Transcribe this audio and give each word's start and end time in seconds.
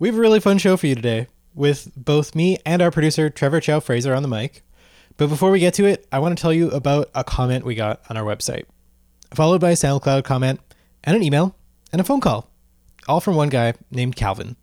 We 0.00 0.06
have 0.06 0.16
a 0.16 0.20
really 0.20 0.38
fun 0.38 0.58
show 0.58 0.76
for 0.76 0.86
you 0.86 0.94
today 0.94 1.26
with 1.56 1.90
both 1.96 2.36
me 2.36 2.58
and 2.64 2.80
our 2.80 2.92
producer, 2.92 3.28
Trevor 3.30 3.58
Chow 3.58 3.80
Fraser, 3.80 4.14
on 4.14 4.22
the 4.22 4.28
mic. 4.28 4.62
But 5.16 5.26
before 5.28 5.50
we 5.50 5.58
get 5.58 5.74
to 5.74 5.86
it, 5.86 6.06
I 6.12 6.20
want 6.20 6.38
to 6.38 6.40
tell 6.40 6.52
you 6.52 6.70
about 6.70 7.10
a 7.16 7.24
comment 7.24 7.64
we 7.64 7.74
got 7.74 8.00
on 8.08 8.16
our 8.16 8.22
website, 8.22 8.66
followed 9.34 9.60
by 9.60 9.70
a 9.70 9.74
SoundCloud 9.74 10.22
comment 10.22 10.60
and 11.02 11.16
an 11.16 11.24
email 11.24 11.56
and 11.90 12.00
a 12.00 12.04
phone 12.04 12.20
call, 12.20 12.48
all 13.08 13.20
from 13.20 13.34
one 13.34 13.48
guy 13.48 13.74
named 13.90 14.14
Calvin. 14.14 14.54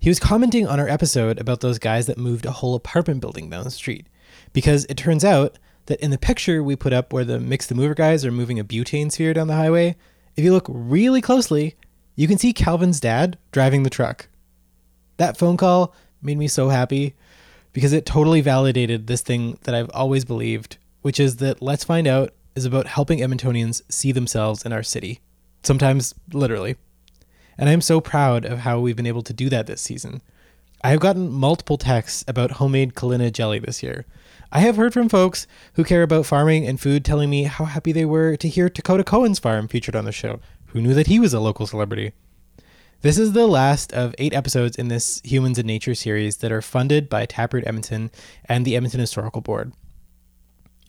He 0.00 0.10
was 0.10 0.18
commenting 0.18 0.66
on 0.66 0.80
our 0.80 0.88
episode 0.88 1.38
about 1.38 1.60
those 1.60 1.78
guys 1.78 2.06
that 2.06 2.18
moved 2.18 2.44
a 2.44 2.50
whole 2.50 2.74
apartment 2.74 3.20
building 3.20 3.48
down 3.48 3.62
the 3.62 3.70
street, 3.70 4.08
because 4.52 4.84
it 4.86 4.96
turns 4.96 5.24
out 5.24 5.60
that 5.86 6.00
in 6.00 6.10
the 6.10 6.18
picture 6.18 6.60
we 6.60 6.74
put 6.74 6.92
up 6.92 7.12
where 7.12 7.24
the 7.24 7.38
Mix 7.38 7.68
the 7.68 7.76
Mover 7.76 7.94
guys 7.94 8.24
are 8.24 8.32
moving 8.32 8.58
a 8.58 8.64
butane 8.64 9.12
sphere 9.12 9.32
down 9.32 9.46
the 9.46 9.54
highway, 9.54 9.94
if 10.34 10.42
you 10.42 10.52
look 10.52 10.66
really 10.68 11.20
closely, 11.20 11.76
you 12.16 12.26
can 12.26 12.36
see 12.36 12.52
Calvin's 12.52 12.98
dad 12.98 13.38
driving 13.52 13.84
the 13.84 13.90
truck. 13.90 14.26
That 15.16 15.36
phone 15.36 15.56
call 15.56 15.94
made 16.22 16.38
me 16.38 16.48
so 16.48 16.68
happy 16.68 17.14
because 17.72 17.92
it 17.92 18.06
totally 18.06 18.40
validated 18.40 19.06
this 19.06 19.20
thing 19.20 19.58
that 19.64 19.74
I've 19.74 19.90
always 19.92 20.24
believed, 20.24 20.78
which 21.02 21.20
is 21.20 21.36
that 21.36 21.62
Let's 21.62 21.84
Find 21.84 22.06
Out 22.06 22.32
is 22.54 22.64
about 22.64 22.86
helping 22.86 23.18
Edmontonians 23.18 23.82
see 23.90 24.12
themselves 24.12 24.64
in 24.64 24.72
our 24.72 24.82
city, 24.82 25.20
sometimes 25.62 26.14
literally. 26.32 26.76
And 27.58 27.68
I'm 27.68 27.80
so 27.80 28.00
proud 28.00 28.44
of 28.44 28.60
how 28.60 28.80
we've 28.80 28.96
been 28.96 29.06
able 29.06 29.22
to 29.22 29.32
do 29.32 29.48
that 29.50 29.66
this 29.66 29.80
season. 29.80 30.22
I 30.82 30.90
have 30.90 31.00
gotten 31.00 31.30
multiple 31.30 31.78
texts 31.78 32.24
about 32.28 32.52
homemade 32.52 32.94
Kalyna 32.94 33.32
jelly 33.32 33.58
this 33.58 33.82
year. 33.82 34.04
I 34.52 34.60
have 34.60 34.76
heard 34.76 34.92
from 34.92 35.08
folks 35.08 35.46
who 35.74 35.84
care 35.84 36.02
about 36.02 36.26
farming 36.26 36.66
and 36.66 36.80
food 36.80 37.04
telling 37.04 37.28
me 37.28 37.44
how 37.44 37.64
happy 37.64 37.92
they 37.92 38.04
were 38.04 38.36
to 38.36 38.48
hear 38.48 38.68
Dakota 38.68 39.04
Cohen's 39.04 39.38
farm 39.38 39.68
featured 39.68 39.96
on 39.96 40.04
the 40.04 40.12
show. 40.12 40.40
Who 40.68 40.80
knew 40.80 40.94
that 40.94 41.08
he 41.08 41.18
was 41.18 41.34
a 41.34 41.40
local 41.40 41.66
celebrity? 41.66 42.12
This 43.02 43.18
is 43.18 43.32
the 43.32 43.46
last 43.46 43.92
of 43.92 44.14
eight 44.16 44.32
episodes 44.32 44.76
in 44.76 44.88
this 44.88 45.20
Humans 45.22 45.58
in 45.58 45.66
Nature 45.66 45.94
series 45.94 46.38
that 46.38 46.50
are 46.50 46.62
funded 46.62 47.10
by 47.10 47.26
Taproot 47.26 47.66
Edmonton 47.66 48.10
and 48.46 48.64
the 48.64 48.74
Edmonton 48.74 49.00
Historical 49.00 49.42
Board. 49.42 49.72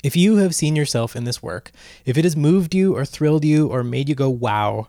If 0.03 0.16
you 0.16 0.38
have 0.38 0.55
seen 0.55 0.78
yourself 0.78 1.17
in 1.17 1.25
this 1.25 1.44
work, 1.44 1.72
if 2.05 2.17
it 2.17 2.23
has 2.23 2.38
moved 2.38 2.73
you 2.73 2.95
or 2.95 3.03
thrilled 3.03 3.44
you 3.44 3.67
or 3.67 3.83
made 3.83 4.08
you 4.08 4.16
go 4.16 4.30
wow, 4.30 4.88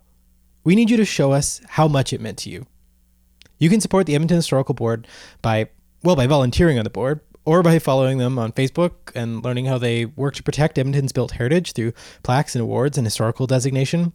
we 0.62 0.76
need 0.76 0.90
you 0.90 0.96
to 0.96 1.04
show 1.04 1.32
us 1.32 1.60
how 1.70 1.88
much 1.88 2.12
it 2.12 2.20
meant 2.20 2.38
to 2.38 2.50
you. 2.50 2.66
You 3.58 3.68
can 3.68 3.80
support 3.80 4.06
the 4.06 4.14
Edmonton 4.14 4.36
Historical 4.36 4.74
Board 4.74 5.08
by, 5.42 5.70
well, 6.04 6.14
by 6.14 6.28
volunteering 6.28 6.78
on 6.78 6.84
the 6.84 6.90
board, 6.90 7.20
or 7.44 7.64
by 7.64 7.80
following 7.80 8.18
them 8.18 8.38
on 8.38 8.52
Facebook 8.52 8.92
and 9.16 9.42
learning 9.42 9.64
how 9.66 9.78
they 9.78 10.04
work 10.04 10.34
to 10.36 10.42
protect 10.44 10.78
Edmonton's 10.78 11.12
built 11.12 11.32
heritage 11.32 11.72
through 11.72 11.94
plaques 12.22 12.54
and 12.54 12.62
awards 12.62 12.96
and 12.96 13.06
historical 13.06 13.48
designation. 13.48 14.12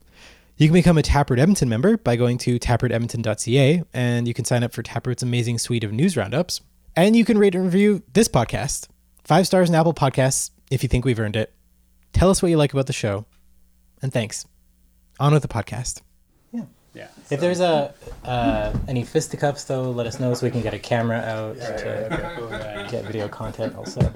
You 0.55 0.67
can 0.67 0.73
become 0.73 0.99
a 0.99 1.01
Taproot 1.01 1.39
Edmonton 1.39 1.67
member 1.67 1.97
by 1.97 2.15
going 2.15 2.37
to 2.39 2.59
taprootedmonton.ca, 2.59 3.83
and 3.91 4.27
you 4.27 4.35
can 4.35 4.45
sign 4.45 4.63
up 4.63 4.71
for 4.71 4.83
Taproot's 4.83 5.23
amazing 5.23 5.57
suite 5.57 5.83
of 5.83 5.91
news 5.91 6.15
roundups. 6.15 6.61
And 6.95 7.15
you 7.15 7.25
can 7.25 7.39
rate 7.39 7.55
and 7.55 7.65
review 7.65 8.03
this 8.13 8.27
podcast. 8.27 8.87
Five 9.23 9.47
stars 9.47 9.67
in 9.67 9.73
Apple 9.73 9.95
Podcasts 9.95 10.51
if 10.69 10.83
you 10.83 10.89
think 10.89 11.05
we've 11.05 11.19
earned 11.19 11.35
it. 11.35 11.51
Tell 12.11 12.29
us 12.29 12.43
what 12.43 12.49
you 12.49 12.57
like 12.57 12.71
about 12.71 12.85
the 12.85 12.93
show. 12.93 13.25
And 14.03 14.13
thanks. 14.13 14.45
On 15.19 15.33
with 15.33 15.41
the 15.41 15.47
podcast. 15.47 16.01
Yeah. 16.51 16.65
yeah. 16.93 17.07
If 17.31 17.39
there's 17.39 17.59
a 17.59 17.91
uh, 18.23 18.77
any 18.87 19.03
fisticuffs, 19.03 19.63
though, 19.63 19.89
let 19.89 20.05
us 20.05 20.19
know 20.19 20.35
so 20.35 20.45
we 20.45 20.51
can 20.51 20.61
get 20.61 20.75
a 20.75 20.79
camera 20.79 21.17
out 21.17 21.55
to 21.55 22.87
get 22.91 23.05
video 23.05 23.27
content 23.27 23.75
also. 23.75 24.13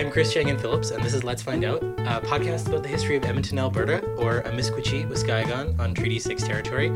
I'm 0.00 0.10
Chris 0.10 0.32
Chang-Yen 0.32 0.56
Phillips, 0.56 0.92
and 0.92 1.04
this 1.04 1.12
is 1.12 1.24
Let's 1.24 1.42
Find 1.42 1.62
Out, 1.62 1.82
a 1.82 2.22
podcast 2.22 2.68
about 2.68 2.82
the 2.82 2.88
history 2.88 3.16
of 3.16 3.24
Edmonton, 3.26 3.58
Alberta, 3.58 4.02
or 4.14 4.40
Amiskwichi, 4.44 5.06
Waskahigon, 5.06 5.78
on 5.78 5.92
Treaty 5.92 6.18
6 6.18 6.42
territory. 6.42 6.90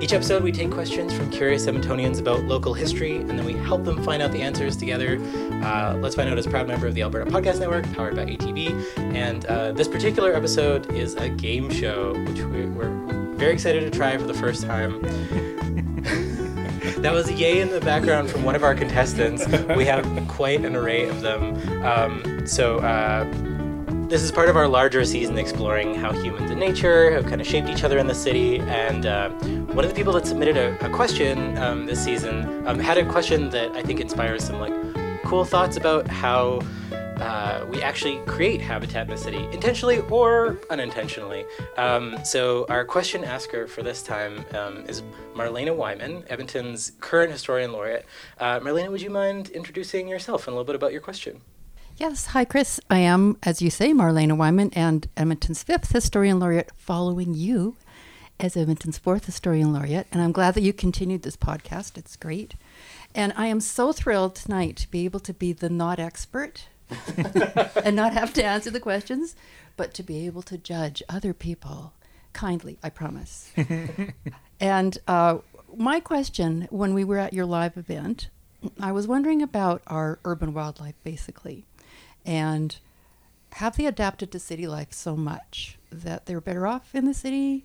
Each 0.00 0.12
episode, 0.12 0.44
we 0.44 0.52
take 0.52 0.70
questions 0.70 1.12
from 1.12 1.28
curious 1.32 1.66
Edmontonians 1.66 2.20
about 2.20 2.44
local 2.44 2.72
history, 2.72 3.16
and 3.16 3.30
then 3.30 3.44
we 3.44 3.54
help 3.54 3.82
them 3.82 4.00
find 4.04 4.22
out 4.22 4.30
the 4.30 4.42
answers 4.42 4.76
together. 4.76 5.18
Uh, 5.64 5.98
Let's 6.00 6.14
Find 6.14 6.30
Out 6.30 6.38
is 6.38 6.46
a 6.46 6.50
proud 6.50 6.68
member 6.68 6.86
of 6.86 6.94
the 6.94 7.02
Alberta 7.02 7.28
Podcast 7.28 7.58
Network, 7.58 7.92
powered 7.94 8.14
by 8.14 8.26
ATB, 8.26 8.96
and 8.96 9.44
uh, 9.46 9.72
this 9.72 9.88
particular 9.88 10.32
episode 10.32 10.92
is 10.92 11.16
a 11.16 11.28
game 11.28 11.68
show, 11.68 12.12
which 12.26 12.38
we, 12.42 12.66
we're 12.66 13.34
very 13.34 13.54
excited 13.54 13.80
to 13.80 13.90
try 13.90 14.16
for 14.16 14.26
the 14.28 14.34
first 14.34 14.62
time. 14.62 15.55
That 17.06 17.14
was 17.14 17.28
a 17.28 17.34
yay 17.34 17.60
in 17.60 17.70
the 17.70 17.80
background 17.80 18.28
from 18.28 18.42
one 18.42 18.56
of 18.56 18.64
our 18.64 18.74
contestants. 18.74 19.46
We 19.76 19.84
have 19.84 20.04
quite 20.28 20.64
an 20.64 20.74
array 20.74 21.08
of 21.08 21.20
them. 21.20 21.54
Um, 21.84 22.44
so, 22.44 22.78
uh, 22.80 23.22
this 24.08 24.22
is 24.22 24.32
part 24.32 24.48
of 24.48 24.56
our 24.56 24.66
larger 24.66 25.04
season 25.04 25.38
exploring 25.38 25.94
how 25.94 26.10
humans 26.10 26.50
and 26.50 26.58
nature 26.58 27.12
have 27.12 27.26
kind 27.26 27.40
of 27.40 27.46
shaped 27.46 27.68
each 27.68 27.84
other 27.84 27.98
in 27.98 28.08
the 28.08 28.14
city. 28.14 28.58
And 28.58 29.06
uh, 29.06 29.30
one 29.30 29.84
of 29.84 29.88
the 29.88 29.94
people 29.94 30.12
that 30.14 30.26
submitted 30.26 30.56
a, 30.56 30.84
a 30.84 30.90
question 30.90 31.56
um, 31.58 31.86
this 31.86 32.04
season 32.04 32.66
um, 32.66 32.80
had 32.80 32.98
a 32.98 33.08
question 33.08 33.50
that 33.50 33.70
I 33.76 33.84
think 33.84 34.00
inspires 34.00 34.42
some 34.42 34.58
like 34.58 34.74
cool 35.22 35.44
thoughts 35.44 35.76
about 35.76 36.08
how 36.08 36.60
uh, 37.20 37.64
we 37.70 37.82
actually 37.82 38.18
create 38.26 38.60
habitat 38.60 39.06
in 39.06 39.10
the 39.10 39.16
city, 39.16 39.48
intentionally 39.52 40.00
or 40.10 40.58
unintentionally. 40.70 41.44
Um, 41.76 42.18
so 42.24 42.66
our 42.68 42.84
question 42.84 43.24
asker 43.24 43.66
for 43.66 43.82
this 43.82 44.02
time 44.02 44.44
um, 44.54 44.84
is 44.86 45.02
Marlena 45.34 45.74
Wyman, 45.74 46.24
Edmonton's 46.28 46.92
current 47.00 47.32
historian 47.32 47.72
laureate. 47.72 48.06
Uh, 48.38 48.60
Marlena, 48.60 48.90
would 48.90 49.02
you 49.02 49.10
mind 49.10 49.48
introducing 49.50 50.08
yourself 50.08 50.46
and 50.46 50.54
a 50.54 50.56
little 50.56 50.66
bit 50.66 50.76
about 50.76 50.92
your 50.92 51.00
question? 51.00 51.40
Yes. 51.96 52.26
Hi, 52.26 52.44
Chris. 52.44 52.78
I 52.90 52.98
am, 52.98 53.38
as 53.42 53.62
you 53.62 53.70
say, 53.70 53.92
Marlena 53.94 54.36
Wyman 54.36 54.70
and 54.74 55.08
Edmonton's 55.16 55.62
fifth 55.62 55.92
historian 55.92 56.38
laureate, 56.38 56.70
following 56.76 57.32
you 57.32 57.76
as 58.38 58.54
Edmonton's 58.54 58.98
fourth 58.98 59.24
historian 59.24 59.72
laureate. 59.72 60.06
And 60.12 60.20
I'm 60.20 60.32
glad 60.32 60.54
that 60.54 60.62
you 60.62 60.74
continued 60.74 61.22
this 61.22 61.38
podcast. 61.38 61.96
It's 61.96 62.16
great. 62.16 62.54
And 63.14 63.32
I 63.34 63.46
am 63.46 63.60
so 63.60 63.92
thrilled 63.92 64.34
tonight 64.34 64.76
to 64.76 64.90
be 64.90 65.06
able 65.06 65.20
to 65.20 65.32
be 65.32 65.54
the 65.54 65.70
not 65.70 65.98
expert 65.98 66.68
and 67.84 67.96
not 67.96 68.12
have 68.12 68.32
to 68.34 68.44
answer 68.44 68.70
the 68.70 68.80
questions, 68.80 69.34
but 69.76 69.94
to 69.94 70.02
be 70.02 70.26
able 70.26 70.42
to 70.42 70.58
judge 70.58 71.02
other 71.08 71.34
people 71.34 71.92
kindly, 72.32 72.78
I 72.82 72.90
promise. 72.90 73.50
and 74.60 74.98
uh, 75.08 75.38
my 75.74 76.00
question 76.00 76.68
when 76.70 76.94
we 76.94 77.04
were 77.04 77.18
at 77.18 77.32
your 77.32 77.46
live 77.46 77.76
event, 77.76 78.28
I 78.80 78.92
was 78.92 79.06
wondering 79.06 79.42
about 79.42 79.82
our 79.86 80.18
urban 80.24 80.52
wildlife 80.52 80.96
basically. 81.02 81.64
And 82.24 82.76
have 83.52 83.76
they 83.76 83.86
adapted 83.86 84.30
to 84.32 84.38
city 84.38 84.66
life 84.66 84.92
so 84.92 85.16
much 85.16 85.78
that 85.90 86.26
they're 86.26 86.40
better 86.40 86.66
off 86.66 86.94
in 86.94 87.06
the 87.06 87.14
city? 87.14 87.64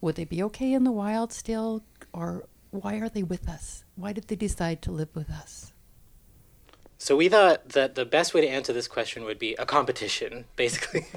Would 0.00 0.16
they 0.16 0.24
be 0.24 0.42
okay 0.44 0.72
in 0.72 0.84
the 0.84 0.92
wild 0.92 1.32
still? 1.32 1.84
Or 2.12 2.46
why 2.70 2.96
are 2.96 3.08
they 3.08 3.22
with 3.22 3.48
us? 3.48 3.84
Why 3.96 4.12
did 4.12 4.28
they 4.28 4.36
decide 4.36 4.82
to 4.82 4.92
live 4.92 5.14
with 5.14 5.30
us? 5.30 5.72
So 7.00 7.16
we 7.16 7.30
thought 7.30 7.70
that 7.70 7.94
the 7.94 8.04
best 8.04 8.34
way 8.34 8.42
to 8.42 8.46
answer 8.46 8.74
this 8.74 8.86
question 8.86 9.24
would 9.24 9.38
be 9.38 9.54
a 9.54 9.64
competition, 9.64 10.44
basically. 10.54 11.06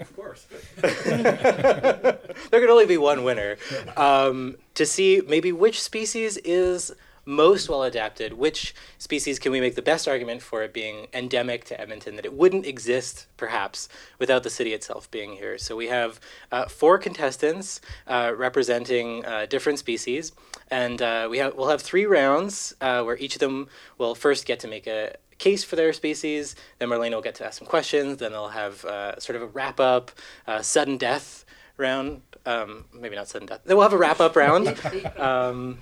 Of 0.00 0.16
course. 0.16 0.46
there 0.80 2.18
could 2.50 2.70
only 2.70 2.86
be 2.86 2.96
one 2.96 3.22
winner. 3.22 3.58
Um, 3.94 4.56
to 4.74 4.86
see 4.86 5.20
maybe 5.26 5.52
which 5.52 5.82
species 5.82 6.38
is 6.38 6.90
most 7.24 7.68
well 7.68 7.82
adapted, 7.82 8.34
which 8.34 8.74
species 8.98 9.38
can 9.38 9.52
we 9.52 9.60
make 9.60 9.74
the 9.74 9.82
best 9.82 10.08
argument 10.08 10.42
for 10.42 10.62
it 10.62 10.72
being 10.72 11.06
endemic 11.12 11.64
to 11.64 11.80
Edmonton, 11.80 12.16
that 12.16 12.24
it 12.24 12.32
wouldn't 12.32 12.66
exist 12.66 13.26
perhaps 13.36 13.88
without 14.18 14.42
the 14.42 14.50
city 14.50 14.72
itself 14.72 15.10
being 15.10 15.32
here. 15.32 15.58
So 15.58 15.76
we 15.76 15.88
have 15.88 16.20
uh, 16.50 16.66
four 16.66 16.98
contestants 16.98 17.80
uh, 18.06 18.32
representing 18.36 19.24
uh, 19.24 19.46
different 19.46 19.78
species, 19.78 20.32
and 20.70 21.00
uh, 21.00 21.28
we 21.30 21.38
have 21.38 21.54
we'll 21.56 21.68
have 21.68 21.82
three 21.82 22.06
rounds 22.06 22.74
uh, 22.80 23.02
where 23.02 23.16
each 23.16 23.34
of 23.34 23.40
them 23.40 23.68
will 23.98 24.14
first 24.14 24.46
get 24.46 24.60
to 24.60 24.68
make 24.68 24.86
a 24.86 25.16
case 25.40 25.64
for 25.64 25.74
their 25.74 25.92
species. 25.92 26.54
Then 26.78 26.90
Marlene 26.90 27.10
will 27.10 27.22
get 27.22 27.34
to 27.36 27.46
ask 27.46 27.58
some 27.58 27.66
questions. 27.66 28.18
Then 28.18 28.30
they'll 28.30 28.48
have 28.48 28.84
uh, 28.84 29.18
sort 29.18 29.36
of 29.36 29.42
a 29.42 29.46
wrap 29.46 29.80
up, 29.80 30.12
uh, 30.46 30.62
sudden 30.62 30.96
death 30.96 31.44
round. 31.76 32.22
Um, 32.46 32.84
maybe 32.92 33.16
not 33.16 33.28
sudden 33.28 33.48
death. 33.48 33.62
Then 33.64 33.76
we'll 33.76 33.82
have 33.82 33.92
a 33.92 33.98
wrap 33.98 34.20
up 34.20 34.36
round. 34.36 34.76
Um, 35.16 35.78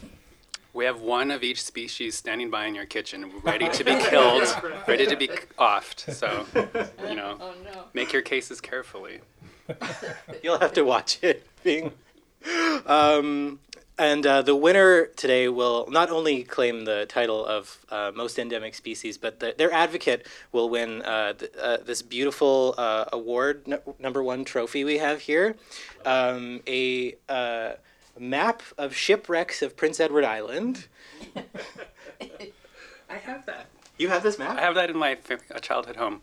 We 0.79 0.85
have 0.85 1.01
one 1.01 1.33
of 1.33 1.43
each 1.43 1.61
species 1.61 2.15
standing 2.15 2.51
by 2.51 2.67
in 2.67 2.75
your 2.77 2.87
kitchen, 2.87 3.33
ready 3.43 3.69
to 3.69 3.83
be 3.83 3.97
killed, 3.97 4.45
ready 4.87 5.07
to 5.07 5.17
be 5.17 5.27
offed. 5.59 6.15
So, 6.15 6.47
you 7.09 7.17
know, 7.17 7.37
make 7.95 8.13
your 8.13 8.23
cases 8.23 8.61
carefully. 8.61 9.19
You'll 10.45 10.61
have 10.61 10.73
to 10.75 10.83
watch 10.83 11.19
it. 11.23 11.45
Being, 11.65 11.91
um, 12.87 13.59
and 13.99 14.25
uh, 14.25 14.43
the 14.43 14.55
winner 14.55 15.07
today 15.07 15.49
will 15.49 15.89
not 15.91 16.11
only 16.11 16.45
claim 16.45 16.85
the 16.85 17.07
title 17.07 17.45
of 17.45 17.85
uh, 17.91 18.13
most 18.15 18.39
endemic 18.39 18.77
species, 18.77 19.19
but 19.19 19.41
the, 19.41 19.57
their 19.59 19.73
advocate 19.73 20.29
will 20.53 20.71
win 20.71 21.03
uh, 21.03 21.33
th- 21.33 21.51
uh, 21.61 21.79
this 21.79 22.03
beautiful 22.03 22.77
uh, 22.79 23.07
award, 23.13 23.65
n- 23.67 23.81
number 23.99 24.23
one 24.23 24.45
trophy 24.45 24.85
we 24.85 24.99
have 24.99 25.23
here, 25.23 25.57
um, 26.07 26.61
a 26.69 27.17
uh, 27.29 27.73
map 28.19 28.63
of 28.77 28.95
shipwrecks 28.95 29.63
of 29.63 29.77
Prince 29.77 30.01
Edward 30.01 30.25
Island. 30.25 30.87
I 33.11 33.15
have 33.15 33.47
that. 33.47 33.67
You 33.99 34.09
have 34.09 34.23
this 34.23 34.39
map? 34.39 34.57
I 34.57 34.61
have 34.61 34.75
that 34.77 34.91
in 34.91 34.97
my 34.97 35.17
fa- 35.17 35.41
uh, 35.55 35.59
childhood 35.59 35.97
home. 35.97 36.23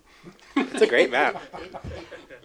It's 0.56 0.82
a 0.82 0.88
great 0.88 1.12
map. 1.12 1.42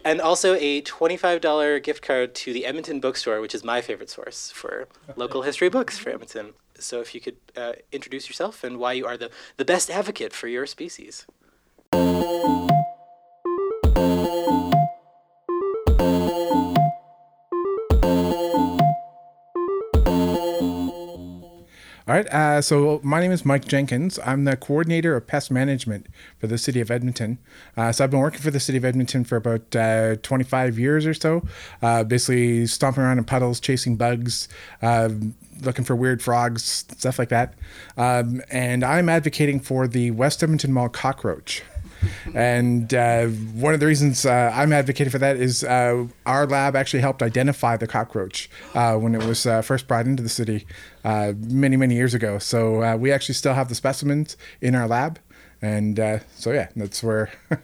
And 0.02 0.20
also 0.20 0.54
a 0.54 0.80
$25 0.80 1.82
gift 1.82 2.02
card 2.02 2.34
to 2.36 2.54
the 2.54 2.64
Edmonton 2.64 3.00
Bookstore, 3.00 3.42
which 3.42 3.54
is 3.54 3.62
my 3.62 3.82
favorite 3.82 4.08
source 4.08 4.50
for 4.50 4.88
local 5.14 5.42
history 5.42 5.68
books 5.68 5.98
for 5.98 6.08
Edmonton. 6.08 6.54
So 6.78 7.02
if 7.02 7.14
you 7.14 7.20
could 7.20 7.36
uh, 7.54 7.72
introduce 7.92 8.26
yourself 8.26 8.64
and 8.64 8.78
why 8.78 8.94
you 8.94 9.04
are 9.04 9.18
the, 9.18 9.30
the 9.58 9.64
best 9.66 9.90
advocate 9.90 10.32
for 10.32 10.48
your 10.48 10.64
species. 10.64 11.26
All 22.10 22.16
right. 22.16 22.26
Uh, 22.26 22.60
so 22.60 23.00
my 23.04 23.20
name 23.20 23.30
is 23.30 23.44
Mike 23.44 23.66
Jenkins. 23.66 24.18
I'm 24.24 24.42
the 24.42 24.56
coordinator 24.56 25.14
of 25.14 25.28
pest 25.28 25.48
management 25.48 26.08
for 26.40 26.48
the 26.48 26.58
city 26.58 26.80
of 26.80 26.90
Edmonton. 26.90 27.38
Uh, 27.76 27.92
so 27.92 28.02
I've 28.02 28.10
been 28.10 28.18
working 28.18 28.40
for 28.40 28.50
the 28.50 28.58
city 28.58 28.78
of 28.78 28.84
Edmonton 28.84 29.22
for 29.22 29.36
about 29.36 29.76
uh, 29.76 30.16
25 30.16 30.76
years 30.76 31.06
or 31.06 31.14
so. 31.14 31.46
Uh, 31.80 32.02
basically 32.02 32.66
stomping 32.66 33.04
around 33.04 33.18
in 33.18 33.24
puddles, 33.24 33.60
chasing 33.60 33.94
bugs, 33.94 34.48
uh, 34.82 35.08
looking 35.62 35.84
for 35.84 35.94
weird 35.94 36.20
frogs, 36.20 36.64
stuff 36.64 37.16
like 37.16 37.28
that. 37.28 37.54
Um, 37.96 38.42
and 38.50 38.82
I'm 38.82 39.08
advocating 39.08 39.60
for 39.60 39.86
the 39.86 40.10
West 40.10 40.42
Edmonton 40.42 40.72
Mall 40.72 40.88
cockroach. 40.88 41.62
And 42.34 42.92
uh, 42.94 43.26
one 43.26 43.74
of 43.74 43.80
the 43.80 43.86
reasons 43.86 44.24
uh, 44.24 44.52
I'm 44.54 44.72
advocating 44.72 45.10
for 45.10 45.18
that 45.18 45.36
is 45.36 45.64
uh, 45.64 46.06
our 46.26 46.46
lab 46.46 46.76
actually 46.76 47.00
helped 47.00 47.22
identify 47.22 47.76
the 47.76 47.86
cockroach 47.86 48.50
uh, 48.74 48.96
when 48.96 49.14
it 49.14 49.24
was 49.24 49.46
uh, 49.46 49.62
first 49.62 49.88
brought 49.88 50.06
into 50.06 50.22
the 50.22 50.28
city 50.28 50.66
uh, 51.04 51.32
many, 51.36 51.76
many 51.76 51.94
years 51.94 52.14
ago. 52.14 52.38
So 52.38 52.82
uh, 52.82 52.96
we 52.96 53.12
actually 53.12 53.34
still 53.34 53.54
have 53.54 53.68
the 53.68 53.74
specimens 53.74 54.36
in 54.60 54.74
our 54.74 54.86
lab. 54.86 55.18
And 55.62 56.00
uh, 56.00 56.20
so, 56.36 56.52
yeah, 56.52 56.68
that's 56.74 57.02
where 57.02 57.30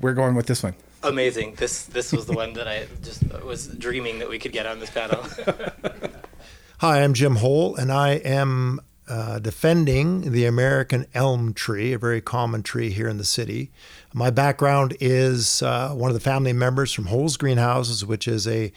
we're 0.00 0.14
going 0.14 0.34
with 0.34 0.46
this 0.46 0.62
one. 0.62 0.74
Amazing. 1.04 1.54
This 1.56 1.84
this 1.86 2.12
was 2.12 2.26
the 2.26 2.32
one 2.32 2.52
that 2.52 2.68
I 2.68 2.86
just 3.02 3.24
was 3.42 3.66
dreaming 3.66 4.20
that 4.20 4.28
we 4.28 4.38
could 4.38 4.52
get 4.52 4.66
on 4.66 4.78
this 4.78 4.90
panel. 4.90 5.24
Hi, 6.78 7.02
I'm 7.02 7.12
Jim 7.12 7.36
Hole, 7.36 7.74
and 7.74 7.90
I 7.90 8.14
am 8.14 8.80
uh, 9.08 9.38
defending 9.40 10.32
the 10.32 10.44
American 10.44 11.06
elm 11.12 11.52
tree, 11.52 11.92
a 11.92 11.98
very 11.98 12.20
common 12.20 12.62
tree 12.62 12.90
here 12.90 13.08
in 13.08 13.18
the 13.18 13.24
city. 13.24 13.70
My 14.14 14.30
background 14.30 14.96
is 15.00 15.62
uh, 15.62 15.90
one 15.90 16.10
of 16.10 16.14
the 16.14 16.20
family 16.20 16.52
members 16.52 16.92
from 16.92 17.06
Hole's 17.06 17.36
Greenhouses, 17.36 18.06
which 18.06 18.28
is 18.28 18.46
a 18.46 18.72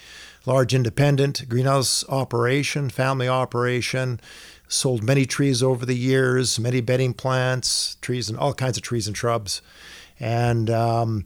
large 0.45 0.73
independent 0.73 1.47
greenhouse 1.47 2.03
operation, 2.09 2.89
family 2.89 3.27
operation. 3.27 4.19
Sold 4.67 5.03
many 5.03 5.27
trees 5.27 5.61
over 5.61 5.85
the 5.85 5.95
years, 5.95 6.59
many 6.59 6.81
bedding 6.81 7.13
plants, 7.13 7.97
trees, 8.01 8.27
and 8.27 8.37
all 8.37 8.53
kinds 8.53 8.77
of 8.77 8.83
trees 8.83 9.07
and 9.07 9.15
shrubs. 9.15 9.61
And 10.19 10.71
um, 10.71 11.25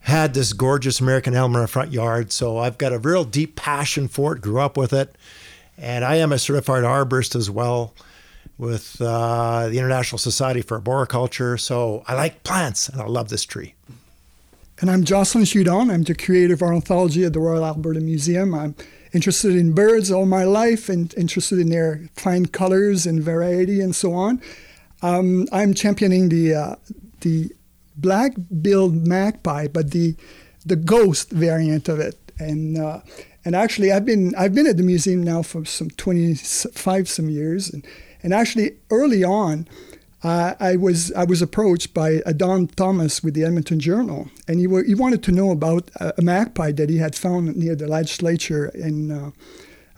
had 0.00 0.34
this 0.34 0.52
gorgeous 0.52 1.00
American 1.00 1.34
elm 1.34 1.54
in 1.54 1.60
our 1.60 1.68
front 1.68 1.92
yard. 1.92 2.32
So 2.32 2.58
I've 2.58 2.78
got 2.78 2.92
a 2.92 2.98
real 2.98 3.22
deep 3.22 3.54
passion 3.54 4.08
for 4.08 4.34
it, 4.34 4.42
grew 4.42 4.58
up 4.58 4.76
with 4.76 4.92
it. 4.92 5.14
And 5.78 6.04
I 6.04 6.16
am 6.16 6.32
a 6.32 6.40
certified 6.40 6.82
arborist 6.82 7.36
as 7.36 7.48
well 7.48 7.94
with 8.58 9.00
uh, 9.00 9.68
the 9.68 9.78
International 9.78 10.18
Society 10.18 10.62
for 10.62 10.76
Arboriculture. 10.76 11.56
So 11.58 12.04
I 12.06 12.14
like 12.14 12.42
plants 12.44 12.88
and 12.88 13.00
I 13.00 13.06
love 13.06 13.28
this 13.28 13.44
tree. 13.44 13.74
And 14.80 14.90
I'm 14.90 15.04
Jocelyn 15.04 15.44
Hudon. 15.44 15.92
I'm 15.92 16.02
the 16.02 16.14
curator 16.14 16.54
of 16.54 16.62
ornithology 16.62 17.24
at 17.24 17.32
the 17.32 17.40
Royal 17.40 17.64
Alberta 17.64 18.00
Museum. 18.00 18.54
I'm 18.54 18.74
interested 19.12 19.54
in 19.54 19.74
birds 19.74 20.10
all 20.10 20.26
my 20.26 20.44
life 20.44 20.88
and 20.88 21.14
interested 21.16 21.58
in 21.58 21.68
their 21.68 22.08
fine 22.16 22.46
colors 22.46 23.06
and 23.06 23.22
variety 23.22 23.80
and 23.80 23.94
so 23.94 24.12
on. 24.12 24.42
Um, 25.02 25.48
I'm 25.52 25.74
championing 25.74 26.28
the 26.28 26.54
uh, 26.54 26.76
the 27.20 27.50
black-billed 27.96 29.06
magpie, 29.06 29.68
but 29.68 29.90
the 29.90 30.16
the 30.64 30.76
ghost 30.76 31.30
variant 31.30 31.88
of 31.88 32.00
it. 32.00 32.18
And 32.38 32.78
uh, 32.78 33.00
and 33.44 33.54
actually, 33.54 33.92
I've 33.92 34.04
been 34.04 34.34
I've 34.36 34.54
been 34.54 34.66
at 34.66 34.76
the 34.76 34.82
museum 34.82 35.22
now 35.22 35.42
for 35.42 35.64
some 35.64 35.90
25 35.90 37.08
some 37.08 37.28
years, 37.28 37.70
and 37.70 37.84
and 38.22 38.32
actually 38.32 38.76
early 38.90 39.24
on, 39.24 39.66
uh, 40.22 40.54
I 40.60 40.76
was 40.76 41.12
I 41.12 41.24
was 41.24 41.42
approached 41.42 41.94
by 41.94 42.20
uh, 42.24 42.32
Don 42.32 42.68
Thomas 42.68 43.22
with 43.24 43.34
the 43.34 43.44
Edmonton 43.44 43.80
Journal, 43.80 44.28
and 44.46 44.60
he, 44.60 44.66
wa- 44.66 44.84
he 44.86 44.94
wanted 44.94 45.22
to 45.24 45.32
know 45.32 45.50
about 45.50 45.90
a, 45.96 46.14
a 46.18 46.22
magpie 46.22 46.72
that 46.72 46.88
he 46.88 46.98
had 46.98 47.14
found 47.16 47.56
near 47.56 47.74
the 47.74 47.88
legislature 47.88 48.66
in 48.68 49.10
uh, 49.10 49.30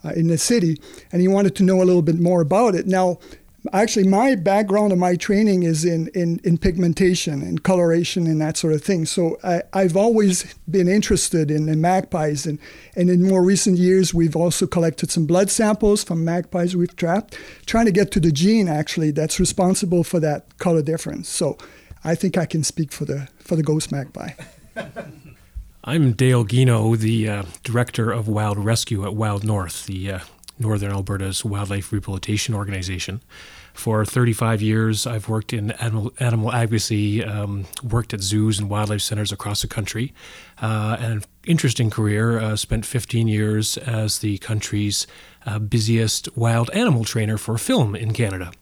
uh, 0.05 0.13
in 0.17 0.29
the 0.29 0.39
city, 0.39 0.81
and 1.13 1.21
he 1.21 1.29
wanted 1.29 1.55
to 1.57 1.63
know 1.63 1.83
a 1.83 1.85
little 1.85 2.03
bit 2.03 2.19
more 2.19 2.41
about 2.41 2.75
it. 2.75 2.87
Now, 2.87 3.19
actually, 3.73 4.07
my 4.07 4.35
background 4.35 4.93
and 4.93 5.01
my 5.01 5.17
training 5.17 5.63
is 5.63 5.85
in, 5.85 6.09
in, 6.09 6.41
in 6.45 6.59
pigmentation 6.59 7.43
and 7.43 7.63
coloration 7.63 8.27
and 8.27 8.41
that 8.41 8.57
sort 8.57 8.75
of 8.75 8.83
thing. 8.83 9.07
So 9.07 9.39
I, 9.43 9.63
I've 9.73 9.97
always 9.97 10.55
been 10.71 10.89
interested 10.89 11.51
in, 11.51 11.69
in 11.69 11.81
magpies, 11.81 12.47
and, 12.47 12.59
and 12.95 13.09
in 13.09 13.27
more 13.27 13.43
recent 13.43 13.79
years, 13.79 14.13
we've 14.13 14.37
also 14.37 14.67
collected 14.67 15.11
some 15.11 15.27
blood 15.27 15.51
samples 15.51 16.05
from 16.05 16.25
magpies 16.25 16.77
we've 16.77 16.95
trapped, 16.97 17.39
trying 17.67 17.87
to 17.87 17.93
get 17.93 18.11
to 18.13 18.21
the 18.21 18.33
gene 18.33 18.69
actually 18.69 19.11
that's 19.11 19.41
responsible 19.41 20.05
for 20.05 20.21
that 20.21 20.59
color 20.59 20.83
difference. 20.83 21.29
So 21.29 21.57
I 22.05 22.15
think 22.15 22.37
I 22.37 22.45
can 22.45 22.63
speak 22.65 22.93
for 22.93 23.07
the 23.07 23.29
for 23.39 23.57
the 23.57 23.63
ghost 23.63 23.91
magpie. 23.91 24.33
I'm 25.87 26.13
Dale 26.13 26.45
Gienow, 26.45 26.97
the 26.97 27.29
uh, 27.29 27.43
director 27.63 28.11
of 28.11 28.27
Wild 28.27 28.59
Rescue 28.59 29.05
at 29.05 29.15
Wild 29.15 29.45
North, 29.45 29.85
the 29.87 30.13
uh, 30.13 30.19
Northern 30.59 30.93
Alberta's 30.93 31.45
wildlife 31.45 31.93
rehabilitation 31.93 32.55
organization. 32.55 33.21
For 33.73 34.05
35 34.05 34.63
years, 34.63 35.07
I've 35.07 35.29
worked 35.29 35.53
in 35.53 35.73
animal, 35.73 36.13
animal 36.21 36.53
advocacy, 36.53 37.25
um, 37.25 37.67
worked 37.83 38.15
at 38.15 38.21
zoos 38.21 38.59
and 38.61 38.71
wildlife 38.71 39.01
centers 39.01 39.33
across 39.33 39.63
the 39.63 39.69
country. 39.69 40.15
Uh, 40.63 40.97
and 41.01 41.13
an 41.15 41.23
interesting 41.45 41.91
career. 41.91 42.39
Uh, 42.39 42.55
spent 42.55 42.87
15 42.87 43.27
years 43.27 43.77
as 43.79 44.21
the 44.21 44.39
country's 44.39 45.09
uh, 45.45 45.59
busiest 45.59 46.29
wild 46.37 46.71
animal 46.71 47.05
trainer 47.05 47.37
for 47.37 47.59
film 47.59 47.97
in 47.97 48.13
Canada. 48.13 48.53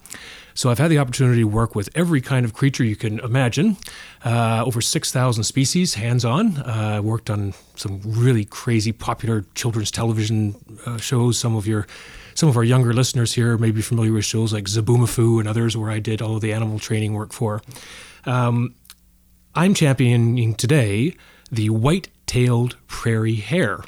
So 0.54 0.70
I've 0.70 0.78
had 0.78 0.90
the 0.90 0.98
opportunity 0.98 1.40
to 1.40 1.48
work 1.48 1.74
with 1.74 1.88
every 1.94 2.20
kind 2.20 2.44
of 2.44 2.52
creature 2.52 2.84
you 2.84 2.96
can 2.96 3.20
imagine, 3.20 3.76
uh, 4.24 4.62
over 4.64 4.80
6,000 4.80 5.44
species, 5.44 5.94
hands-on. 5.94 6.58
Uh, 6.58 6.94
I 6.96 7.00
worked 7.00 7.30
on 7.30 7.54
some 7.76 8.00
really 8.04 8.44
crazy 8.44 8.92
popular 8.92 9.44
children's 9.54 9.90
television 9.90 10.54
uh, 10.86 10.98
shows. 10.98 11.38
Some 11.38 11.56
of 11.56 11.66
your, 11.66 11.86
some 12.34 12.48
of 12.48 12.56
our 12.56 12.64
younger 12.64 12.92
listeners 12.92 13.32
here 13.32 13.56
may 13.56 13.70
be 13.70 13.82
familiar 13.82 14.12
with 14.12 14.24
shows 14.24 14.52
like 14.52 14.64
Zoboomafoo 14.64 15.38
and 15.40 15.48
others, 15.48 15.76
where 15.76 15.90
I 15.90 15.98
did 15.98 16.20
all 16.20 16.36
of 16.36 16.42
the 16.42 16.52
animal 16.52 16.78
training 16.78 17.14
work 17.14 17.32
for. 17.32 17.62
Um, 18.24 18.74
I'm 19.54 19.74
championing 19.74 20.54
today 20.54 21.14
the 21.50 21.70
white-tailed 21.70 22.76
prairie 22.86 23.34
hare. 23.34 23.80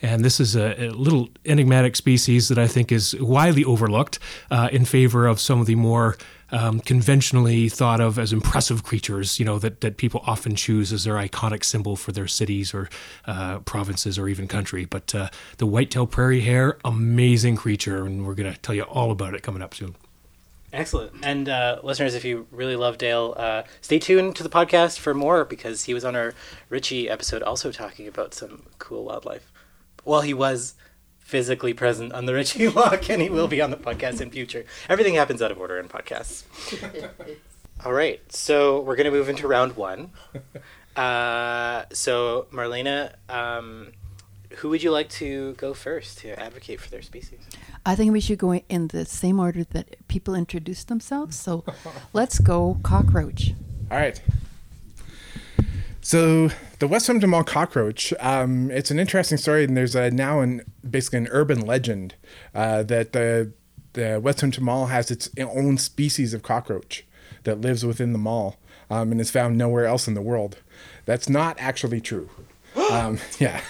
And 0.00 0.24
this 0.24 0.38
is 0.38 0.54
a, 0.54 0.86
a, 0.86 0.90
little 0.90 1.28
enigmatic 1.44 1.96
species 1.96 2.48
that 2.48 2.58
I 2.58 2.66
think 2.66 2.92
is 2.92 3.16
widely 3.18 3.64
overlooked 3.64 4.18
uh, 4.50 4.68
in 4.70 4.84
favor 4.84 5.26
of 5.26 5.40
some 5.40 5.60
of 5.60 5.66
the 5.66 5.74
more 5.74 6.16
um, 6.50 6.80
conventionally 6.80 7.68
thought 7.68 8.00
of 8.00 8.18
as 8.18 8.32
impressive 8.32 8.82
creatures, 8.84 9.38
you 9.38 9.44
know, 9.44 9.58
that, 9.58 9.80
that 9.80 9.96
people 9.96 10.22
often 10.26 10.54
choose 10.54 10.92
as 10.92 11.04
their 11.04 11.14
iconic 11.14 11.64
symbol 11.64 11.96
for 11.96 12.12
their 12.12 12.28
cities 12.28 12.72
or 12.72 12.88
uh, 13.26 13.58
provinces 13.60 14.18
or 14.18 14.28
even 14.28 14.48
country. 14.48 14.84
But 14.84 15.14
uh, 15.14 15.28
the 15.58 15.66
white-tailed 15.66 16.10
prairie 16.10 16.42
hare, 16.42 16.78
amazing 16.84 17.56
creature, 17.56 18.04
and 18.04 18.26
we're 18.26 18.34
going 18.34 18.52
to 18.52 18.58
tell 18.60 18.74
you 18.74 18.82
all 18.82 19.10
about 19.10 19.34
it 19.34 19.42
coming 19.42 19.62
up 19.62 19.74
soon. 19.74 19.96
Excellent. 20.72 21.12
And 21.22 21.48
uh, 21.48 21.80
listeners, 21.82 22.14
if 22.14 22.24
you 22.24 22.46
really 22.50 22.76
love 22.76 22.98
Dale, 22.98 23.34
uh, 23.36 23.62
stay 23.80 23.98
tuned 23.98 24.36
to 24.36 24.42
the 24.42 24.50
podcast 24.50 24.98
for 24.98 25.14
more 25.14 25.44
because 25.44 25.84
he 25.84 25.94
was 25.94 26.04
on 26.04 26.14
our 26.14 26.34
Ritchie 26.68 27.08
episode 27.08 27.42
also 27.42 27.72
talking 27.72 28.06
about 28.06 28.34
some 28.34 28.64
cool 28.78 29.04
wildlife. 29.04 29.50
Well, 30.08 30.22
he 30.22 30.32
was 30.32 30.74
physically 31.18 31.74
present 31.74 32.14
on 32.14 32.24
the 32.24 32.32
Ritchie 32.32 32.68
Walk, 32.78 33.10
and 33.10 33.20
he 33.20 33.28
will 33.28 33.46
be 33.46 33.60
on 33.60 33.70
the 33.70 33.76
podcast 33.76 34.22
in 34.22 34.30
future. 34.30 34.64
Everything 34.88 35.12
happens 35.12 35.42
out 35.42 35.50
of 35.50 35.58
order 35.58 35.78
in 35.78 35.86
podcasts. 35.86 36.44
All 37.84 37.92
right, 37.92 38.20
so 38.32 38.80
we're 38.80 38.96
going 38.96 39.04
to 39.04 39.10
move 39.10 39.28
into 39.28 39.46
round 39.46 39.76
one. 39.76 40.10
Uh, 40.96 41.84
so, 41.92 42.48
Marlena, 42.50 43.12
um, 43.28 43.92
who 44.56 44.68
would 44.68 44.82
you 44.82 44.90
like 44.90 45.08
to 45.08 45.52
go 45.52 45.72
first 45.72 46.18
to 46.18 46.30
advocate 46.40 46.80
for 46.80 46.90
their 46.90 47.02
species? 47.02 47.38
I 47.86 47.94
think 47.94 48.10
we 48.10 48.18
should 48.18 48.38
go 48.38 48.52
in 48.52 48.88
the 48.88 49.04
same 49.04 49.38
order 49.38 49.62
that 49.62 50.08
people 50.08 50.34
introduce 50.34 50.82
themselves. 50.82 51.38
So 51.38 51.62
let's 52.12 52.40
go 52.40 52.80
cockroach. 52.82 53.54
All 53.92 53.96
right. 53.96 54.20
So 56.00 56.50
the 56.78 56.88
West 56.88 57.08
Edmonton 57.08 57.30
Mall 57.30 57.44
cockroach, 57.44 58.12
um, 58.20 58.70
it's 58.70 58.90
an 58.90 58.98
interesting 58.98 59.38
story, 59.38 59.64
and 59.64 59.76
there's 59.76 59.96
a, 59.96 60.10
now 60.10 60.40
an 60.40 60.62
basically 60.88 61.18
an 61.18 61.28
urban 61.30 61.60
legend 61.60 62.14
uh, 62.54 62.82
that 62.84 63.12
the 63.12 63.52
the 63.94 64.20
West 64.22 64.38
Edmonton 64.38 64.64
Mall 64.64 64.86
has 64.86 65.10
its 65.10 65.28
own 65.38 65.78
species 65.78 66.34
of 66.34 66.42
cockroach 66.42 67.04
that 67.44 67.60
lives 67.60 67.84
within 67.84 68.12
the 68.12 68.18
mall 68.18 68.56
um, 68.90 69.10
and 69.10 69.20
is 69.20 69.30
found 69.30 69.56
nowhere 69.56 69.86
else 69.86 70.06
in 70.06 70.14
the 70.14 70.22
world. 70.22 70.58
That's 71.04 71.28
not 71.28 71.56
actually 71.58 72.00
true. 72.00 72.28
Um, 72.88 73.18
yeah, 73.38 73.60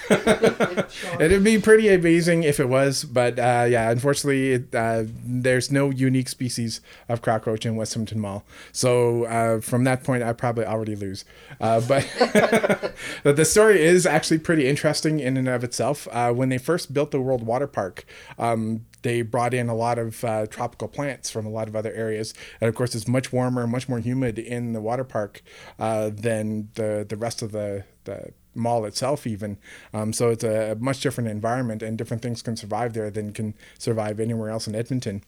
it'd 1.19 1.43
be 1.43 1.59
pretty 1.59 1.89
amazing 1.89 2.45
if 2.45 2.61
it 2.61 2.69
was, 2.69 3.03
but 3.03 3.37
uh, 3.39 3.67
yeah, 3.69 3.91
unfortunately, 3.91 4.53
it, 4.53 4.75
uh, 4.75 5.05
there's 5.25 5.73
no 5.73 5.91
unique 5.91 6.29
species 6.29 6.81
of 7.09 7.21
cockroach 7.21 7.67
in 7.67 7.75
West 7.75 7.95
Edmonton 7.95 8.21
Mall. 8.21 8.45
So 8.71 9.25
uh, 9.25 9.61
from 9.61 9.83
that 9.85 10.05
point, 10.05 10.23
I 10.23 10.33
probably 10.35 10.67
already 10.67 10.95
lose. 10.95 11.25
Uh, 11.61 11.81
but 13.25 13.37
the 13.37 13.45
story 13.45 13.83
is 13.83 14.07
actually 14.07 14.39
pretty 14.39 14.69
interesting 14.69 15.19
in 15.19 15.37
and 15.37 15.49
of 15.49 15.65
itself. 15.65 16.07
Uh, 16.13 16.33
when 16.33 16.49
they 16.49 16.59
first 16.59 16.95
built 16.95 17.11
the 17.11 17.21
World 17.21 17.43
Water 17.45 17.67
Park. 17.67 18.05
Um, 18.39 18.87
they 19.03 19.23
brought 19.23 19.55
in 19.55 19.69
a 19.69 19.77
lot 19.77 19.97
of 19.97 20.25
uh, 20.25 20.47
tropical 20.49 20.89
plants 20.89 21.31
from 21.31 21.47
a 21.47 21.49
lot 21.49 21.69
of 21.69 21.77
other 21.77 21.93
areas, 21.93 22.35
and 22.61 22.69
of 22.69 22.75
course, 22.75 22.97
it's 22.97 23.07
much 23.07 23.33
warmer, 23.33 23.65
much 23.65 23.89
more 23.89 24.01
humid 24.01 24.41
in 24.41 24.73
the 24.73 24.81
water 24.81 25.05
park 25.05 25.41
than 25.79 26.69
the 26.75 27.07
the 27.09 27.17
rest 27.17 27.41
of 27.41 27.53
the 27.53 27.85
the 28.05 28.33
mall 28.55 28.85
itself 28.85 29.27
even. 29.27 29.59
Um, 29.93 30.13
so 30.13 30.31
it's 30.31 30.45
a 30.45 30.77
much 30.79 31.01
different 31.01 31.31
environment 31.31 31.83
and 31.83 31.97
different 31.97 32.23
things 32.23 32.43
can 32.43 32.57
survive 32.57 32.93
there 32.93 33.11
than 33.11 33.33
can 33.33 33.55
survive 33.79 34.21
anywhere 34.21 34.51
else 34.51 34.67
in 34.67 34.75
edmonton. 34.75 35.23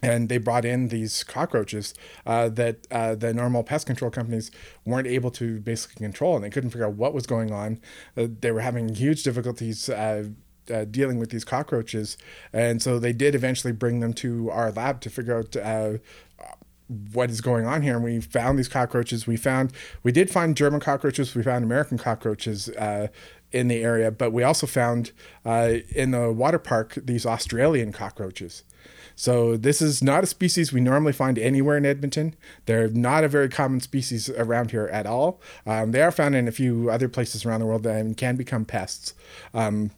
And 0.00 0.28
they 0.28 0.38
brought 0.38 0.64
in 0.64 0.88
these 0.88 1.24
cockroaches 1.24 1.92
uh, 2.24 2.48
that 2.50 2.86
uh, 2.90 3.16
the 3.16 3.34
normal 3.34 3.64
pest 3.64 3.86
control 3.86 4.12
companies 4.12 4.50
weren't 4.84 5.08
able 5.08 5.32
to 5.32 5.58
basically 5.60 6.04
control 6.04 6.36
and 6.36 6.44
they 6.44 6.50
couldn't 6.50 6.70
figure 6.70 6.86
out 6.86 6.94
what 6.94 7.14
was 7.14 7.26
going 7.26 7.52
on. 7.52 7.80
Uh, 8.16 8.28
they 8.40 8.52
were 8.52 8.60
having 8.60 8.94
huge 8.94 9.24
difficulties 9.24 9.88
uh, 9.88 10.28
uh, 10.72 10.84
dealing 10.84 11.18
with 11.18 11.30
these 11.30 11.44
cockroaches. 11.44 12.16
And 12.52 12.80
so 12.80 12.98
they 12.98 13.12
did 13.12 13.34
eventually 13.34 13.72
bring 13.72 13.98
them 13.98 14.12
to 14.14 14.50
our 14.50 14.70
lab 14.70 15.00
to 15.00 15.10
figure 15.10 15.38
out 15.38 15.56
uh, 15.56 15.98
what 17.12 17.30
is 17.30 17.40
going 17.40 17.66
on 17.66 17.82
here. 17.82 17.94
And 17.94 18.04
we 18.04 18.20
found 18.20 18.58
these 18.58 18.68
cockroaches. 18.68 19.26
We 19.26 19.36
found 19.36 19.72
we 20.02 20.12
did 20.12 20.30
find 20.30 20.56
german 20.56 20.80
cockroaches. 20.80 21.34
We 21.34 21.42
found 21.42 21.64
american 21.64 21.98
cockroaches 21.98 22.68
uh, 22.70 23.08
in 23.50 23.68
the 23.68 23.82
area 23.82 24.10
but 24.10 24.30
we 24.30 24.42
also 24.42 24.66
found 24.66 25.12
uh, 25.44 25.76
in 25.94 26.10
the 26.10 26.30
water 26.30 26.58
park 26.58 26.98
these 27.02 27.26
australian 27.26 27.92
cockroaches. 27.92 28.64
So 29.14 29.56
this 29.56 29.82
is 29.82 30.00
not 30.00 30.22
a 30.22 30.26
species 30.28 30.72
we 30.72 30.80
normally 30.80 31.12
find 31.12 31.38
anywhere 31.38 31.76
in 31.76 31.84
edmonton. 31.84 32.34
They're 32.66 32.88
not 32.88 33.24
a 33.24 33.28
very 33.28 33.48
common 33.48 33.80
species 33.80 34.30
around 34.30 34.70
here 34.70 34.86
at 34.92 35.06
all. 35.06 35.40
Um, 35.66 35.90
they 35.90 36.02
are 36.02 36.12
found 36.12 36.36
in 36.36 36.46
a 36.46 36.52
few 36.52 36.88
other 36.88 37.08
places 37.08 37.44
around 37.44 37.60
the 37.60 37.66
world 37.66 37.86
and 37.86 38.16
can 38.16 38.36
become 38.36 38.64
pests. 38.64 39.14
Um, 39.52 39.90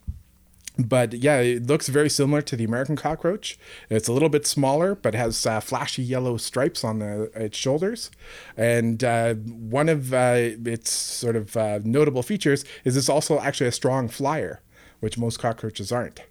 but 0.77 1.13
yeah, 1.13 1.39
it 1.39 1.67
looks 1.67 1.89
very 1.89 2.09
similar 2.09 2.41
to 2.41 2.55
the 2.55 2.63
American 2.63 2.95
cockroach. 2.95 3.57
It's 3.89 4.07
a 4.07 4.13
little 4.13 4.29
bit 4.29 4.47
smaller, 4.47 4.95
but 4.95 5.13
has 5.15 5.45
uh, 5.45 5.59
flashy 5.59 6.01
yellow 6.01 6.37
stripes 6.37 6.83
on 6.83 6.99
the 6.99 7.31
its 7.35 7.57
shoulders. 7.57 8.09
And 8.55 9.03
uh, 9.03 9.35
one 9.35 9.89
of 9.89 10.13
uh, 10.13 10.51
its 10.65 10.91
sort 10.91 11.35
of 11.35 11.57
uh, 11.57 11.79
notable 11.83 12.23
features 12.23 12.63
is 12.83 12.95
it's 12.95 13.09
also 13.09 13.39
actually 13.39 13.67
a 13.67 13.71
strong 13.73 14.07
flyer, 14.07 14.61
which 14.99 15.17
most 15.17 15.39
cockroaches 15.39 15.91
aren't. 15.91 16.21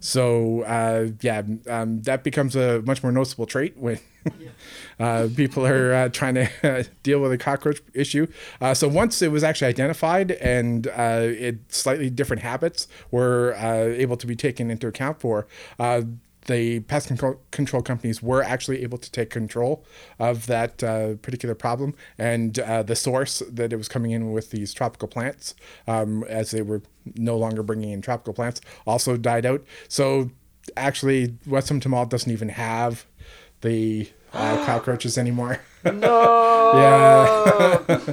So 0.00 0.62
uh, 0.62 1.08
yeah, 1.20 1.42
um, 1.68 2.02
that 2.02 2.24
becomes 2.24 2.56
a 2.56 2.82
much 2.82 3.02
more 3.02 3.12
noticeable 3.12 3.46
trait 3.46 3.76
when 3.76 3.98
uh, 5.00 5.28
people 5.34 5.66
are 5.66 5.92
uh, 5.92 6.08
trying 6.08 6.34
to 6.34 6.48
uh, 6.62 6.82
deal 7.02 7.20
with 7.20 7.32
a 7.32 7.38
cockroach 7.38 7.80
issue. 7.94 8.26
Uh, 8.60 8.74
so 8.74 8.88
once 8.88 9.22
it 9.22 9.30
was 9.30 9.44
actually 9.44 9.68
identified 9.68 10.32
and 10.32 10.88
uh, 10.88 11.20
it 11.22 11.58
slightly 11.68 12.10
different 12.10 12.42
habits 12.42 12.88
were 13.10 13.52
able 13.54 14.16
to 14.16 14.26
be 14.26 14.36
taken 14.36 14.70
into 14.70 14.86
account 14.86 15.20
for, 15.20 15.46
the 16.46 16.80
pest 16.80 17.08
control, 17.08 17.40
control 17.50 17.82
companies 17.82 18.22
were 18.22 18.42
actually 18.42 18.82
able 18.82 18.98
to 18.98 19.10
take 19.10 19.30
control 19.30 19.84
of 20.18 20.46
that 20.46 20.82
uh, 20.82 21.14
particular 21.16 21.54
problem 21.54 21.94
and 22.18 22.58
uh, 22.58 22.82
the 22.82 22.96
source 22.96 23.42
that 23.50 23.72
it 23.72 23.76
was 23.76 23.88
coming 23.88 24.12
in 24.12 24.32
with 24.32 24.50
these 24.50 24.72
tropical 24.72 25.08
plants 25.08 25.54
um, 25.86 26.24
as 26.24 26.50
they 26.50 26.62
were 26.62 26.82
no 27.14 27.36
longer 27.36 27.62
bringing 27.62 27.90
in 27.90 28.00
tropical 28.00 28.32
plants 28.32 28.60
also 28.86 29.16
died 29.16 29.46
out. 29.46 29.64
So 29.88 30.30
actually 30.76 31.36
West 31.46 31.68
Edmonton 31.68 31.90
Mall 31.90 32.06
doesn't 32.06 32.30
even 32.32 32.48
have 32.50 33.06
the 33.60 34.10
uh, 34.32 34.64
cockroaches 34.66 35.18
anymore. 35.24 35.60
No! 35.84 36.42
Yeah. 36.76 38.00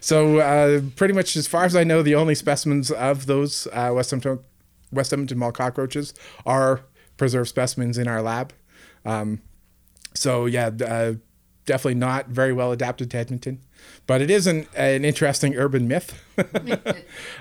So 0.00 0.38
uh, 0.38 0.82
pretty 0.96 1.14
much 1.14 1.34
as 1.34 1.46
far 1.46 1.64
as 1.64 1.74
I 1.74 1.82
know 1.82 2.02
the 2.02 2.14
only 2.14 2.34
specimens 2.34 2.90
of 2.90 3.24
those 3.24 3.66
uh, 3.72 3.90
Westhampton 3.94 4.40
Westhampton 4.92 5.38
Mall 5.38 5.50
cockroaches 5.50 6.12
are 6.44 6.82
preserved 7.16 7.48
specimens 7.48 7.98
in 7.98 8.08
our 8.08 8.22
lab. 8.22 8.52
Um, 9.04 9.42
so 10.14 10.46
yeah, 10.46 10.70
uh, 10.86 11.14
definitely 11.66 11.94
not 11.94 12.28
very 12.28 12.52
well 12.52 12.72
adapted 12.72 13.10
to 13.10 13.16
Edmonton, 13.16 13.60
but 14.06 14.20
it 14.20 14.30
is 14.30 14.46
an, 14.46 14.66
an 14.76 15.04
interesting 15.04 15.56
urban 15.56 15.88
myth. 15.88 16.20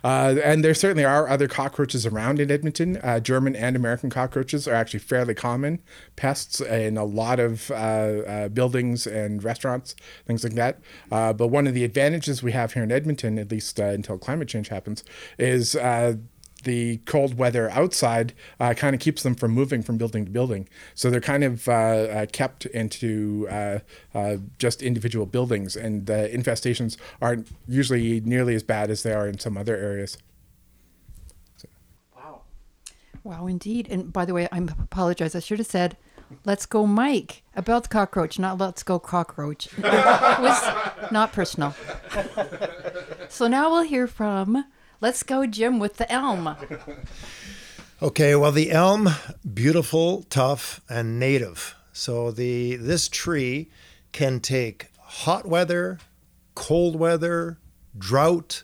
uh, 0.04 0.36
and 0.44 0.64
there 0.64 0.74
certainly 0.74 1.04
are 1.04 1.28
other 1.28 1.48
cockroaches 1.48 2.06
around 2.06 2.40
in 2.40 2.50
Edmonton. 2.50 2.98
Uh, 3.04 3.20
German 3.20 3.56
and 3.56 3.76
American 3.76 4.10
cockroaches 4.10 4.68
are 4.68 4.74
actually 4.74 5.00
fairly 5.00 5.34
common 5.34 5.82
pests 6.16 6.62
in 6.62 6.98
a 6.98 7.04
lot 7.04 7.40
of 7.40 7.70
uh, 7.72 7.74
uh 7.74 8.48
buildings 8.50 9.06
and 9.08 9.44
restaurants, 9.44 9.96
things 10.26 10.44
like 10.44 10.54
that. 10.54 10.80
Uh, 11.12 11.34
but 11.34 11.48
one 11.48 11.68
of 11.68 11.74
the 11.74 11.84
advantages 11.84 12.42
we 12.42 12.52
have 12.52 12.74
here 12.74 12.84
in 12.84 12.92
Edmonton, 12.92 13.38
at 13.38 13.52
least 13.52 13.80
uh, 13.80 13.86
until 13.86 14.18
climate 14.18 14.48
change 14.48 14.70
happens, 14.70 15.04
is 15.38 15.76
the 16.64 16.98
cold 17.06 17.38
weather 17.38 17.70
outside 17.72 18.34
uh, 18.60 18.74
kind 18.74 18.96
of 18.96 19.02
keeps 19.02 19.24
them 19.24 19.36
from 19.36 19.52
moving 19.52 19.82
from 19.82 19.98
building 19.98 20.26
to 20.26 20.32
building. 20.32 20.68
So 20.96 21.10
they're 21.10 21.22
kind 21.22 21.44
of 21.44 21.68
uh, 21.68 21.72
uh, 21.72 22.26
kept 22.32 22.66
into 22.68 23.48
uh, 23.50 23.80
uh, 24.14 24.38
just 24.58 24.82
individual 24.82 25.26
buildings, 25.26 25.76
and 25.76 26.06
the 26.06 26.30
infestations 26.34 26.98
aren't 27.22 27.48
usually 27.68 28.22
nearly 28.22 28.56
as 28.56 28.64
bad 28.64 28.90
as 28.90 29.04
they 29.04 29.14
are 29.14 29.28
in 29.28 29.40
some 29.40 29.58
other 29.58 29.76
areas. 29.76 30.18
So. 31.58 31.68
Wow. 32.16 32.42
Wow, 33.24 33.48
indeed. 33.48 33.88
And 33.90 34.12
by 34.12 34.26
the 34.26 34.34
way, 34.34 34.48
I 34.52 34.58
apologize. 34.58 35.36
I 35.36 35.40
should 35.40 35.60
have 35.60 35.68
said, 35.68 35.98
let's 36.46 36.66
go, 36.66 36.86
Mike, 36.86 37.44
about 37.56 37.84
the 37.84 37.90
cockroach, 37.90 38.40
not 38.40 38.58
let's 38.58 38.84
go, 38.84 39.00
cockroach. 39.00 39.68
it 39.78 39.84
was 39.84 41.12
not 41.12 41.32
personal. 41.34 41.76
So 43.30 43.48
now 43.48 43.72
we'll 43.72 43.84
hear 43.84 44.08
from 44.08 44.66
Let's 45.04 45.22
go, 45.22 45.46
Jim, 45.46 45.80
with 45.80 45.98
the 45.98 46.10
elm. 46.10 46.56
okay, 48.02 48.36
well, 48.38 48.54
the 48.54 48.72
elm, 48.72 49.10
beautiful, 49.54 50.24
tough, 50.30 50.80
and 50.88 51.20
native. 51.20 51.76
So 51.92 52.32
the 52.32 52.78
this 52.78 53.10
tree 53.10 53.70
can 54.14 54.40
take 54.40 54.88
hot 55.02 55.46
weather, 55.46 56.00
cold 56.56 56.96
weather, 56.96 57.58
drought. 58.00 58.64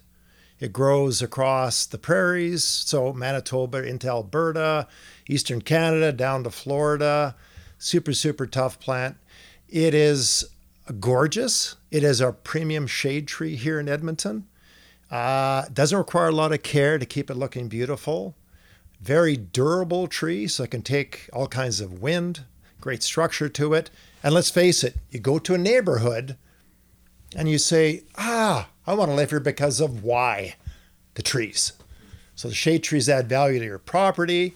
It 0.62 0.72
grows 0.72 1.22
across 1.22 1.86
the 1.86 1.98
prairies, 1.98 2.63
so 2.63 3.12
Manitoba 3.12 3.84
into 3.86 4.08
Alberta, 4.08 4.88
eastern 5.27 5.62
Canada, 5.62 6.13
down 6.13 6.46
to 6.46 6.51
Florida. 6.51 7.36
Super, 7.77 8.13
super 8.13 8.48
tough 8.48 8.79
plant. 8.79 9.17
It 9.67 9.93
is 9.93 10.50
gorgeous. 11.01 11.75
It 11.91 12.05
is 12.05 12.22
our 12.22 12.31
premium 12.31 12.88
shade 12.88 13.27
tree 13.27 13.58
here 13.58 13.77
in 13.77 13.89
Edmonton. 13.89 14.46
Uh, 15.12 15.66
doesn't 15.74 15.98
require 15.98 16.28
a 16.28 16.34
lot 16.34 16.51
of 16.51 16.62
care 16.62 16.98
to 16.98 17.06
keep 17.06 17.30
it 17.30 17.36
looking 17.36 17.68
beautiful. 17.68 18.36
Very 19.01 19.36
durable 19.36 20.08
tree, 20.08 20.48
so 20.48 20.63
it 20.63 20.72
can 20.72 20.82
take 20.82 21.30
all 21.34 21.48
kinds 21.48 21.82
of 21.82 22.01
wind. 22.01 22.44
Great 22.82 23.01
structure 23.01 23.50
to 23.50 23.74
it. 23.74 23.89
And 24.24 24.34
let's 24.34 24.50
face 24.50 24.84
it, 24.84 24.96
you 25.10 25.20
go 25.20 25.39
to 25.39 25.54
a 25.54 25.58
neighborhood 25.58 26.38
and 27.36 27.50
you 27.50 27.58
say, 27.58 28.04
ah, 28.18 28.70
I 28.86 28.94
want 28.94 29.12
to 29.12 29.16
live 29.16 29.30
here 29.30 29.39
because 29.39 29.80
of 29.80 30.04
why? 30.04 30.56
The 31.13 31.22
trees. 31.22 31.74
So 32.36 32.48
the 32.48 32.56
shade 32.56 32.84
trees 32.84 33.10
add 33.10 33.30
value 33.30 33.60
to 33.60 33.66
your 33.66 33.80
property 33.80 34.54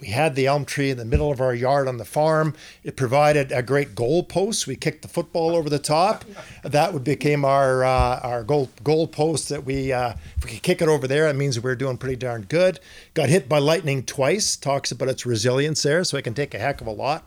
we 0.00 0.08
had 0.08 0.34
the 0.34 0.46
elm 0.46 0.64
tree 0.66 0.90
in 0.90 0.98
the 0.98 1.04
middle 1.04 1.30
of 1.32 1.40
our 1.40 1.54
yard 1.54 1.88
on 1.88 1.96
the 1.96 2.04
farm. 2.04 2.54
It 2.84 2.96
provided 2.96 3.50
a 3.50 3.62
great 3.62 3.94
goal 3.94 4.22
post. 4.22 4.66
We 4.66 4.76
kicked 4.76 5.02
the 5.02 5.08
football 5.08 5.56
over 5.56 5.70
the 5.70 5.78
top. 5.78 6.24
That 6.62 6.92
would 6.92 7.04
became 7.04 7.44
our 7.44 7.82
uh, 7.82 8.20
our 8.22 8.44
goal 8.44 8.70
goal 8.84 9.06
post 9.06 9.48
that 9.48 9.64
we 9.64 9.92
uh, 9.92 10.14
if 10.36 10.44
we 10.44 10.50
could 10.50 10.62
kick 10.62 10.82
it 10.82 10.88
over 10.88 11.08
there, 11.08 11.26
that 11.26 11.36
means 11.36 11.58
we 11.58 11.70
are 11.70 11.76
doing 11.76 11.96
pretty 11.96 12.16
darn 12.16 12.42
good. 12.42 12.78
Got 13.14 13.30
hit 13.30 13.48
by 13.48 13.58
lightning 13.58 14.02
twice. 14.02 14.56
Talks 14.56 14.92
about 14.92 15.08
its 15.08 15.24
resilience 15.24 15.82
there, 15.82 16.04
so 16.04 16.18
it 16.18 16.22
can 16.22 16.34
take 16.34 16.52
a 16.52 16.58
heck 16.58 16.80
of 16.80 16.86
a 16.86 16.92
lot. 16.92 17.24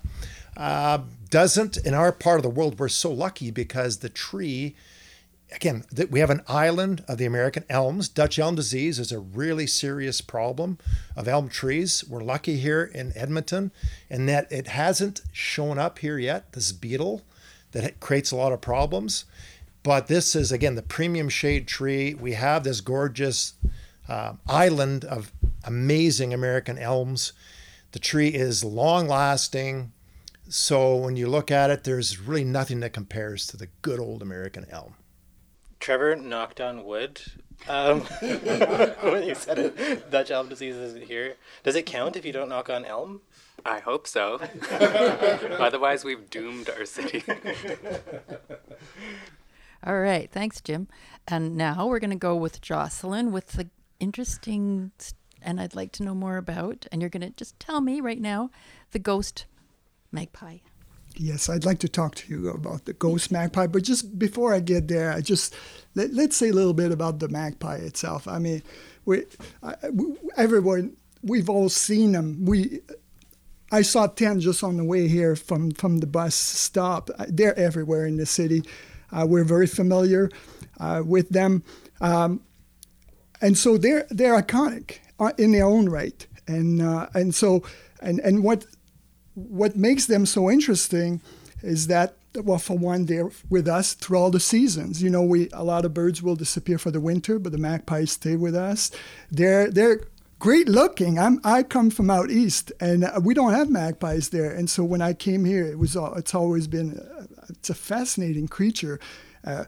Uh, 0.56 1.00
doesn't 1.30 1.78
in 1.78 1.94
our 1.94 2.12
part 2.12 2.38
of 2.38 2.44
the 2.44 2.50
world 2.50 2.80
we're 2.80 2.90
so 2.90 3.12
lucky 3.12 3.52
because 3.52 3.98
the 3.98 4.10
tree 4.10 4.76
again, 5.52 5.84
we 6.10 6.20
have 6.20 6.30
an 6.30 6.42
island 6.48 7.04
of 7.08 7.18
the 7.18 7.26
American 7.26 7.66
elms. 7.70 8.08
Dutch 8.10 8.40
elm 8.40 8.56
disease 8.56 9.00
is 9.00 9.12
a 9.12 9.20
really 9.20 9.68
serious 9.68 10.22
problem 10.22 10.78
of 11.16 11.28
elm 11.28 11.50
trees. 11.50 12.04
We're 12.08 12.24
lucky 12.24 12.58
here 12.58 12.84
in 12.84 13.14
Edmonton 13.16 13.72
in 14.10 14.26
that 14.28 14.52
it 14.52 14.68
hasn't 14.68 15.22
shown 15.32 15.78
up 15.78 16.00
here 16.00 16.18
yet, 16.18 16.54
this 16.54 16.72
beetle 16.72 17.24
that 17.72 18.00
creates 18.00 18.32
a 18.32 18.36
lot 18.36 18.54
of 18.54 18.62
problems. 18.62 19.26
But 19.84 20.08
this 20.08 20.36
is, 20.36 20.52
again, 20.52 20.76
the 20.76 20.82
premium 20.82 21.30
shade 21.30 21.68
tree. 21.68 22.14
We 22.14 22.34
have 22.34 22.64
this 22.64 22.82
gorgeous 22.82 23.54
uh, 24.08 24.34
island 24.48 25.06
of 25.06 25.32
amazing 25.64 26.34
American 26.34 26.78
elms. 26.78 27.34
The 27.92 28.00
tree 28.00 28.30
is 28.30 28.64
long 28.64 29.08
lasting. 29.08 29.92
So 30.50 30.96
when 30.96 31.16
you 31.16 31.28
look 31.28 31.52
at 31.52 31.70
it, 31.70 31.84
there's 31.84 32.20
really 32.20 32.44
nothing 32.44 32.82
that 32.82 32.94
compares 32.94 33.48
to 33.48 33.58
the 33.58 33.68
good 33.82 34.00
old 34.00 34.22
American 34.22 34.66
elm. 34.70 34.96
Trevor 35.80 36.16
knocked 36.16 36.60
on 36.60 36.84
wood 36.84 37.22
um, 37.68 38.02
when 38.22 39.24
you 39.24 39.36
said 39.36 39.60
it. 39.60 40.12
Dutch 40.12 40.32
elm 40.32 40.50
disease 40.50 40.76
isn't 40.76 41.04
here. 41.06 41.36
Does 41.64 41.76
it 41.76 41.86
count 41.86 42.16
if 42.16 42.26
you 42.26 42.32
don't 42.32 42.50
knock 42.50 42.70
on 42.70 42.86
elm? 42.86 43.22
I 43.66 43.80
hope 43.80 44.08
so. 44.08 44.40
Otherwise, 44.72 46.06
we've 46.06 46.30
doomed 46.30 46.70
our 46.70 46.86
city. 46.86 47.24
All 49.86 50.00
right, 50.00 50.30
thanks, 50.32 50.62
Jim. 50.62 50.88
And 51.28 51.58
now 51.58 51.88
we're 51.88 52.00
going 52.00 52.10
to 52.12 52.16
go 52.16 52.36
with 52.36 52.62
Jocelyn 52.62 53.32
with 53.32 53.48
the 53.54 53.70
interesting, 54.00 54.92
and 55.42 55.60
I'd 55.60 55.76
like 55.76 55.92
to 55.94 56.04
know 56.04 56.16
more 56.16 56.38
about, 56.38 56.86
and 56.92 57.02
you're 57.02 57.10
going 57.10 57.22
to 57.22 57.32
just 57.32 57.60
tell 57.60 57.82
me 57.82 58.00
right 58.02 58.20
now, 58.20 58.50
the 58.92 59.00
ghost 59.00 59.46
magpie. 60.12 60.60
Yes, 61.22 61.50
I'd 61.50 61.66
like 61.66 61.80
to 61.80 61.90
talk 61.90 62.16
to 62.16 62.34
you 62.34 62.50
about 62.50 62.86
the 62.86 62.94
ghost 62.94 63.30
magpie, 63.30 63.68
but 63.68 63.84
just 63.84 64.18
before 64.18 64.54
I 64.54 64.62
get 64.62 64.88
there, 64.88 65.12
I 65.12 65.20
just 65.20 65.54
let, 65.94 66.12
us 66.12 66.38
say 66.38 66.48
a 66.48 66.54
little 66.54 66.74
bit 66.74 66.94
about 66.94 67.20
the 67.20 67.28
magpie 67.28 67.76
itself. 67.76 68.26
I 68.26 68.40
mean, 68.40 68.64
we, 69.04 69.26
I, 69.62 69.76
we, 69.92 70.16
everyone, 70.38 70.96
we've 71.22 71.50
all 71.50 71.68
seen 71.68 72.14
them. 72.14 72.46
We, 72.46 72.80
I 73.70 73.82
saw 73.82 74.08
ten 74.08 74.40
just 74.40 74.64
on 74.64 74.78
the 74.78 74.86
way 74.86 75.10
here 75.10 75.36
from 75.36 75.72
from 75.72 75.98
the 75.98 76.08
bus 76.08 76.36
stop. 76.36 77.10
They're 77.28 77.58
everywhere 77.60 78.06
in 78.06 78.16
the 78.16 78.26
city. 78.26 78.64
Uh, 79.12 79.26
we're 79.28 79.44
very 79.44 79.68
familiar 79.68 80.32
uh, 80.80 81.04
with 81.06 81.30
them, 81.30 81.64
um, 82.00 82.40
and 83.42 83.58
so 83.58 83.78
they're 83.78 84.08
they're 84.10 84.42
iconic 84.42 85.00
uh, 85.20 85.34
in 85.38 85.52
their 85.52 85.66
own 85.66 85.90
right. 85.90 86.26
And 86.48 86.82
uh, 86.82 87.10
and 87.14 87.36
so 87.36 87.62
and 88.02 88.20
and 88.22 88.42
what 88.42 88.66
what 89.48 89.76
makes 89.76 90.06
them 90.06 90.26
so 90.26 90.50
interesting 90.50 91.22
is 91.62 91.88
that 91.88 92.16
well 92.44 92.60
for 92.60 92.78
one 92.78 93.06
they're 93.06 93.32
with 93.50 93.68
us 93.68 93.94
through 93.94 94.18
all 94.18 94.32
the 94.32 94.40
seasons. 94.40 95.02
You 95.02 95.10
know 95.10 95.22
we 95.22 95.50
a 95.54 95.64
lot 95.64 95.86
of 95.86 95.94
birds 95.94 96.22
will 96.22 96.36
disappear 96.36 96.78
for 96.78 96.92
the 96.92 97.00
winter 97.00 97.40
but 97.40 97.52
the 97.52 97.58
magpies 97.58 98.12
stay 98.12 98.36
with 98.36 98.56
us. 98.56 98.92
They're 99.32 99.70
they're 99.70 100.02
great 100.38 100.70
looking. 100.70 101.20
I'm 101.20 101.40
i 101.44 101.64
come 101.64 101.90
from 101.90 102.10
out 102.10 102.30
east 102.30 102.72
and 102.80 103.04
uh, 103.04 103.20
we 103.24 103.34
don't 103.34 103.54
have 103.54 103.70
magpies 103.70 104.30
there. 104.30 104.52
And 104.52 104.70
so 104.70 104.84
when 104.84 105.02
i 105.02 105.14
came 105.14 105.46
here 105.46 105.66
it 105.66 105.80
was 105.80 105.96
it's 105.96 106.36
always 106.36 106.68
been 106.68 107.00
uh, 107.00 107.26
it's 107.50 107.70
a 107.70 107.76
fascinating 107.76 108.48
creature 108.48 109.00
uh, 109.46 109.66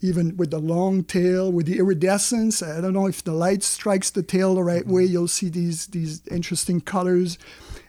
even 0.00 0.36
with 0.36 0.50
the 0.50 0.58
long 0.58 1.02
tail, 1.04 1.50
with 1.50 1.66
the 1.66 1.78
iridescence. 1.78 2.62
I 2.62 2.80
don't 2.80 2.92
know 2.92 3.06
if 3.06 3.24
the 3.24 3.32
light 3.32 3.62
strikes 3.62 4.10
the 4.10 4.22
tail 4.22 4.54
the 4.54 4.62
right 4.62 4.82
mm-hmm. 4.82 4.94
way. 4.94 5.04
You'll 5.04 5.28
see 5.28 5.48
these 5.48 5.86
these 5.88 6.26
interesting 6.28 6.80
colors 6.80 7.38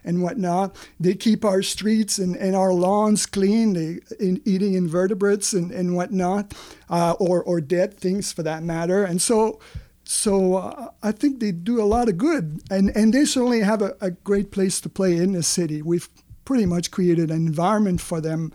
and 0.07 0.23
whatnot. 0.23 0.75
They 0.99 1.13
keep 1.13 1.45
our 1.45 1.61
streets 1.61 2.17
and, 2.17 2.35
and 2.35 2.55
our 2.55 2.73
lawns 2.73 3.25
clean, 3.25 3.73
they, 3.73 3.99
in 4.19 4.41
eating 4.45 4.73
invertebrates 4.73 5.53
and, 5.53 5.71
and 5.71 5.95
whatnot, 5.95 6.55
uh, 6.89 7.13
or, 7.19 7.43
or 7.43 7.61
dead 7.61 7.99
things 7.99 8.31
for 8.31 8.43
that 8.43 8.63
matter. 8.63 9.03
And 9.03 9.21
so, 9.21 9.59
so 10.05 10.55
uh, 10.55 10.89
I 11.03 11.11
think 11.11 11.39
they 11.39 11.51
do 11.51 11.81
a 11.81 11.85
lot 11.95 12.07
of 12.07 12.17
good. 12.17 12.61
And, 12.71 12.95
and 12.95 13.13
they 13.13 13.25
certainly 13.25 13.59
have 13.59 13.81
a, 13.81 13.95
a 14.01 14.11
great 14.11 14.51
place 14.51 14.79
to 14.81 14.89
play 14.89 15.17
in 15.17 15.33
the 15.33 15.43
city. 15.43 15.81
We've 15.81 16.09
pretty 16.45 16.65
much 16.65 16.89
created 16.91 17.29
an 17.29 17.45
environment 17.45 17.99
for 17.99 18.21
them. 18.21 18.53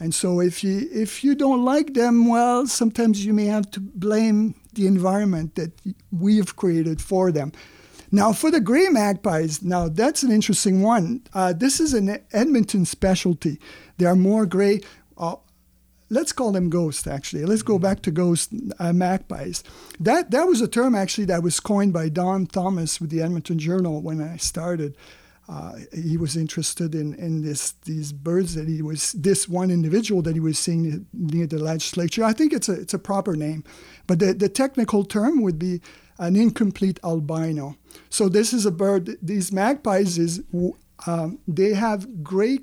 And 0.00 0.14
so 0.14 0.40
if 0.40 0.64
you 0.64 0.88
if 0.92 1.22
you 1.22 1.36
don't 1.36 1.64
like 1.64 1.94
them, 1.94 2.26
well, 2.26 2.66
sometimes 2.66 3.24
you 3.24 3.32
may 3.32 3.46
have 3.46 3.70
to 3.70 3.80
blame 3.80 4.54
the 4.72 4.86
environment 4.86 5.54
that 5.54 5.70
we 6.10 6.38
have 6.38 6.56
created 6.56 7.00
for 7.00 7.30
them. 7.30 7.52
Now, 8.14 8.32
for 8.32 8.52
the 8.52 8.60
gray 8.60 8.88
magpies, 8.90 9.60
now 9.60 9.88
that's 9.88 10.22
an 10.22 10.30
interesting 10.30 10.82
one. 10.82 11.22
Uh, 11.34 11.52
this 11.52 11.80
is 11.80 11.94
an 11.94 12.20
Edmonton 12.32 12.84
specialty. 12.84 13.58
There 13.96 14.08
are 14.08 14.14
more 14.14 14.46
gray. 14.46 14.82
Uh, 15.18 15.34
let's 16.10 16.30
call 16.30 16.52
them 16.52 16.70
ghosts. 16.70 17.08
Actually, 17.08 17.44
let's 17.44 17.62
go 17.62 17.76
back 17.76 18.02
to 18.02 18.12
ghost 18.12 18.52
uh, 18.78 18.92
magpies. 18.92 19.64
That 19.98 20.30
that 20.30 20.46
was 20.46 20.60
a 20.60 20.68
term 20.68 20.94
actually 20.94 21.24
that 21.24 21.42
was 21.42 21.58
coined 21.58 21.92
by 21.92 22.08
Don 22.08 22.46
Thomas 22.46 23.00
with 23.00 23.10
the 23.10 23.20
Edmonton 23.20 23.58
Journal 23.58 24.00
when 24.00 24.20
I 24.20 24.36
started. 24.36 24.96
Uh, 25.48 25.80
he 25.92 26.16
was 26.16 26.36
interested 26.36 26.94
in, 26.94 27.14
in 27.14 27.42
this 27.42 27.72
these 27.84 28.12
birds 28.12 28.54
that 28.54 28.68
he 28.68 28.80
was 28.80 29.10
this 29.14 29.48
one 29.48 29.72
individual 29.72 30.22
that 30.22 30.34
he 30.34 30.40
was 30.40 30.56
seeing 30.56 31.04
near 31.12 31.48
the 31.48 31.58
legislature. 31.58 32.22
I 32.22 32.32
think 32.32 32.52
it's 32.52 32.68
a 32.68 32.74
it's 32.80 32.94
a 32.94 32.98
proper 33.00 33.34
name, 33.34 33.64
but 34.06 34.20
the, 34.20 34.32
the 34.34 34.48
technical 34.48 35.04
term 35.04 35.42
would 35.42 35.58
be 35.58 35.80
an 36.18 36.36
incomplete 36.36 37.00
albino. 37.02 37.76
So 38.10 38.28
this 38.28 38.52
is 38.52 38.66
a 38.66 38.70
bird. 38.70 39.16
These 39.22 39.52
magpies 39.52 40.18
is 40.18 40.42
um, 41.06 41.38
they 41.46 41.74
have 41.74 42.22
gray 42.22 42.60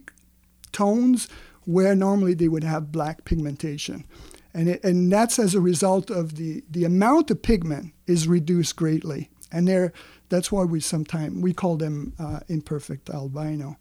tones 0.71 1.27
where 1.65 1.95
normally 1.95 2.33
they 2.33 2.47
would 2.47 2.63
have 2.63 2.91
black 2.91 3.23
pigmentation, 3.25 4.05
and 4.53 4.69
it, 4.69 4.83
and 4.83 5.11
that's 5.11 5.37
as 5.37 5.53
a 5.53 5.61
result 5.61 6.09
of 6.09 6.35
the 6.35 6.63
the 6.69 6.85
amount 6.85 7.31
of 7.31 7.41
pigment 7.41 7.93
is 8.07 8.27
reduced 8.27 8.75
greatly, 8.75 9.29
and 9.51 9.67
they're 9.67 9.93
that's 10.29 10.51
why 10.51 10.63
we 10.63 10.79
sometimes 10.79 11.41
we 11.41 11.53
call 11.53 11.77
them 11.77 12.13
uh, 12.17 12.39
imperfect 12.47 13.09
albino. 13.09 13.77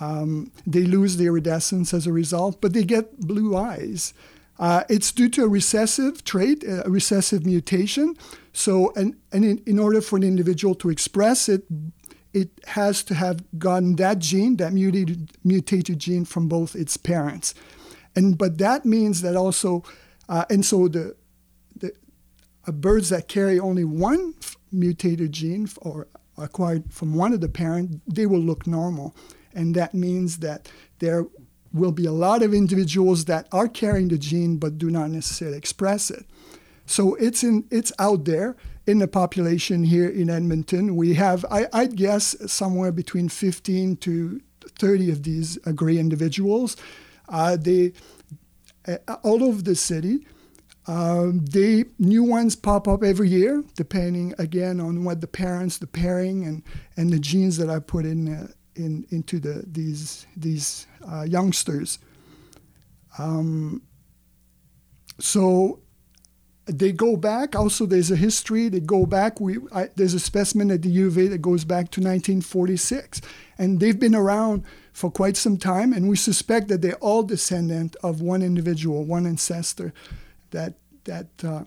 Um, 0.00 0.52
they 0.66 0.84
lose 0.84 1.16
the 1.16 1.26
iridescence 1.26 1.92
as 1.92 2.06
a 2.06 2.12
result, 2.12 2.60
but 2.60 2.72
they 2.72 2.84
get 2.84 3.20
blue 3.20 3.56
eyes. 3.56 4.14
Uh, 4.58 4.82
it's 4.88 5.12
due 5.12 5.28
to 5.28 5.44
a 5.44 5.48
recessive 5.48 6.24
trait, 6.24 6.64
a 6.64 6.90
recessive 6.90 7.46
mutation. 7.46 8.16
So, 8.52 8.92
and, 8.96 9.16
and 9.32 9.44
in, 9.44 9.62
in 9.66 9.78
order 9.78 10.00
for 10.00 10.16
an 10.16 10.24
individual 10.24 10.74
to 10.76 10.90
express 10.90 11.48
it, 11.48 11.64
it 12.32 12.50
has 12.66 13.02
to 13.04 13.14
have 13.14 13.42
gotten 13.58 13.96
that 13.96 14.18
gene, 14.18 14.56
that 14.56 14.72
mutated, 14.72 15.30
mutated 15.44 15.98
gene 15.98 16.24
from 16.24 16.48
both 16.48 16.74
its 16.74 16.96
parents. 16.96 17.54
And, 18.16 18.36
but 18.36 18.58
that 18.58 18.84
means 18.84 19.22
that 19.22 19.36
also, 19.36 19.84
uh, 20.28 20.44
and 20.50 20.64
so 20.64 20.88
the, 20.88 21.14
the 21.76 21.92
uh, 22.66 22.72
birds 22.72 23.10
that 23.10 23.28
carry 23.28 23.60
only 23.60 23.84
one 23.84 24.34
mutated 24.72 25.32
gene 25.32 25.68
or 25.80 26.08
acquired 26.36 26.92
from 26.92 27.14
one 27.14 27.32
of 27.32 27.40
the 27.40 27.48
parent, 27.48 28.02
they 28.12 28.26
will 28.26 28.40
look 28.40 28.66
normal. 28.66 29.14
And 29.54 29.74
that 29.74 29.94
means 29.94 30.38
that 30.38 30.70
there 30.98 31.26
will 31.72 31.92
be 31.92 32.06
a 32.06 32.12
lot 32.12 32.42
of 32.42 32.54
individuals 32.54 33.26
that 33.26 33.46
are 33.52 33.68
carrying 33.68 34.08
the 34.08 34.18
gene 34.18 34.56
but 34.56 34.78
do 34.78 34.90
not 34.90 35.10
necessarily 35.10 35.58
express 35.58 36.10
it. 36.10 36.24
So 36.86 37.14
it's 37.16 37.44
in 37.44 37.64
it's 37.70 37.92
out 37.98 38.24
there 38.24 38.56
in 38.86 38.98
the 38.98 39.08
population 39.08 39.84
here 39.84 40.08
in 40.08 40.30
Edmonton. 40.30 40.96
We 40.96 41.14
have 41.14 41.44
I, 41.50 41.66
I'd 41.72 41.96
guess 41.96 42.34
somewhere 42.50 42.92
between 42.92 43.28
15 43.28 43.96
to 43.96 44.40
30 44.78 45.10
of 45.10 45.22
these 45.22 45.58
gray 45.74 45.98
individuals. 45.98 46.76
Uh, 47.28 47.56
they 47.56 47.92
uh, 48.86 48.96
all 49.22 49.44
over 49.44 49.60
the 49.60 49.74
city. 49.74 50.26
Um, 50.86 51.44
they 51.44 51.84
new 51.98 52.24
ones 52.24 52.56
pop 52.56 52.88
up 52.88 53.04
every 53.04 53.28
year, 53.28 53.62
depending 53.76 54.34
again 54.38 54.80
on 54.80 55.04
what 55.04 55.20
the 55.20 55.26
parents, 55.26 55.76
the 55.76 55.86
pairing, 55.86 56.46
and 56.46 56.62
and 56.96 57.12
the 57.12 57.18
genes 57.18 57.58
that 57.58 57.68
I 57.68 57.80
put 57.80 58.06
in 58.06 58.34
uh, 58.34 58.48
in 58.74 59.04
into 59.10 59.38
the 59.38 59.64
these 59.66 60.26
these 60.34 60.86
uh, 61.10 61.22
youngsters. 61.22 61.98
Um, 63.18 63.82
so 65.18 65.80
they 66.66 66.92
go 66.92 67.16
back. 67.16 67.56
Also, 67.56 67.86
there's 67.86 68.10
a 68.10 68.16
history. 68.16 68.68
They 68.68 68.80
go 68.80 69.06
back. 69.06 69.40
We 69.40 69.58
I, 69.72 69.88
there's 69.96 70.14
a 70.14 70.20
specimen 70.20 70.70
at 70.70 70.82
the 70.82 70.90
U 70.90 71.08
of 71.08 71.18
A 71.18 71.26
that 71.28 71.42
goes 71.42 71.64
back 71.64 71.90
to 71.92 72.00
1946, 72.00 73.22
and 73.56 73.80
they've 73.80 73.98
been 73.98 74.14
around 74.14 74.64
for 74.92 75.10
quite 75.10 75.36
some 75.36 75.56
time. 75.56 75.92
And 75.92 76.08
we 76.08 76.16
suspect 76.16 76.68
that 76.68 76.82
they're 76.82 76.96
all 76.96 77.22
descendant 77.22 77.96
of 78.02 78.20
one 78.20 78.42
individual, 78.42 79.04
one 79.04 79.26
ancestor, 79.26 79.94
that 80.50 80.74
that 81.04 81.28
uh, 81.42 81.64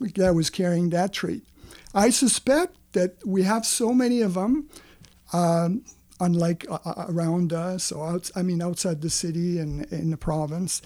that 0.00 0.34
was 0.34 0.50
carrying 0.50 0.90
that 0.90 1.12
trait. 1.12 1.44
I 1.94 2.10
suspect 2.10 2.76
that 2.92 3.16
we 3.24 3.44
have 3.44 3.64
so 3.64 3.92
many 3.92 4.22
of 4.22 4.34
them. 4.34 4.68
Um, 5.32 5.84
unlike 6.20 6.66
uh, 6.70 6.78
uh, 6.84 7.06
around 7.08 7.52
us 7.52 7.92
or 7.92 8.08
out, 8.08 8.30
I 8.34 8.42
mean 8.42 8.62
outside 8.62 9.00
the 9.00 9.10
city 9.10 9.58
and 9.58 9.84
in 9.92 10.10
the 10.10 10.16
province, 10.16 10.82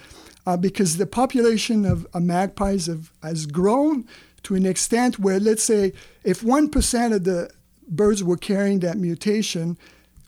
uh, 0.47 0.57
because 0.57 0.97
the 0.97 1.07
population 1.07 1.85
of 1.85 2.07
uh, 2.15 2.21
magpies 2.21 2.87
have, 2.87 3.11
has 3.23 3.47
grown 3.47 4.07
to 4.43 4.55
an 4.55 4.67
extent 4.67 5.19
where, 5.19 5.39
let's 5.39 5.63
say, 5.63 5.93
if 6.25 6.43
one 6.43 6.69
percent 6.69 7.15
of 7.15 7.25
the 7.25 7.51
birds 7.89 8.23
were 8.23 8.37
carrying 8.37 8.81
that 8.81 8.97
mutation, 8.97 9.79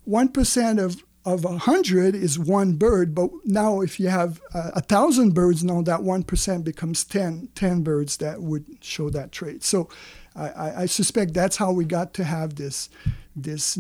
one 0.05 0.29
percent 0.29 0.79
of 0.79 1.03
of 1.25 1.45
a 1.45 1.57
hundred 1.57 2.17
is 2.17 2.37
one 2.37 2.73
bird, 2.73 3.15
but 3.15 3.31
now 3.45 3.81
if 3.81 4.01
you 4.01 4.09
have 4.09 4.41
uh, 4.55 4.73
a 4.75 4.81
thousand 4.81 5.35
birds, 5.35 5.63
now 5.63 5.81
that 5.83 6.03
one 6.03 6.25
percent 6.25 6.65
becomes 6.65 7.05
10, 7.05 7.49
10 7.55 7.83
birds 7.83 8.17
that 8.17 8.43
would 8.43 8.65
show 8.81 9.09
that 9.09 9.31
trait. 9.31 9.63
So, 9.63 9.89
I, 10.35 10.83
I 10.83 10.87
suspect 10.87 11.35
that's 11.35 11.57
how 11.57 11.73
we 11.73 11.85
got 11.85 12.15
to 12.15 12.25
have 12.25 12.57
this 12.57 12.89
this 13.37 13.79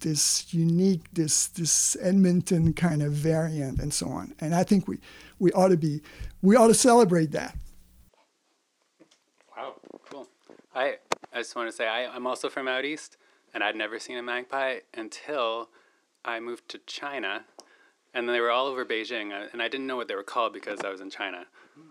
this 0.00 0.52
unique, 0.52 1.02
this 1.12 1.48
this 1.48 1.96
Edmonton 2.00 2.72
kind 2.72 3.02
of 3.02 3.12
variant, 3.12 3.80
and 3.80 3.92
so 3.92 4.08
on. 4.08 4.34
And 4.40 4.54
I 4.54 4.64
think 4.64 4.88
we 4.88 4.98
we 5.38 5.52
ought 5.52 5.68
to 5.68 5.76
be 5.76 6.02
we 6.42 6.56
ought 6.56 6.68
to 6.68 6.74
celebrate 6.74 7.32
that. 7.32 7.56
Wow, 9.56 9.74
cool. 10.10 10.28
I 10.74 10.96
I 11.32 11.38
just 11.38 11.56
want 11.56 11.68
to 11.68 11.76
say 11.76 11.86
I, 11.86 12.06
I'm 12.06 12.26
also 12.26 12.48
from 12.48 12.68
out 12.68 12.84
east, 12.84 13.16
and 13.54 13.62
I'd 13.62 13.76
never 13.76 13.98
seen 13.98 14.18
a 14.18 14.22
magpie 14.22 14.78
until 14.94 15.68
I 16.24 16.40
moved 16.40 16.68
to 16.70 16.78
China, 16.86 17.44
and 18.14 18.28
they 18.28 18.40
were 18.40 18.50
all 18.50 18.66
over 18.66 18.84
Beijing, 18.84 19.32
uh, 19.32 19.48
and 19.52 19.62
I 19.62 19.68
didn't 19.68 19.86
know 19.86 19.96
what 19.96 20.08
they 20.08 20.14
were 20.14 20.22
called 20.22 20.52
because 20.52 20.80
I 20.84 20.90
was 20.90 21.00
in 21.00 21.10
China. 21.10 21.46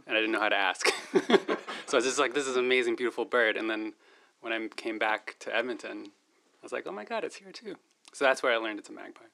and 0.07 0.15
I 0.17 0.19
didn't 0.19 0.31
know 0.31 0.39
how 0.39 0.49
to 0.49 0.55
ask. 0.55 0.87
so 1.13 1.93
I 1.93 1.95
was 1.95 2.05
just 2.05 2.19
like, 2.19 2.33
this 2.33 2.47
is 2.47 2.55
an 2.57 2.65
amazing, 2.65 2.95
beautiful 2.95 3.25
bird. 3.25 3.57
And 3.57 3.69
then 3.69 3.93
when 4.41 4.53
I 4.53 4.67
came 4.75 4.99
back 4.99 5.35
to 5.39 5.55
Edmonton, 5.55 6.07
I 6.07 6.63
was 6.63 6.71
like, 6.71 6.85
oh 6.87 6.91
my 6.91 7.05
God, 7.05 7.23
it's 7.23 7.35
here 7.35 7.51
too. 7.51 7.75
So 8.15 8.23
that's 8.23 8.41
where 8.41 8.53
I 8.53 8.55
learned 8.55 8.79
it's 8.79 8.87
a 8.87 8.93
magpie. 8.93 9.25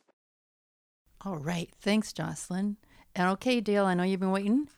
All 1.23 1.37
right. 1.37 1.69
Thanks, 1.81 2.11
Jocelyn. 2.11 2.77
And 3.15 3.29
okay, 3.33 3.61
Dale, 3.61 3.85
I 3.85 3.93
know 3.93 4.01
you've 4.01 4.19
been 4.19 4.31
waiting 4.31 4.69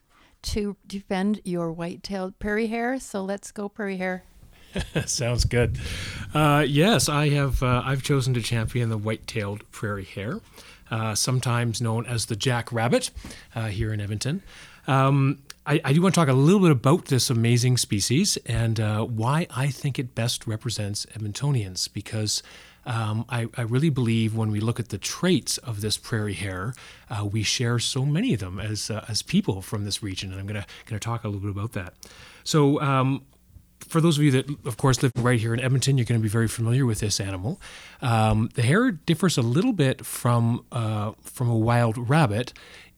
to 0.42 0.76
defend 0.86 1.40
your 1.46 1.72
white 1.72 2.04
tailed 2.04 2.38
prairie 2.38 2.68
hare. 2.68 3.00
So 3.00 3.24
let's 3.24 3.54
go, 3.54 3.70
prairie 3.70 3.96
hare. 3.96 4.26
Sounds 5.06 5.46
good. 5.46 5.78
Uh, 6.34 6.66
yes, 6.68 7.08
I 7.08 7.30
have. 7.30 7.64
Uh, 7.64 7.82
I've 7.86 8.04
chosen 8.04 8.34
to 8.34 8.42
champion 8.42 8.90
the 8.90 8.98
white-tailed 8.98 9.72
prairie 9.72 10.04
hare, 10.04 10.42
uh, 10.92 11.16
sometimes 11.16 11.82
known 11.82 12.06
as 12.06 12.26
the 12.26 12.36
jack 12.36 12.74
rabbit, 12.74 13.10
uh, 13.56 13.68
here 13.68 13.94
in 13.94 14.02
Edmonton. 14.02 14.44
Um, 14.86 15.44
I, 15.66 15.80
I, 15.86 15.94
do 15.94 16.02
want 16.02 16.14
to 16.14 16.20
talk 16.20 16.28
a 16.28 16.34
little 16.34 16.60
bit 16.60 16.72
about 16.72 17.06
this 17.06 17.30
amazing 17.30 17.78
species 17.78 18.38
and 18.46 18.82
uh, 18.82 19.06
why 19.06 19.48
I 19.56 19.68
think 19.68 19.98
it 19.98 20.14
best 20.14 20.46
represents 20.46 21.06
Edmontonians 21.18 21.88
because. 21.94 22.44
Um, 22.86 23.26
I, 23.30 23.48
I, 23.56 23.62
really 23.62 23.90
believe 23.90 24.36
when 24.36 24.52
we 24.52 24.60
look 24.60 24.80
at 24.80 24.90
the 24.90 24.98
traits 24.98 25.58
of 25.60 25.80
this 25.80 25.98
prairie 25.98 26.34
hare, 26.34 26.74
uh, 27.10 27.26
we 27.26 27.42
share 27.42 27.80
so 27.80 28.06
many 28.06 28.34
of 28.34 28.42
them 28.42 28.60
as 28.60 28.92
as 29.08 29.22
people 29.22 29.62
from 29.62 29.86
this 29.86 30.04
region, 30.04 30.32
and 30.32 30.40
I'm 30.40 30.48
going 30.48 30.62
to 30.62 30.68
going 30.86 31.00
to 31.00 31.04
talk 31.04 31.24
a 31.24 31.28
little 31.28 31.42
bit 31.42 31.52
about 31.52 31.72
that. 31.74 31.94
So 32.44 32.82
um, 32.82 33.24
for 33.88 34.02
those 34.02 34.18
of 34.18 34.24
you 34.24 34.32
that, 34.32 34.50
of 34.66 34.78
course, 34.78 35.02
live 35.04 35.12
right 35.18 35.40
here 35.40 35.54
in 35.54 35.60
Edmonton, 35.60 35.98
you're 35.98 36.06
going 36.06 36.20
to 36.20 36.24
be 36.24 36.30
very 36.30 36.48
familiar 36.48 36.86
with 36.86 37.00
this 37.00 37.20
animal. 37.20 37.62
Um, 38.02 38.50
the 38.56 38.62
hare 38.62 38.92
differs 38.92 39.38
a 39.38 39.42
little 39.42 39.74
bit 39.74 40.06
from 40.06 40.66
uh, 40.72 41.14
from 41.22 41.50
a 41.50 41.58
wild 41.58 42.10
rabbit 42.10 42.54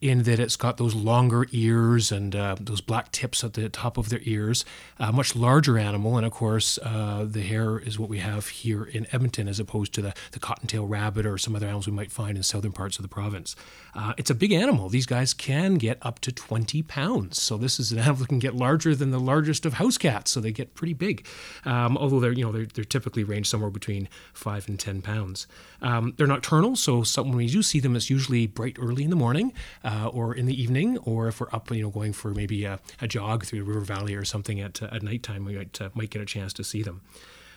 in 0.09 0.23
that 0.23 0.39
it's 0.39 0.55
got 0.55 0.77
those 0.77 0.93
longer 0.93 1.47
ears 1.51 2.11
and 2.11 2.35
uh, 2.35 2.55
those 2.59 2.81
black 2.81 3.11
tips 3.11 3.43
at 3.43 3.53
the 3.53 3.69
top 3.69 3.97
of 3.97 4.09
their 4.09 4.19
ears. 4.23 4.63
A 4.99 5.11
much 5.11 5.35
larger 5.35 5.77
animal, 5.77 6.17
and 6.17 6.25
of 6.25 6.31
course, 6.31 6.77
uh, 6.83 7.25
the 7.27 7.41
hare 7.41 7.79
is 7.79 7.97
what 7.97 8.09
we 8.09 8.19
have 8.19 8.47
here 8.47 8.83
in 8.83 9.07
Edmonton 9.11 9.47
as 9.47 9.59
opposed 9.59 9.93
to 9.93 10.01
the, 10.01 10.13
the 10.31 10.39
cottontail 10.39 10.85
rabbit 10.85 11.25
or 11.25 11.37
some 11.37 11.55
other 11.55 11.65
animals 11.65 11.87
we 11.87 11.93
might 11.93 12.11
find 12.11 12.37
in 12.37 12.43
southern 12.43 12.71
parts 12.71 12.97
of 12.97 13.03
the 13.03 13.09
province. 13.09 13.55
Uh, 13.95 14.13
it's 14.17 14.29
a 14.29 14.35
big 14.35 14.51
animal. 14.51 14.89
These 14.89 15.05
guys 15.05 15.33
can 15.33 15.75
get 15.75 15.97
up 16.01 16.19
to 16.19 16.31
20 16.31 16.83
pounds. 16.83 17.41
So 17.41 17.57
this 17.57 17.79
is 17.79 17.91
an 17.91 17.99
animal 17.99 18.17
that 18.17 18.27
can 18.29 18.39
get 18.39 18.55
larger 18.55 18.93
than 18.95 19.11
the 19.11 19.19
largest 19.19 19.65
of 19.65 19.73
house 19.73 19.97
cats. 19.97 20.31
So 20.31 20.39
they 20.39 20.51
get 20.51 20.75
pretty 20.75 20.93
big, 20.93 21.25
um, 21.63 21.97
although 21.97 22.19
they're 22.19 22.33
you 22.33 22.45
know 22.45 22.51
they're, 22.51 22.65
they're, 22.65 22.85
typically 22.85 23.23
range 23.23 23.49
somewhere 23.49 23.71
between 23.71 24.07
five 24.31 24.69
and 24.69 24.79
10 24.79 25.01
pounds. 25.01 25.47
Um, 25.81 26.13
they're 26.17 26.27
nocturnal, 26.27 26.75
so 26.75 27.03
some, 27.03 27.29
when 27.29 27.37
we 27.37 27.47
do 27.47 27.63
see 27.63 27.79
them, 27.79 27.95
it's 27.95 28.09
usually 28.09 28.47
bright 28.47 28.77
early 28.79 29.03
in 29.03 29.09
the 29.09 29.15
morning 29.15 29.53
uh, 29.83 29.94
or 30.11 30.33
in 30.33 30.45
the 30.45 30.61
evening, 30.61 30.97
or 30.99 31.27
if 31.27 31.39
we're 31.39 31.49
up, 31.51 31.71
you 31.71 31.81
know, 31.81 31.89
going 31.89 32.13
for 32.13 32.33
maybe 32.33 32.65
a, 32.65 32.79
a 33.01 33.07
jog 33.07 33.45
through 33.45 33.59
the 33.59 33.65
river 33.65 33.81
valley 33.81 34.15
or 34.15 34.25
something 34.25 34.59
at 34.59 34.81
uh, 34.81 34.89
at 34.91 35.03
nighttime, 35.03 35.45
we 35.45 35.55
might 35.55 35.81
uh, 35.81 35.89
might 35.93 36.09
get 36.09 36.21
a 36.21 36.25
chance 36.25 36.53
to 36.53 36.63
see 36.63 36.83
them. 36.83 37.01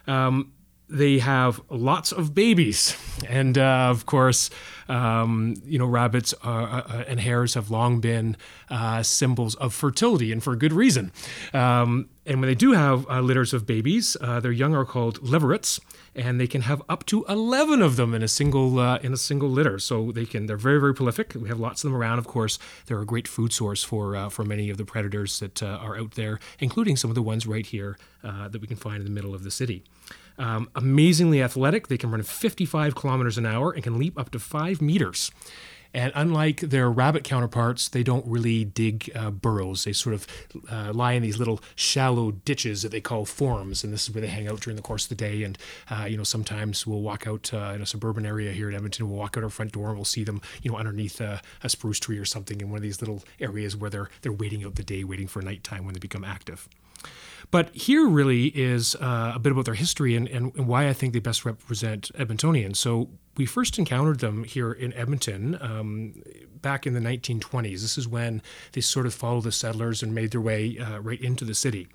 Um, 0.06 0.52
they 0.90 1.18
have 1.18 1.60
lots 1.68 2.12
of 2.12 2.34
babies, 2.34 2.96
and 3.28 3.58
uh, 3.58 3.88
of 3.90 4.06
course, 4.06 4.50
um, 4.88 5.54
you 5.64 5.78
know, 5.78 5.86
rabbits 5.86 6.34
are, 6.42 6.62
uh, 6.62 6.82
uh, 6.82 7.04
and 7.06 7.20
hares 7.20 7.54
have 7.54 7.70
long 7.70 8.00
been 8.00 8.36
uh, 8.70 9.02
symbols 9.02 9.54
of 9.56 9.74
fertility, 9.74 10.32
and 10.32 10.42
for 10.42 10.56
good 10.56 10.72
reason. 10.72 11.12
Um, 11.52 12.08
and 12.24 12.40
when 12.40 12.48
they 12.48 12.54
do 12.54 12.72
have 12.72 13.08
uh, 13.08 13.20
litters 13.20 13.52
of 13.52 13.66
babies, 13.66 14.16
uh, 14.20 14.40
their 14.40 14.52
young 14.52 14.74
are 14.74 14.84
called 14.84 15.20
leverets, 15.20 15.80
and 16.14 16.40
they 16.40 16.46
can 16.46 16.62
have 16.62 16.82
up 16.88 17.04
to 17.06 17.24
eleven 17.28 17.82
of 17.82 17.96
them 17.96 18.14
in 18.14 18.22
a 18.22 18.28
single 18.28 18.78
uh, 18.78 18.98
in 18.98 19.12
a 19.12 19.16
single 19.16 19.48
litter. 19.48 19.78
So 19.78 20.12
they 20.12 20.24
can 20.24 20.46
they're 20.46 20.56
very 20.56 20.80
very 20.80 20.94
prolific. 20.94 21.34
We 21.34 21.48
have 21.48 21.60
lots 21.60 21.84
of 21.84 21.90
them 21.90 22.00
around. 22.00 22.18
Of 22.18 22.26
course, 22.26 22.58
they're 22.86 23.00
a 23.00 23.06
great 23.06 23.28
food 23.28 23.52
source 23.52 23.82
for 23.82 24.16
uh, 24.16 24.28
for 24.28 24.44
many 24.44 24.70
of 24.70 24.76
the 24.76 24.84
predators 24.84 25.38
that 25.40 25.62
uh, 25.62 25.66
are 25.66 25.98
out 25.98 26.12
there, 26.12 26.38
including 26.58 26.96
some 26.96 27.10
of 27.10 27.14
the 27.14 27.22
ones 27.22 27.46
right 27.46 27.66
here 27.66 27.98
that 28.22 28.60
we 28.60 28.66
can 28.66 28.76
find 28.76 28.98
in 28.98 29.04
the 29.04 29.10
middle 29.10 29.34
of 29.34 29.42
the 29.42 29.50
city. 29.50 29.82
Um, 30.38 30.70
amazingly 30.74 31.42
athletic, 31.42 31.88
they 31.88 31.98
can 31.98 32.10
run 32.10 32.22
55 32.22 32.94
kilometers 32.94 33.38
an 33.38 33.46
hour 33.46 33.72
and 33.72 33.82
can 33.82 33.98
leap 33.98 34.18
up 34.18 34.30
to 34.30 34.38
five 34.38 34.80
meters. 34.80 35.32
And 35.94 36.12
unlike 36.14 36.60
their 36.60 36.90
rabbit 36.90 37.24
counterparts, 37.24 37.88
they 37.88 38.02
don't 38.02 38.26
really 38.26 38.64
dig 38.64 39.10
uh, 39.14 39.30
burrows. 39.30 39.84
They 39.84 39.92
sort 39.92 40.14
of 40.14 40.26
uh, 40.70 40.92
lie 40.92 41.12
in 41.12 41.22
these 41.22 41.38
little 41.38 41.60
shallow 41.74 42.32
ditches 42.32 42.82
that 42.82 42.90
they 42.90 43.00
call 43.00 43.24
forums, 43.24 43.82
and 43.82 43.92
this 43.92 44.08
is 44.08 44.14
where 44.14 44.20
they 44.20 44.28
hang 44.28 44.48
out 44.48 44.60
during 44.60 44.76
the 44.76 44.82
course 44.82 45.04
of 45.04 45.08
the 45.10 45.14
day. 45.14 45.42
And 45.42 45.56
uh, 45.90 46.06
you 46.08 46.16
know, 46.16 46.24
sometimes 46.24 46.86
we'll 46.86 47.00
walk 47.00 47.26
out 47.26 47.52
uh, 47.52 47.72
in 47.74 47.82
a 47.82 47.86
suburban 47.86 48.26
area 48.26 48.52
here 48.52 48.68
in 48.68 48.74
Edmonton. 48.74 49.08
We'll 49.08 49.18
walk 49.18 49.36
out 49.36 49.44
our 49.44 49.50
front 49.50 49.72
door 49.72 49.88
and 49.88 49.96
we'll 49.96 50.04
see 50.04 50.24
them, 50.24 50.40
you 50.62 50.70
know, 50.70 50.76
underneath 50.76 51.20
a, 51.20 51.40
a 51.62 51.68
spruce 51.68 51.98
tree 51.98 52.18
or 52.18 52.24
something 52.24 52.60
in 52.60 52.70
one 52.70 52.76
of 52.76 52.82
these 52.82 53.00
little 53.00 53.22
areas 53.40 53.76
where 53.76 53.90
they're 53.90 54.10
they're 54.22 54.32
waiting 54.32 54.64
out 54.64 54.74
the 54.74 54.82
day, 54.82 55.04
waiting 55.04 55.28
for 55.28 55.40
nighttime 55.42 55.84
when 55.84 55.94
they 55.94 56.00
become 56.00 56.24
active. 56.24 56.68
But 57.50 57.74
here 57.74 58.06
really 58.06 58.46
is 58.46 58.94
uh, 58.96 59.32
a 59.34 59.38
bit 59.38 59.52
about 59.52 59.64
their 59.64 59.74
history 59.74 60.16
and, 60.16 60.28
and, 60.28 60.54
and, 60.56 60.66
why 60.66 60.88
I 60.88 60.92
think 60.92 61.12
they 61.12 61.20
best 61.20 61.44
represent 61.44 62.10
Edmontonians. 62.14 62.76
So 62.76 63.08
we 63.38 63.46
first 63.46 63.78
encountered 63.78 64.18
them 64.18 64.44
here 64.44 64.72
in 64.72 64.92
Edmonton 64.92 65.56
um, 65.60 66.22
back 66.60 66.86
in 66.86 66.92
the 66.92 67.00
1920s. 67.00 67.80
This 67.80 67.96
is 67.96 68.06
when 68.08 68.42
they 68.72 68.80
sort 68.80 69.06
of 69.06 69.14
followed 69.14 69.44
the 69.44 69.52
settlers 69.52 70.02
and 70.02 70.12
made 70.14 70.32
their 70.32 70.40
way 70.40 70.76
uh, 70.78 70.98
right 70.98 71.20
into 71.20 71.44
the 71.44 71.54
city. 71.54 71.88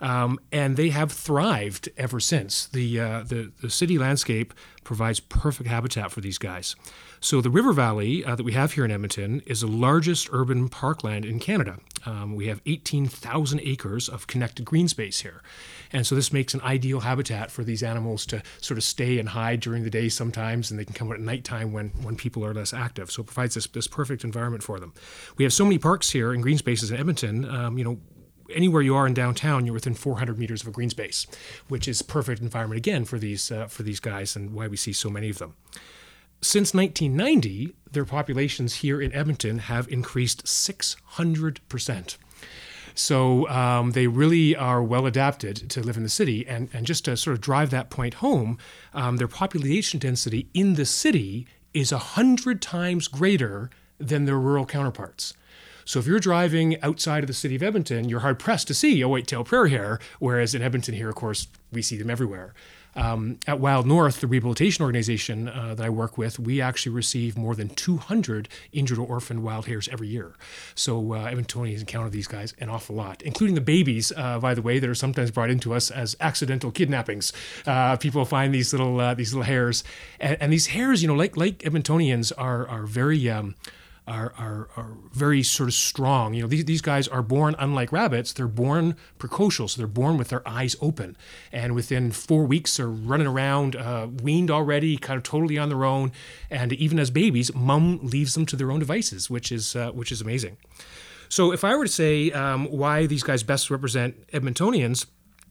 Um, 0.00 0.38
and 0.52 0.76
they 0.76 0.90
have 0.90 1.10
thrived 1.10 1.88
ever 1.96 2.20
since. 2.20 2.66
The, 2.66 3.00
uh, 3.00 3.22
the, 3.22 3.50
the 3.60 3.70
city 3.70 3.98
landscape 3.98 4.54
provides 4.84 5.20
perfect 5.20 5.68
habitat 5.68 6.10
for 6.10 6.20
these 6.20 6.38
guys. 6.38 6.76
So 7.20 7.40
the 7.40 7.50
river 7.50 7.72
valley 7.72 8.24
uh, 8.24 8.34
that 8.34 8.44
we 8.44 8.52
have 8.52 8.72
here 8.72 8.84
in 8.84 8.90
Edmonton 8.90 9.42
is 9.46 9.60
the 9.60 9.66
largest 9.66 10.28
urban 10.32 10.68
parkland 10.68 11.24
in 11.24 11.38
Canada. 11.38 11.78
Um, 12.06 12.34
we 12.34 12.46
have 12.46 12.62
18,000 12.64 13.60
acres 13.60 14.08
of 14.08 14.26
connected 14.26 14.64
green 14.64 14.88
space 14.88 15.20
here. 15.20 15.42
And 15.92 16.06
so 16.06 16.14
this 16.14 16.32
makes 16.32 16.54
an 16.54 16.60
ideal 16.62 17.00
habitat 17.00 17.50
for 17.50 17.64
these 17.64 17.82
animals 17.82 18.24
to 18.26 18.42
sort 18.60 18.78
of 18.78 18.84
stay 18.84 19.18
and 19.18 19.30
hide 19.30 19.60
during 19.60 19.82
the 19.82 19.90
day 19.90 20.08
sometimes, 20.08 20.70
and 20.70 20.78
they 20.78 20.84
can 20.84 20.94
come 20.94 21.08
out 21.08 21.14
at 21.14 21.20
nighttime 21.20 21.72
when, 21.72 21.88
when 22.02 22.16
people 22.16 22.44
are 22.44 22.54
less 22.54 22.72
active. 22.72 23.10
So 23.10 23.22
it 23.22 23.26
provides 23.26 23.54
this, 23.54 23.66
this 23.66 23.88
perfect 23.88 24.22
environment 24.24 24.62
for 24.62 24.78
them. 24.78 24.92
We 25.36 25.44
have 25.44 25.52
so 25.52 25.64
many 25.64 25.78
parks 25.78 26.10
here 26.10 26.32
and 26.32 26.42
green 26.42 26.58
spaces 26.58 26.90
in 26.90 26.98
Edmonton. 26.98 27.44
Um, 27.44 27.76
you 27.76 27.84
know, 27.84 27.98
anywhere 28.54 28.82
you 28.82 28.94
are 28.94 29.06
in 29.06 29.14
downtown, 29.14 29.64
you're 29.66 29.74
within 29.74 29.94
400 29.94 30.38
meters 30.38 30.62
of 30.62 30.68
a 30.68 30.70
green 30.70 30.90
space, 30.90 31.26
which 31.68 31.88
is 31.88 32.02
perfect 32.02 32.40
environment 32.40 32.78
again 32.78 33.04
for 33.04 33.18
these 33.18 33.50
uh, 33.50 33.66
for 33.66 33.82
these 33.82 34.00
guys 34.00 34.36
and 34.36 34.52
why 34.52 34.66
we 34.68 34.76
see 34.76 34.92
so 34.92 35.10
many 35.10 35.30
of 35.30 35.38
them. 35.38 35.54
Since 36.42 36.72
1990, 36.72 37.74
their 37.92 38.06
populations 38.06 38.76
here 38.76 39.00
in 39.00 39.12
Edmonton 39.12 39.58
have 39.58 39.86
increased 39.88 40.46
600%. 40.46 42.16
So 42.94 43.48
um, 43.48 43.92
they 43.92 44.06
really 44.06 44.56
are 44.56 44.82
well 44.82 45.06
adapted 45.06 45.70
to 45.70 45.80
live 45.80 45.96
in 45.96 46.02
the 46.02 46.08
city. 46.08 46.46
And, 46.46 46.68
and 46.72 46.86
just 46.86 47.04
to 47.06 47.16
sort 47.16 47.34
of 47.34 47.40
drive 47.40 47.70
that 47.70 47.90
point 47.90 48.14
home, 48.14 48.58
um, 48.94 49.16
their 49.16 49.28
population 49.28 49.98
density 49.98 50.48
in 50.54 50.74
the 50.74 50.86
city 50.86 51.46
is 51.72 51.92
100 51.92 52.60
times 52.60 53.08
greater 53.08 53.70
than 53.98 54.24
their 54.24 54.38
rural 54.38 54.66
counterparts. 54.66 55.34
So 55.84 55.98
if 55.98 56.06
you're 56.06 56.20
driving 56.20 56.80
outside 56.82 57.24
of 57.24 57.26
the 57.26 57.34
city 57.34 57.56
of 57.56 57.62
Edmonton, 57.62 58.08
you're 58.08 58.20
hard 58.20 58.38
pressed 58.38 58.68
to 58.68 58.74
see 58.74 59.00
a 59.00 59.08
white-tailed 59.08 59.46
prairie 59.46 59.70
hare, 59.70 59.98
whereas 60.18 60.54
in 60.54 60.62
Edmonton 60.62 60.94
here, 60.94 61.08
of 61.08 61.16
course, 61.16 61.48
we 61.72 61.82
see 61.82 61.96
them 61.96 62.10
everywhere. 62.10 62.54
Um, 62.96 63.38
at 63.46 63.60
Wild 63.60 63.86
North, 63.86 64.20
the 64.20 64.26
rehabilitation 64.26 64.84
organization 64.84 65.48
uh, 65.48 65.74
that 65.74 65.84
I 65.84 65.90
work 65.90 66.18
with, 66.18 66.38
we 66.38 66.60
actually 66.60 66.92
receive 66.92 67.36
more 67.36 67.54
than 67.54 67.68
200 67.68 68.48
injured 68.72 68.98
or 68.98 69.06
orphaned 69.06 69.42
wild 69.42 69.66
hares 69.66 69.88
every 69.88 70.08
year. 70.08 70.34
So 70.74 71.12
uh, 71.12 71.30
Edmontonians 71.30 71.80
encounter 71.80 72.10
these 72.10 72.26
guys 72.26 72.54
an 72.58 72.68
awful 72.68 72.96
lot, 72.96 73.22
including 73.22 73.54
the 73.54 73.60
babies, 73.60 74.12
uh, 74.16 74.38
by 74.38 74.54
the 74.54 74.62
way, 74.62 74.78
that 74.78 74.88
are 74.88 74.94
sometimes 74.94 75.30
brought 75.30 75.50
into 75.50 75.74
us 75.74 75.90
as 75.90 76.16
accidental 76.20 76.70
kidnappings. 76.70 77.32
Uh, 77.66 77.96
people 77.96 78.24
find 78.24 78.54
these 78.54 78.72
little 78.72 79.00
uh, 79.00 79.14
these 79.14 79.32
little 79.32 79.44
hares, 79.44 79.84
and, 80.18 80.36
and, 80.40 80.52
these 80.52 80.68
hares, 80.68 81.02
you 81.02 81.08
know, 81.08 81.14
like 81.14 81.36
like 81.36 81.58
Edmontonians, 81.58 82.32
are 82.36 82.66
are 82.68 82.86
very 82.86 83.28
um, 83.30 83.54
are, 84.10 84.34
are, 84.36 84.68
are 84.76 84.96
very 85.12 85.42
sort 85.42 85.68
of 85.68 85.74
strong. 85.74 86.34
You 86.34 86.42
know, 86.42 86.48
these, 86.48 86.64
these 86.64 86.80
guys 86.80 87.06
are 87.08 87.22
born, 87.22 87.54
unlike 87.58 87.92
rabbits, 87.92 88.32
they're 88.32 88.48
born 88.48 88.96
precocial, 89.18 89.70
so 89.70 89.78
they're 89.78 89.86
born 89.86 90.18
with 90.18 90.28
their 90.28 90.46
eyes 90.46 90.76
open. 90.80 91.16
And 91.52 91.74
within 91.74 92.10
four 92.10 92.44
weeks, 92.44 92.76
they're 92.76 92.88
running 92.88 93.26
around, 93.26 93.76
uh, 93.76 94.08
weaned 94.22 94.50
already, 94.50 94.96
kind 94.96 95.16
of 95.16 95.22
totally 95.22 95.56
on 95.56 95.68
their 95.68 95.84
own. 95.84 96.12
And 96.50 96.72
even 96.72 96.98
as 96.98 97.10
babies, 97.10 97.54
mom 97.54 98.00
leaves 98.02 98.34
them 98.34 98.46
to 98.46 98.56
their 98.56 98.70
own 98.70 98.80
devices, 98.80 99.30
which 99.30 99.52
is, 99.52 99.76
uh, 99.76 99.92
which 99.92 100.10
is 100.10 100.20
amazing. 100.20 100.56
So 101.28 101.52
if 101.52 101.62
I 101.62 101.76
were 101.76 101.84
to 101.84 101.92
say 101.92 102.32
um, 102.32 102.66
why 102.66 103.06
these 103.06 103.22
guys 103.22 103.44
best 103.44 103.70
represent 103.70 104.26
Edmontonians, 104.32 105.06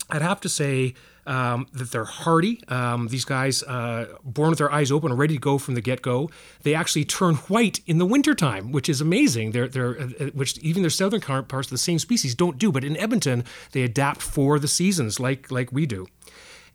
I'd 0.10 0.22
have 0.22 0.41
to 0.41 0.50
say 0.50 0.95
um, 1.30 1.68
that 1.74 1.92
they're 1.92 2.06
hardy. 2.06 2.62
Um, 2.68 3.08
these 3.08 3.24
guys, 3.24 3.62
uh, 3.63 4.18
born 4.24 4.50
with 4.50 4.58
their 4.58 4.72
eyes 4.72 4.92
open, 4.92 5.12
are 5.12 5.15
ready 5.15 5.36
to 5.36 5.39
go 5.39 5.58
from 5.60 5.76
the 5.76 5.82
get 5.82 6.02
go. 6.02 6.30
They 6.63 6.74
actually 6.74 7.06
turn 7.06 7.36
white 7.36 7.82
in 7.86 8.00
the 8.00 8.06
wintertime, 8.06 8.72
which 8.72 8.89
is 8.89 9.00
amazing. 9.00 9.52
They're, 9.52 9.68
they're, 9.68 10.02
uh, 10.02 10.10
uh, 10.20 10.26
which 10.34 10.58
even 10.58 10.82
their 10.82 10.89
southern 10.89 11.22
counterparts 11.22 11.68
of 11.68 11.72
the 11.72 11.78
same 11.78 12.00
species 12.00 12.34
don't 12.34 12.58
do. 12.58 12.72
But 12.72 12.84
in 12.84 12.98
Edmonton, 12.98 13.44
they 13.72 13.84
adapt 13.84 14.22
for 14.22 14.58
the 14.58 14.68
seasons 14.68 15.20
like, 15.20 15.52
like 15.52 15.72
we 15.72 15.86
do. 15.86 16.08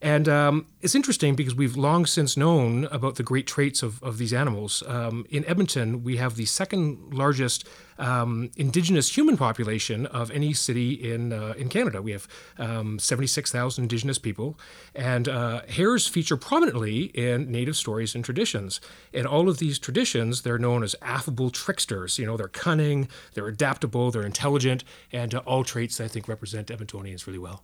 And 0.02 0.28
um, 0.28 0.66
it's 0.80 0.94
interesting 0.94 1.34
because 1.34 1.54
we've 1.54 1.76
long 1.76 2.06
since 2.06 2.36
known 2.36 2.84
about 2.90 3.16
the 3.16 3.22
great 3.22 3.46
traits 3.46 3.82
of, 3.82 4.02
of 4.02 4.18
these 4.18 4.32
animals. 4.32 4.82
Um, 4.86 5.26
in 5.30 5.44
Edmonton, 5.46 6.02
we 6.02 6.16
have 6.16 6.36
the 6.36 6.44
second 6.44 7.14
largest 7.14 7.66
um, 7.98 8.50
indigenous 8.56 9.16
human 9.16 9.36
population 9.36 10.06
of 10.06 10.30
any 10.30 10.52
city 10.52 10.92
in 10.92 11.32
uh, 11.32 11.54
in 11.56 11.68
Canada. 11.68 12.02
We 12.02 12.12
have 12.12 12.28
um, 12.58 12.98
76,000 12.98 13.84
indigenous 13.84 14.18
people, 14.18 14.58
and 14.94 15.28
uh, 15.28 15.62
hares 15.68 16.06
feature 16.06 16.36
prominently 16.36 17.04
in 17.14 17.50
native 17.50 17.76
stories 17.76 18.14
and 18.14 18.24
traditions. 18.24 18.80
In 19.12 19.26
all 19.26 19.48
of 19.48 19.58
these 19.58 19.78
traditions, 19.78 20.42
they're 20.42 20.58
known 20.58 20.82
as 20.82 20.96
affable 21.02 21.50
tricksters. 21.50 22.18
You 22.18 22.26
know, 22.26 22.36
they're 22.36 22.48
cunning, 22.48 23.08
they're 23.34 23.48
adaptable, 23.48 24.10
they're 24.10 24.26
intelligent, 24.26 24.84
and 25.12 25.34
uh, 25.34 25.38
all 25.46 25.64
traits 25.64 25.98
that 25.98 26.04
I 26.04 26.08
think 26.08 26.28
represent 26.28 26.68
Edmontonians 26.68 27.26
really 27.26 27.38
well. 27.38 27.62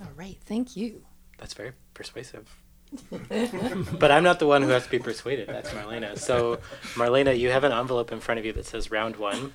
All 0.00 0.12
right, 0.16 0.38
thank 0.44 0.76
you. 0.76 1.04
That's 1.38 1.54
very 1.54 1.72
persuasive. 1.94 2.48
but 3.98 4.10
I'm 4.10 4.22
not 4.22 4.38
the 4.38 4.46
one 4.46 4.62
who 4.62 4.68
has 4.70 4.84
to 4.84 4.90
be 4.90 4.98
persuaded. 4.98 5.48
That's 5.48 5.70
Marlena. 5.70 6.18
So, 6.18 6.58
Marlena, 6.94 7.38
you 7.38 7.50
have 7.50 7.64
an 7.64 7.72
envelope 7.72 8.12
in 8.12 8.20
front 8.20 8.38
of 8.38 8.46
you 8.46 8.52
that 8.54 8.66
says 8.66 8.90
round 8.90 9.16
one. 9.16 9.52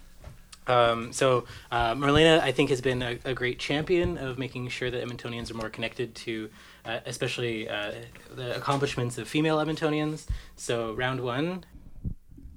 Um, 0.68 1.12
so, 1.12 1.46
uh, 1.72 1.94
Marlena, 1.94 2.40
I 2.40 2.52
think, 2.52 2.70
has 2.70 2.80
been 2.80 3.02
a, 3.02 3.20
a, 3.26 3.34
great 3.34 3.60
champion 3.60 4.18
of 4.18 4.38
making 4.38 4.70
sure 4.70 4.90
that 4.90 5.06
Edmontonians 5.06 5.52
are 5.52 5.56
more 5.56 5.70
connected 5.70 6.16
to, 6.16 6.50
uh, 6.86 7.00
especially 7.06 7.68
uh, 7.68 7.92
the 8.34 8.56
accomplishments 8.56 9.18
of 9.18 9.28
female 9.28 9.58
Edmontonians. 9.58 10.26
So, 10.56 10.94
round 10.94 11.20
one. 11.20 11.66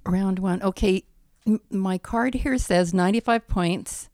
Round 0.05 0.39
one. 0.39 0.63
Okay. 0.63 1.05
M- 1.47 1.61
my 1.71 1.99
card 1.99 2.35
here 2.35 2.59
says 2.59 2.95
95 2.95 3.49
points, 3.49 4.09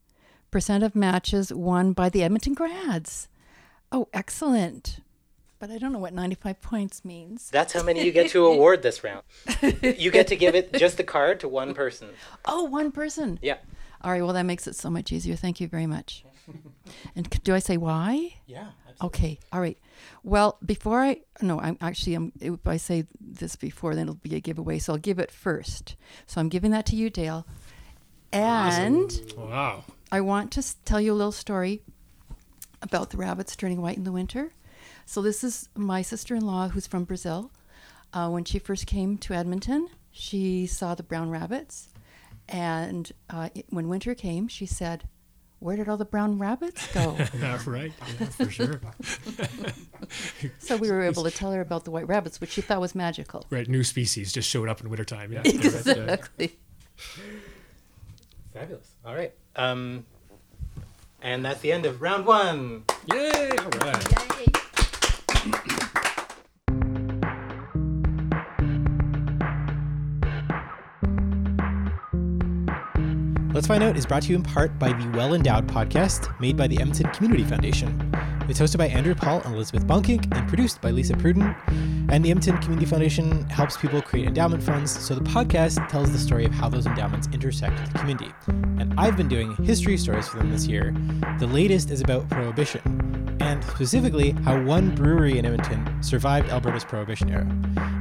percent 0.51 0.83
of 0.85 0.95
matches 0.95 1.53
won 1.53 1.93
by 1.93 2.09
the 2.09 2.23
Edmonton 2.23 2.55
grads. 2.55 3.29
Oh, 3.93 4.09
excellent. 4.13 5.01
But 5.59 5.71
I 5.71 5.79
don't 5.79 5.93
know 5.93 6.01
what 6.01 6.13
95 6.13 6.61
points 6.61 7.05
means. 7.05 7.49
That's 7.51 7.73
how 7.73 7.85
many 7.85 8.05
you 8.05 8.11
get 8.11 8.31
to 8.31 8.45
award 8.53 8.83
this 8.83 9.05
round. 9.05 9.23
you 9.81 10.11
get 10.11 10.27
to 10.29 10.37
give 10.37 10.57
it 10.57 10.73
just 10.79 10.97
the 10.97 11.05
card 11.05 11.39
to 11.41 11.49
one 11.49 11.73
person. 11.75 12.09
Oh, 12.45 12.65
one 12.65 12.91
person. 12.91 13.39
Yeah. 13.43 13.59
All 14.01 14.11
right. 14.11 14.23
Well, 14.23 14.33
that 14.33 14.43
makes 14.43 14.67
it 14.67 14.75
so 14.75 14.91
much 14.91 15.13
easier. 15.13 15.37
Thank 15.37 15.61
you 15.61 15.69
very 15.69 15.87
much. 15.87 16.25
and 17.15 17.31
do 17.45 17.55
I 17.55 17.61
say 17.61 17.77
why? 17.77 18.35
Yeah. 18.47 18.71
Absolutely. 18.89 19.07
Okay. 19.07 19.39
All 19.53 19.61
right. 19.61 19.79
Well, 20.25 20.59
before 20.67 21.01
I 21.01 21.21
no, 21.41 21.61
I'm 21.61 21.79
actually 21.81 22.15
I'm, 22.15 22.33
if 22.41 22.67
I 22.67 22.79
say 22.79 23.07
this 23.21 23.55
before, 23.55 23.95
then 23.95 24.05
it'll 24.09 24.17
be 24.17 24.35
a 24.35 24.41
giveaway. 24.41 24.81
So 24.81 24.95
I'll 24.95 24.99
give 24.99 25.21
it 25.21 25.31
first. 25.31 25.95
So 26.27 26.41
I'm 26.41 26.49
giving 26.49 26.73
that 26.73 26.87
to 26.87 26.97
you, 26.97 27.09
Dale. 27.11 27.47
And 28.33 29.05
awesome. 29.05 29.49
wow, 29.51 29.85
I 30.11 30.23
want 30.23 30.51
to 30.53 30.85
tell 30.85 31.01
you 31.01 31.13
a 31.13 31.15
little 31.15 31.33
story 31.33 31.83
about 32.83 33.11
the 33.11 33.17
rabbits 33.17 33.57
turning 33.57 33.81
white 33.81 33.97
in 33.97 34.05
the 34.05 34.13
winter. 34.13 34.53
So 35.07 35.23
this 35.23 35.43
is 35.43 35.69
my 35.75 36.03
sister-in-law 36.03 36.69
who's 36.69 36.87
from 36.87 37.05
Brazil. 37.05 37.51
Uh, 38.13 38.29
when 38.29 38.45
she 38.45 38.59
first 38.59 38.87
came 38.87 39.17
to 39.19 39.33
Edmonton, 39.33 39.89
she 40.11 40.67
saw 40.67 40.95
the 40.95 41.03
brown 41.03 41.31
rabbits, 41.31 41.89
and 42.49 43.11
uh, 43.31 43.49
it, 43.55 43.67
when 43.71 43.89
winter 43.89 44.15
came, 44.15 44.49
she 44.49 44.67
said, 44.67 45.05
"Where 45.61 45.77
did 45.77 45.89
all 45.89 45.97
the 45.97 46.05
brown 46.05 46.39
rabbits 46.39 46.93
go?" 46.93 47.17
That's 47.35 47.67
right, 47.67 47.91
yeah, 48.21 48.27
for 48.27 48.51
sure. 48.51 48.81
so 50.59 50.77
we 50.77 50.91
were 50.91 51.01
able 51.01 51.25
to 51.25 51.31
tell 51.31 51.53
her 51.53 51.63
about 51.63 51.85
the 51.85 51.91
white 51.91 52.07
rabbits, 52.07 52.39
which 52.39 52.51
she 52.51 52.61
thought 52.61 52.83
was 52.83 52.95
magical. 52.95 53.47
Right, 53.49 53.67
new 53.67 53.83
species 53.83 54.31
just 54.31 54.49
showed 54.49 54.69
up 54.69 54.83
in 54.83 54.91
wintertime. 54.91 55.33
Yeah, 55.33 55.41
exactly. 55.47 56.59
Fabulous. 58.53 58.93
All 59.07 59.15
right. 59.15 59.33
Um, 59.57 60.05
and 61.23 61.45
that's 61.45 61.61
the 61.61 61.73
end 61.73 61.87
of 61.87 62.03
round 62.03 62.27
one. 62.27 62.85
Yay! 63.13 63.51
All 63.59 63.71
right. 63.81 64.13
Yay. 64.39 64.47
Let's 73.55 73.67
Find 73.67 73.85
Out 73.85 73.97
is 73.97 74.07
brought 74.07 74.23
to 74.25 74.31
you 74.31 74.37
in 74.37 74.43
part 74.43 74.79
by 74.79 74.93
the 74.93 75.11
Well 75.11 75.35
Endowed 75.35 75.69
podcast 75.69 76.39
made 76.41 76.57
by 76.57 76.67
the 76.67 76.81
Edmonton 76.81 77.11
Community 77.13 77.45
Foundation. 77.45 78.13
It's 78.49 78.61
hosted 78.61 78.79
by 78.79 78.89
Andrew 78.89 79.15
Paul 79.15 79.41
and 79.43 79.55
Elizabeth 79.55 79.87
Bonkink 79.87 80.37
and 80.37 80.49
produced 80.49 80.81
by 80.81 80.91
Lisa 80.91 81.15
Pruden. 81.15 81.55
And 82.11 82.25
the 82.25 82.31
Edmonton 82.31 82.59
Community 82.59 82.87
Foundation 82.87 83.49
helps 83.49 83.77
people 83.77 84.03
create 84.03 84.27
endowment 84.27 84.63
funds, 84.63 84.91
so 84.91 85.15
the 85.15 85.23
podcast 85.23 85.89
tells 85.89 86.11
the 86.13 86.19
story 86.19 86.45
of 86.45 86.53
how 86.53 86.69
those 86.69 86.85
endowments 86.85 87.29
intersect 87.33 87.81
with 87.81 87.93
the 87.93 87.99
community. 88.01 88.33
And 88.49 88.93
I've 88.99 89.17
been 89.17 89.29
doing 89.29 89.55
history 89.65 89.97
stories 89.97 90.29
for 90.29 90.39
them 90.39 90.51
this 90.51 90.67
year. 90.67 90.95
The 91.39 91.47
latest 91.47 91.91
is 91.91 92.01
about 92.01 92.29
Prohibition, 92.29 93.39
and 93.41 93.65
specifically 93.65 94.33
how 94.33 94.61
one 94.63 94.95
brewery 94.95 95.39
in 95.39 95.47
Edmonton 95.47 96.03
survived 96.03 96.51
Alberta's 96.51 96.85
Prohibition 96.85 97.31
era. 97.31 97.47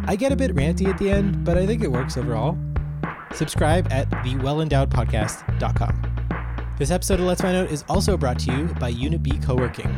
I 0.08 0.16
get 0.16 0.32
a 0.32 0.36
bit 0.36 0.54
ranty 0.56 0.88
at 0.90 0.98
the 0.98 1.12
end, 1.12 1.46
but 1.46 1.58
I 1.58 1.66
think 1.66 1.84
it 1.84 1.92
works 1.92 2.18
overall. 2.18 2.58
Subscribe 3.34 3.88
at 3.92 4.10
thewellendowedpodcast.com. 4.10 6.08
This 6.78 6.90
episode 6.90 7.20
of 7.20 7.28
Let's 7.28 7.42
Find 7.42 7.56
Out 7.56 7.70
is 7.70 7.86
also 7.88 8.18
brought 8.18 8.40
to 8.40 8.52
you 8.52 8.66
by 8.80 8.90
Unit 8.90 9.22
B 9.22 9.38
Co-working. 9.38 9.96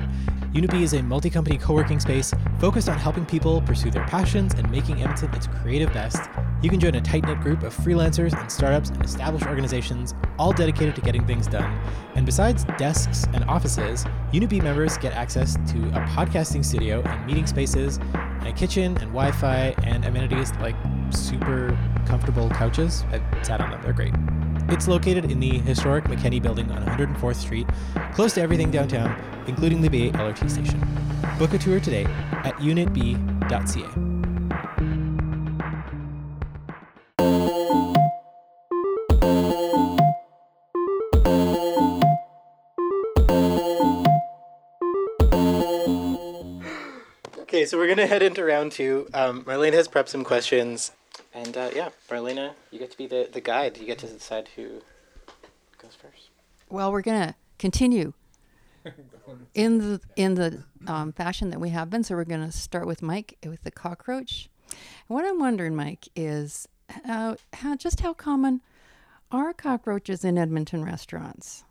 Unit 0.53 0.71
is 0.75 0.93
a 0.93 1.01
multi-company 1.01 1.57
co-working 1.57 1.99
space 1.99 2.31
focused 2.59 2.87
on 2.87 2.95
helping 2.95 3.25
people 3.25 3.59
pursue 3.63 3.89
their 3.89 4.05
passions 4.05 4.53
and 4.53 4.69
making 4.69 5.01
Edmonton 5.01 5.33
its 5.33 5.47
creative 5.47 5.91
best. 5.93 6.29
You 6.61 6.69
can 6.69 6.79
join 6.79 6.93
a 6.93 7.01
tight-knit 7.01 7.39
group 7.39 7.63
of 7.63 7.75
freelancers 7.75 8.39
and 8.39 8.51
startups 8.51 8.89
and 8.91 9.03
established 9.03 9.47
organizations, 9.47 10.13
all 10.37 10.53
dedicated 10.53 10.93
to 10.93 11.01
getting 11.01 11.25
things 11.25 11.47
done. 11.47 11.81
And 12.13 12.23
besides 12.23 12.65
desks 12.77 13.25
and 13.33 13.43
offices, 13.45 14.05
Unit 14.31 14.51
members 14.63 14.95
get 14.99 15.13
access 15.13 15.55
to 15.55 15.87
a 15.87 16.05
podcasting 16.05 16.63
studio 16.63 17.01
and 17.01 17.25
meeting 17.25 17.47
spaces, 17.47 17.97
and 18.13 18.47
a 18.47 18.53
kitchen 18.53 18.95
and 18.97 19.11
Wi-Fi 19.11 19.73
and 19.81 20.05
amenities 20.05 20.53
like 20.61 20.75
super 21.09 21.75
comfortable 22.05 22.47
couches. 22.51 23.03
I've 23.11 23.23
sat 23.43 23.59
on 23.59 23.71
them, 23.71 23.81
they're 23.81 23.91
great. 23.91 24.13
It's 24.69 24.87
located 24.87 25.31
in 25.31 25.39
the 25.39 25.59
historic 25.59 26.05
McKenney 26.05 26.41
building 26.41 26.71
on 26.71 26.83
104th 26.85 27.35
Street, 27.35 27.67
close 28.13 28.33
to 28.33 28.41
everything 28.41 28.71
downtown, 28.71 29.19
including 29.47 29.81
the 29.81 29.89
Bay 29.89 30.11
LRT 30.11 30.49
station. 30.49 30.81
Book 31.37 31.53
a 31.53 31.57
tour 31.57 31.79
today 31.79 32.05
at 32.43 32.55
unitb.ca. 32.57 34.13
Okay, 47.53 47.65
so 47.65 47.77
we're 47.77 47.87
gonna 47.87 48.07
head 48.07 48.23
into 48.23 48.43
round 48.43 48.71
two. 48.71 49.07
Um, 49.13 49.43
Marlena 49.43 49.73
has 49.73 49.87
prepped 49.87 50.07
some 50.07 50.23
questions, 50.23 50.91
and 51.33 51.57
uh, 51.57 51.69
yeah, 51.75 51.89
Marlena, 52.09 52.53
you 52.71 52.79
get 52.79 52.91
to 52.91 52.97
be 52.97 53.07
the, 53.07 53.29
the 53.31 53.41
guide. 53.41 53.77
You 53.77 53.85
get 53.85 53.99
to 53.99 54.07
decide 54.07 54.49
who 54.55 54.81
goes 55.77 55.95
first. 55.95 56.29
Well, 56.69 56.91
we're 56.91 57.01
gonna 57.01 57.35
continue 57.59 58.13
in 59.53 59.77
the 59.79 60.01
in 60.15 60.35
the 60.35 60.63
um, 60.87 61.11
fashion 61.11 61.49
that 61.49 61.59
we 61.59 61.69
have 61.69 61.89
been. 61.89 62.03
So 62.03 62.15
we're 62.15 62.23
gonna 62.25 62.51
start 62.51 62.87
with 62.87 63.01
Mike 63.01 63.37
with 63.45 63.63
the 63.63 63.71
cockroach. 63.71 64.49
And 64.69 65.15
what 65.15 65.25
I'm 65.25 65.39
wondering, 65.39 65.75
Mike, 65.75 66.07
is 66.15 66.67
uh, 67.07 67.35
how 67.53 67.75
just 67.75 67.99
how 68.01 68.13
common 68.13 68.61
are 69.31 69.53
cockroaches 69.53 70.23
in 70.23 70.37
Edmonton 70.37 70.83
restaurants? 70.83 71.63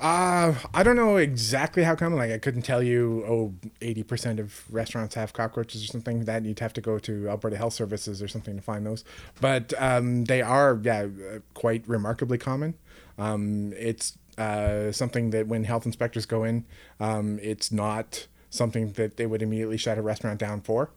Uh, 0.00 0.54
I 0.72 0.82
don't 0.82 0.96
know 0.96 1.16
exactly 1.16 1.82
how 1.82 1.94
common. 1.94 2.18
Like, 2.18 2.30
I 2.30 2.38
couldn't 2.38 2.62
tell 2.62 2.82
you, 2.82 3.24
oh, 3.26 3.54
80% 3.80 4.38
of 4.38 4.62
restaurants 4.72 5.14
have 5.14 5.32
cockroaches 5.32 5.82
or 5.82 5.86
something. 5.86 6.24
That 6.24 6.44
you'd 6.44 6.60
have 6.60 6.72
to 6.74 6.80
go 6.80 6.98
to 7.00 7.28
Alberta 7.28 7.56
Health 7.56 7.74
Services 7.74 8.22
or 8.22 8.28
something 8.28 8.56
to 8.56 8.62
find 8.62 8.86
those. 8.86 9.04
But 9.40 9.74
um, 9.78 10.24
they 10.24 10.42
are, 10.42 10.78
yeah, 10.82 11.08
quite 11.54 11.86
remarkably 11.86 12.38
common. 12.38 12.74
Um, 13.18 13.72
it's 13.76 14.16
uh, 14.38 14.92
something 14.92 15.30
that 15.30 15.46
when 15.46 15.64
health 15.64 15.86
inspectors 15.86 16.26
go 16.26 16.44
in, 16.44 16.64
um, 16.98 17.38
it's 17.42 17.70
not 17.70 18.26
something 18.48 18.92
that 18.92 19.16
they 19.16 19.26
would 19.26 19.42
immediately 19.42 19.76
shut 19.76 19.98
a 19.98 20.02
restaurant 20.02 20.38
down 20.40 20.60
for. 20.60 20.90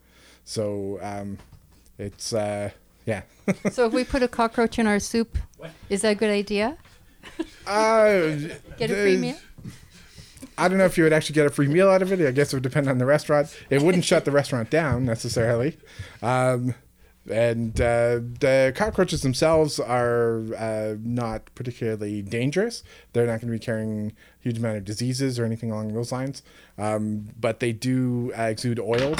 So 0.44 0.98
um, 1.02 1.38
it's, 1.98 2.32
uh, 2.32 2.70
yeah. 3.06 3.22
so 3.70 3.86
if 3.86 3.92
we 3.92 4.04
put 4.04 4.22
a 4.22 4.28
cockroach 4.28 4.78
in 4.78 4.86
our 4.86 4.98
soup, 4.98 5.36
what? 5.58 5.70
is 5.90 6.02
that 6.02 6.12
a 6.12 6.14
good 6.14 6.30
idea? 6.30 6.78
Uh, 7.66 8.36
get 8.76 8.90
a 8.90 8.94
free 8.94 9.16
meal. 9.16 9.36
I 10.56 10.68
don't 10.68 10.78
know 10.78 10.84
if 10.84 10.96
you 10.96 11.04
would 11.04 11.12
actually 11.12 11.34
get 11.34 11.46
a 11.46 11.50
free 11.50 11.66
meal 11.66 11.88
out 11.88 12.02
of 12.02 12.12
it. 12.12 12.20
I 12.20 12.30
guess 12.30 12.52
it 12.52 12.56
would 12.56 12.62
depend 12.62 12.88
on 12.88 12.98
the 12.98 13.06
restaurant. 13.06 13.56
It 13.70 13.82
wouldn't 13.82 14.04
shut 14.04 14.24
the 14.24 14.30
restaurant 14.40 14.70
down 14.70 15.04
necessarily. 15.04 15.76
Um, 16.22 16.74
and 17.30 17.80
uh, 17.80 18.20
the 18.40 18.72
cockroaches 18.76 19.22
themselves 19.22 19.80
are 19.80 20.42
uh, 20.56 20.96
not 21.02 21.46
particularly 21.54 22.20
dangerous. 22.22 22.82
They're 23.12 23.26
not 23.26 23.40
going 23.40 23.52
to 23.52 23.58
be 23.58 23.64
carrying 23.64 24.12
a 24.40 24.42
huge 24.42 24.58
amount 24.58 24.76
of 24.76 24.84
diseases 24.84 25.38
or 25.38 25.44
anything 25.44 25.70
along 25.70 25.94
those 25.94 26.12
lines. 26.12 26.42
Um, 26.76 27.30
but 27.40 27.60
they 27.60 27.72
do 27.72 28.32
uh, 28.38 28.42
exude 28.42 28.78
oils 28.78 29.18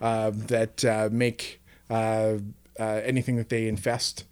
uh, 0.00 0.30
that 0.32 0.84
uh, 0.84 1.08
make 1.10 1.60
uh, 1.90 2.38
anything 2.78 3.36
that 3.36 3.48
they 3.48 3.66
infest 3.66 4.24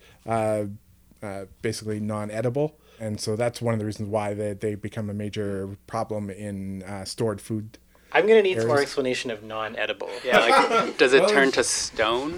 basically 1.62 1.98
non-edible 1.98 2.78
and 3.00 3.20
so 3.20 3.36
that's 3.36 3.60
one 3.60 3.74
of 3.74 3.80
the 3.80 3.86
reasons 3.86 4.08
why 4.08 4.34
they, 4.34 4.52
they 4.54 4.74
become 4.74 5.10
a 5.10 5.14
major 5.14 5.76
problem 5.86 6.30
in 6.30 6.82
uh, 6.82 7.04
stored 7.04 7.40
food 7.40 7.78
I'm 8.10 8.26
gonna 8.26 8.42
need 8.42 8.58
some 8.58 8.68
more 8.68 8.80
explanation 8.80 9.30
of 9.30 9.42
non-edible. 9.42 10.08
Yeah, 10.24 10.38
like, 10.38 10.96
does 10.98 11.12
it 11.12 11.28
turn 11.28 11.52
to 11.52 11.62
stone? 11.64 12.32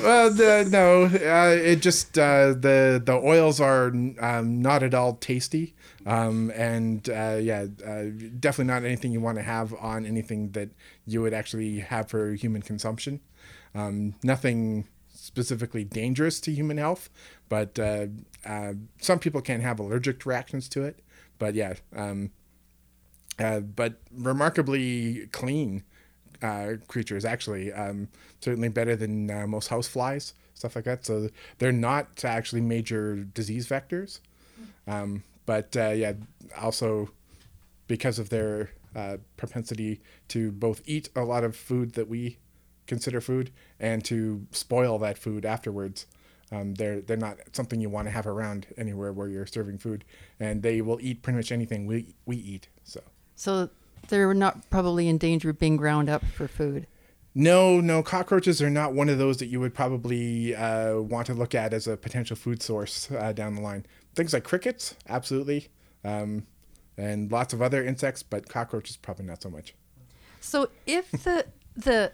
Well, 0.00 0.32
the, 0.32 0.68
no, 0.70 1.04
uh, 1.04 1.56
it 1.56 1.82
just 1.82 2.16
uh, 2.16 2.48
the 2.52 3.02
the 3.04 3.14
oils 3.14 3.60
are 3.60 3.88
um, 3.88 4.62
not 4.62 4.84
at 4.84 4.94
all 4.94 5.14
tasty, 5.14 5.74
um, 6.06 6.52
and 6.54 7.08
uh, 7.08 7.38
yeah, 7.40 7.66
uh, 7.84 8.04
definitely 8.38 8.72
not 8.72 8.84
anything 8.84 9.10
you 9.10 9.20
want 9.20 9.38
to 9.38 9.42
have 9.42 9.74
on 9.74 10.06
anything 10.06 10.52
that 10.52 10.70
you 11.04 11.20
would 11.20 11.34
actually 11.34 11.80
have 11.80 12.08
for 12.08 12.34
human 12.34 12.62
consumption. 12.62 13.20
Um, 13.74 14.14
nothing 14.22 14.86
specifically 15.12 15.82
dangerous 15.82 16.40
to 16.42 16.52
human 16.52 16.78
health, 16.78 17.10
but 17.48 17.76
uh, 18.44 18.74
some 19.00 19.18
people 19.18 19.40
can 19.40 19.60
have 19.60 19.78
allergic 19.78 20.24
reactions 20.26 20.68
to 20.70 20.84
it. 20.84 21.00
But 21.38 21.54
yeah, 21.54 21.74
um, 21.94 22.30
uh, 23.38 23.60
but 23.60 23.94
remarkably 24.12 25.26
clean 25.32 25.82
uh, 26.42 26.72
creatures 26.88 27.24
actually 27.24 27.72
um, 27.72 28.08
certainly 28.40 28.68
better 28.68 28.96
than 28.96 29.30
uh, 29.30 29.46
most 29.46 29.68
house 29.68 29.88
flies 29.88 30.34
stuff 30.54 30.76
like 30.76 30.84
that 30.84 31.04
so 31.06 31.28
they're 31.58 31.72
not 31.72 32.24
actually 32.24 32.60
major 32.60 33.16
disease 33.16 33.66
vectors 33.68 34.20
um, 34.86 35.22
but 35.46 35.74
uh, 35.76 35.90
yeah 35.90 36.12
also 36.60 37.10
because 37.86 38.18
of 38.18 38.28
their 38.28 38.70
propensity 39.38 40.00
to 40.28 40.52
both 40.52 40.82
eat 40.84 41.08
a 41.16 41.22
lot 41.22 41.42
of 41.42 41.56
food 41.56 41.94
that 41.94 42.08
we 42.08 42.36
consider 42.86 43.20
food 43.20 43.50
and 43.80 44.04
to 44.04 44.46
spoil 44.50 44.98
that 44.98 45.16
food 45.16 45.46
afterwards 45.46 46.06
um, 46.52 46.74
they're 46.74 47.00
they're 47.00 47.16
not 47.16 47.38
something 47.52 47.80
you 47.80 47.88
want 47.90 48.06
to 48.06 48.12
have 48.12 48.26
around 48.26 48.66
anywhere 48.76 49.12
where 49.12 49.28
you're 49.28 49.46
serving 49.46 49.78
food 49.78 50.04
and 50.38 50.62
they 50.62 50.80
will 50.82 50.98
eat 51.00 51.22
pretty 51.22 51.38
much 51.38 51.50
anything 51.50 51.86
we 51.86 52.14
we 52.26 52.36
eat 52.36 52.68
so 52.84 53.00
So 53.34 53.70
they're 54.08 54.34
not 54.34 54.68
probably 54.70 55.08
in 55.08 55.18
danger 55.18 55.50
of 55.50 55.58
being 55.58 55.76
ground 55.76 56.08
up 56.08 56.24
for 56.24 56.46
food. 56.46 56.86
No, 57.34 57.80
no, 57.80 58.02
cockroaches 58.02 58.60
are 58.60 58.68
not 58.68 58.92
one 58.92 59.08
of 59.08 59.16
those 59.16 59.38
that 59.38 59.46
you 59.46 59.58
would 59.58 59.72
probably 59.74 60.54
uh, 60.54 60.96
want 60.98 61.26
to 61.28 61.34
look 61.34 61.54
at 61.54 61.72
as 61.72 61.86
a 61.86 61.96
potential 61.96 62.36
food 62.36 62.62
source 62.62 63.10
uh, 63.10 63.32
down 63.32 63.54
the 63.54 63.62
line. 63.62 63.86
Things 64.14 64.34
like 64.34 64.44
crickets, 64.44 64.96
absolutely, 65.08 65.68
um, 66.04 66.46
and 66.98 67.32
lots 67.32 67.54
of 67.54 67.62
other 67.62 67.82
insects, 67.82 68.22
but 68.22 68.50
cockroaches 68.50 68.98
probably 68.98 69.24
not 69.24 69.40
so 69.40 69.48
much. 69.48 69.74
So 70.40 70.68
if 70.86 71.10
the 71.10 71.46
the 71.74 72.12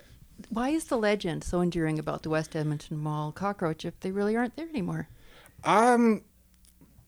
why 0.48 0.70
is 0.70 0.84
the 0.84 0.96
legend 0.96 1.44
so 1.44 1.60
enduring 1.60 1.98
about 1.98 2.22
the 2.22 2.30
West 2.30 2.54
Edmonton 2.54 2.98
Mall 2.98 3.32
cockroach 3.32 3.84
if 3.84 3.98
they 4.00 4.10
really 4.10 4.36
aren't 4.36 4.56
there 4.56 4.68
anymore? 4.68 5.08
Um, 5.64 6.22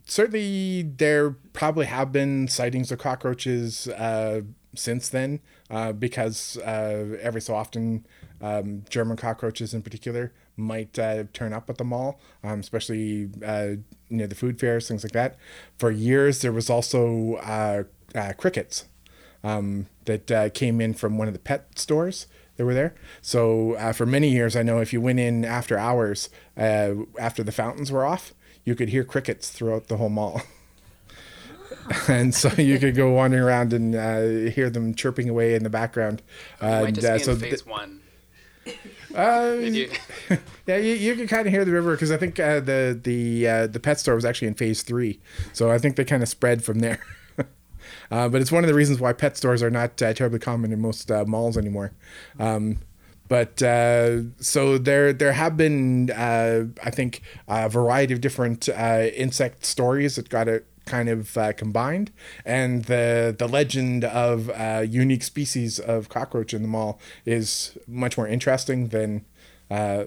certainly 0.05 0.83
there 0.83 1.31
probably 1.53 1.87
have 1.87 2.12
been 2.12 2.49
sightings 2.49 2.90
of 2.90 2.99
cockroaches 2.99 3.88
uh, 3.88 4.43
since 4.75 5.09
then, 5.09 5.40
uh, 5.71 5.93
because 5.93 6.57
uh, 6.59 7.16
every 7.21 7.40
so 7.40 7.55
often 7.55 8.07
um, 8.40 8.85
German 8.88 9.16
cockroaches 9.16 9.75
in 9.75 9.83
particular 9.83 10.33
might 10.57 10.99
uh, 10.99 11.25
turn 11.33 11.53
up 11.53 11.71
at 11.71 11.79
the 11.79 11.85
mall, 11.85 12.21
um, 12.45 12.61
especially 12.61 13.31
uh, 13.45 13.71
near 14.11 14.27
the 14.27 14.35
food 14.35 14.59
fairs, 14.61 14.88
things 14.88 15.05
like 15.05 15.12
that. 15.12 15.37
For 15.79 15.90
years, 15.90 16.40
there 16.43 16.53
was 16.53 16.69
also 16.69 17.37
uh, 17.37 17.85
crickets 18.37 18.87
um, 19.43 19.87
that 20.05 20.53
came 20.55 20.81
in 20.81 20.95
from 20.95 21.19
one 21.19 21.29
of 21.29 21.35
the 21.35 21.40
pet 21.40 21.79
stores 21.79 22.27
that 22.61 22.66
were 22.66 22.75
there. 22.75 22.94
So 23.23 23.73
uh, 23.77 23.92
for 23.94 24.05
many 24.05 24.29
years, 24.29 24.55
I 24.55 24.62
know 24.62 24.81
if 24.81 24.92
you 24.92 25.01
went 25.01 25.18
in 25.18 25.46
after 25.46 25.79
hours, 25.79 26.29
uh, 26.59 26.90
after 27.18 27.42
the 27.42 27.53
fountains 27.53 27.90
were 27.90 28.05
off, 28.05 28.35
you 28.66 28.75
could 28.75 28.90
hear 28.90 29.03
crickets 29.03 29.49
throughout 29.49 29.88
the 29.88 29.96
whole 29.96 30.11
mall. 30.11 30.42
and 32.09 32.35
so 32.35 32.51
you 32.61 32.79
could 32.79 32.94
go 32.94 33.11
wandering 33.12 33.42
around 33.42 33.73
and 33.73 33.94
uh, 33.94 34.51
hear 34.53 34.68
them 34.68 34.94
chirping 34.94 35.31
away 35.31 35.55
in 35.55 35.62
the 35.62 35.70
background. 35.70 36.20
Might 36.61 36.88
And, 36.99 37.05
uh, 37.05 37.14
be 37.16 37.23
so 37.25 37.33
in 37.33 37.40
th- 37.40 37.51
phase 37.51 37.64
one. 37.66 38.03
uh, 39.16 39.57
You- 39.59 39.90
yeah, 40.66 40.77
you, 40.77 40.94
you 40.94 41.16
can 41.16 41.27
kind 41.29 41.46
of 41.46 41.53
hear 41.55 41.64
the 41.64 41.73
river 41.73 41.92
because 41.92 42.11
I 42.11 42.18
think 42.18 42.38
uh, 42.38 42.61
the 42.61 42.99
the 43.03 43.49
uh, 43.49 43.66
the 43.68 43.81
pet 43.81 43.99
store 43.99 44.14
was 44.16 44.27
actually 44.27 44.49
in 44.49 44.55
phase 44.55 44.83
three, 44.83 45.18
so 45.55 45.70
I 45.70 45.79
think 45.79 45.96
they 45.96 46.05
kind 46.05 46.23
of 46.23 46.29
spread 46.29 46.62
from 46.62 46.81
there. 46.81 47.01
uh, 48.11 48.29
but 48.29 48.40
it's 48.40 48.53
one 48.53 48.64
of 48.64 48.68
the 48.68 48.75
reasons 48.75 49.01
why 49.01 49.12
pet 49.12 49.37
stores 49.37 49.62
are 49.62 49.70
not 49.70 50.01
uh, 50.03 50.12
terribly 50.12 50.38
common 50.38 50.73
in 50.73 50.81
most 50.81 51.11
uh, 51.11 51.25
malls 51.25 51.57
anymore. 51.57 51.92
Um, 52.38 52.79
but 53.29 53.62
uh, 53.62 54.23
so 54.40 54.77
there 54.77 55.12
there 55.12 55.33
have 55.33 55.57
been 55.57 56.11
uh, 56.11 56.64
I 56.83 56.90
think 56.90 57.23
a 57.46 57.68
variety 57.68 58.12
of 58.12 58.20
different 58.20 58.68
uh, 58.68 59.07
insect 59.14 59.64
stories 59.64 60.16
that 60.16 60.29
got 60.29 60.49
it 60.49 60.66
kind 60.85 61.09
of 61.09 61.37
uh, 61.38 61.53
combined, 61.53 62.11
and 62.44 62.85
the 62.87 63.35
the 63.38 63.46
legend 63.46 64.05
of 64.05 64.51
uh, 64.51 64.85
unique 64.87 65.23
species 65.23 65.79
of 65.79 66.09
cockroach 66.09 66.53
in 66.53 66.62
the 66.62 66.68
mall 66.68 67.01
is 67.25 67.79
much 67.87 68.18
more 68.18 68.27
interesting 68.27 68.88
than 68.88 69.25
uh, 69.70 70.05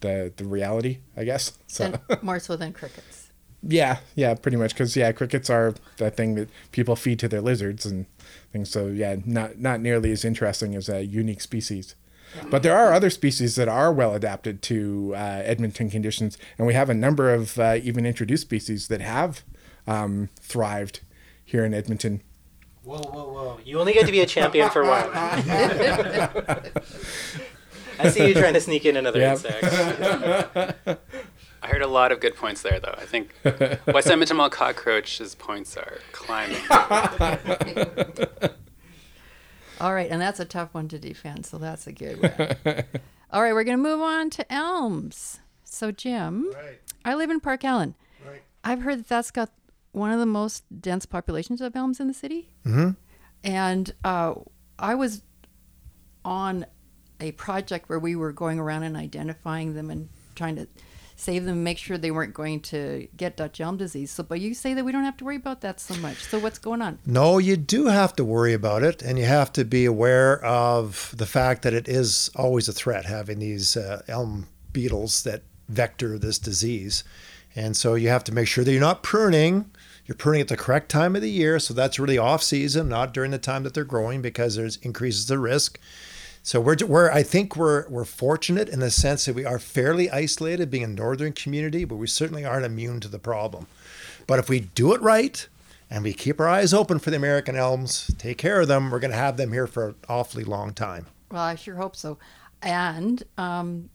the 0.00 0.32
the 0.36 0.44
reality, 0.44 0.98
I 1.16 1.24
guess. 1.24 1.58
So 1.66 1.84
And 1.84 2.22
more 2.22 2.38
so 2.38 2.54
than 2.54 2.72
crickets. 2.72 3.23
Yeah, 3.66 3.98
yeah, 4.14 4.34
pretty 4.34 4.56
much 4.56 4.72
because 4.74 4.96
yeah, 4.96 5.12
crickets 5.12 5.48
are 5.50 5.74
the 5.96 6.10
thing 6.10 6.34
that 6.36 6.48
people 6.72 6.96
feed 6.96 7.18
to 7.20 7.28
their 7.28 7.40
lizards 7.40 7.86
and 7.86 8.06
things. 8.52 8.70
So 8.70 8.86
yeah, 8.88 9.16
not 9.24 9.58
not 9.58 9.80
nearly 9.80 10.10
as 10.12 10.24
interesting 10.24 10.74
as 10.74 10.88
a 10.88 11.04
unique 11.04 11.40
species. 11.40 11.94
But 12.50 12.64
there 12.64 12.76
are 12.76 12.92
other 12.92 13.10
species 13.10 13.54
that 13.54 13.68
are 13.68 13.92
well 13.92 14.12
adapted 14.12 14.60
to 14.62 15.12
uh, 15.14 15.42
Edmonton 15.44 15.88
conditions, 15.88 16.36
and 16.58 16.66
we 16.66 16.74
have 16.74 16.90
a 16.90 16.94
number 16.94 17.32
of 17.32 17.58
uh, 17.60 17.78
even 17.80 18.04
introduced 18.04 18.42
species 18.42 18.88
that 18.88 19.00
have 19.00 19.42
um, 19.86 20.30
thrived 20.40 20.98
here 21.44 21.64
in 21.64 21.72
Edmonton. 21.72 22.22
Whoa, 22.82 22.98
whoa, 22.98 23.32
whoa! 23.32 23.60
You 23.64 23.78
only 23.78 23.92
get 23.92 24.04
to 24.06 24.12
be 24.12 24.18
a 24.20 24.26
champion 24.26 24.68
for 24.70 24.82
one. 24.84 25.08
I 27.96 28.10
see 28.10 28.26
you 28.26 28.34
trying 28.34 28.54
to 28.54 28.60
sneak 28.60 28.84
in 28.84 28.96
another 28.96 29.20
Yep. 29.20 29.32
insect. 29.32 30.76
I 31.74 31.78
heard 31.78 31.82
a 31.82 31.88
lot 31.88 32.12
of 32.12 32.20
good 32.20 32.36
points 32.36 32.62
there, 32.62 32.78
though. 32.78 32.94
I 32.96 33.04
think 33.04 33.34
West 33.92 34.06
Edmonton 34.06 34.36
Mall 34.36 34.48
cockroach's 34.48 35.34
points 35.34 35.76
are 35.76 35.98
climbing. 36.12 36.62
All 39.80 39.92
right, 39.92 40.08
and 40.08 40.22
that's 40.22 40.38
a 40.38 40.44
tough 40.44 40.72
one 40.72 40.86
to 40.86 41.00
defend, 41.00 41.46
so 41.46 41.58
that's 41.58 41.88
a 41.88 41.92
good 41.92 42.22
one. 42.22 42.32
All 43.32 43.42
right, 43.42 43.52
we're 43.52 43.64
going 43.64 43.76
to 43.76 43.82
move 43.82 44.00
on 44.00 44.30
to 44.30 44.52
elms. 44.52 45.40
So, 45.64 45.90
Jim, 45.90 46.48
I 47.04 47.16
live 47.16 47.30
in 47.30 47.40
Parkallen. 47.40 47.94
Right. 48.24 48.42
I've 48.62 48.82
heard 48.82 49.00
that 49.00 49.08
that's 49.08 49.32
got 49.32 49.50
one 49.90 50.12
of 50.12 50.20
the 50.20 50.26
most 50.26 50.62
dense 50.80 51.06
populations 51.06 51.60
of 51.60 51.74
elms 51.74 51.98
in 51.98 52.06
the 52.06 52.14
city. 52.14 52.50
Mm-hmm. 52.64 52.90
And 53.42 53.92
uh, 54.04 54.34
I 54.78 54.94
was 54.94 55.22
on 56.24 56.66
a 57.18 57.32
project 57.32 57.88
where 57.88 57.98
we 57.98 58.14
were 58.14 58.30
going 58.30 58.60
around 58.60 58.84
and 58.84 58.96
identifying 58.96 59.74
them 59.74 59.90
and 59.90 60.08
trying 60.36 60.54
to 60.54 60.68
save 61.16 61.44
them, 61.44 61.62
make 61.62 61.78
sure 61.78 61.96
they 61.96 62.10
weren't 62.10 62.34
going 62.34 62.60
to 62.60 63.08
get 63.16 63.36
Dutch 63.36 63.60
elm 63.60 63.76
disease. 63.76 64.10
So, 64.10 64.22
but 64.22 64.40
you 64.40 64.54
say 64.54 64.74
that 64.74 64.84
we 64.84 64.92
don't 64.92 65.04
have 65.04 65.16
to 65.18 65.24
worry 65.24 65.36
about 65.36 65.60
that 65.62 65.80
so 65.80 65.94
much. 65.96 66.24
So, 66.24 66.38
what's 66.38 66.58
going 66.58 66.82
on? 66.82 66.98
No, 67.06 67.38
you 67.38 67.56
do 67.56 67.86
have 67.86 68.14
to 68.16 68.24
worry 68.24 68.52
about 68.52 68.82
it, 68.82 69.02
and 69.02 69.18
you 69.18 69.24
have 69.24 69.52
to 69.54 69.64
be 69.64 69.84
aware 69.84 70.44
of 70.44 71.14
the 71.16 71.26
fact 71.26 71.62
that 71.62 71.74
it 71.74 71.88
is 71.88 72.30
always 72.36 72.68
a 72.68 72.72
threat 72.72 73.04
having 73.06 73.38
these 73.38 73.76
uh, 73.76 74.02
elm 74.08 74.48
beetles 74.72 75.22
that 75.22 75.42
vector 75.68 76.18
this 76.18 76.38
disease. 76.38 77.04
And 77.56 77.76
so 77.76 77.94
you 77.94 78.08
have 78.08 78.24
to 78.24 78.34
make 78.34 78.48
sure 78.48 78.64
that 78.64 78.72
you're 78.72 78.80
not 78.80 79.02
pruning. 79.02 79.70
You're 80.06 80.16
pruning 80.16 80.40
at 80.40 80.48
the 80.48 80.56
correct 80.56 80.90
time 80.90 81.16
of 81.16 81.22
the 81.22 81.30
year, 81.30 81.58
so 81.58 81.72
that's 81.72 81.98
really 81.98 82.18
off 82.18 82.42
season, 82.42 82.88
not 82.88 83.14
during 83.14 83.30
the 83.30 83.38
time 83.38 83.62
that 83.62 83.72
they're 83.72 83.84
growing, 83.84 84.20
because 84.20 84.56
there's 84.56 84.76
increases 84.78 85.26
the 85.26 85.38
risk. 85.38 85.78
So 86.46 86.60
we're, 86.60 86.76
we're 86.86 87.10
I 87.10 87.22
think 87.22 87.56
we're 87.56 87.88
we're 87.88 88.04
fortunate 88.04 88.68
in 88.68 88.80
the 88.80 88.90
sense 88.90 89.24
that 89.24 89.34
we 89.34 89.46
are 89.46 89.58
fairly 89.58 90.10
isolated, 90.10 90.70
being 90.70 90.84
a 90.84 90.88
northern 90.88 91.32
community, 91.32 91.86
but 91.86 91.96
we 91.96 92.06
certainly 92.06 92.44
aren't 92.44 92.66
immune 92.66 93.00
to 93.00 93.08
the 93.08 93.18
problem. 93.18 93.66
But 94.26 94.38
if 94.38 94.50
we 94.50 94.60
do 94.60 94.92
it 94.92 95.00
right, 95.00 95.48
and 95.88 96.04
we 96.04 96.12
keep 96.12 96.38
our 96.38 96.48
eyes 96.48 96.74
open 96.74 96.98
for 96.98 97.10
the 97.10 97.16
American 97.16 97.56
elms, 97.56 98.14
take 98.18 98.36
care 98.36 98.60
of 98.60 98.68
them, 98.68 98.90
we're 98.90 99.00
going 99.00 99.10
to 99.10 99.16
have 99.16 99.38
them 99.38 99.52
here 99.52 99.66
for 99.66 99.88
an 99.88 99.94
awfully 100.06 100.44
long 100.44 100.74
time. 100.74 101.06
Well, 101.30 101.40
I 101.40 101.54
sure 101.54 101.76
hope 101.76 101.96
so. 101.96 102.18
And 102.60 103.22
um, 103.38 103.88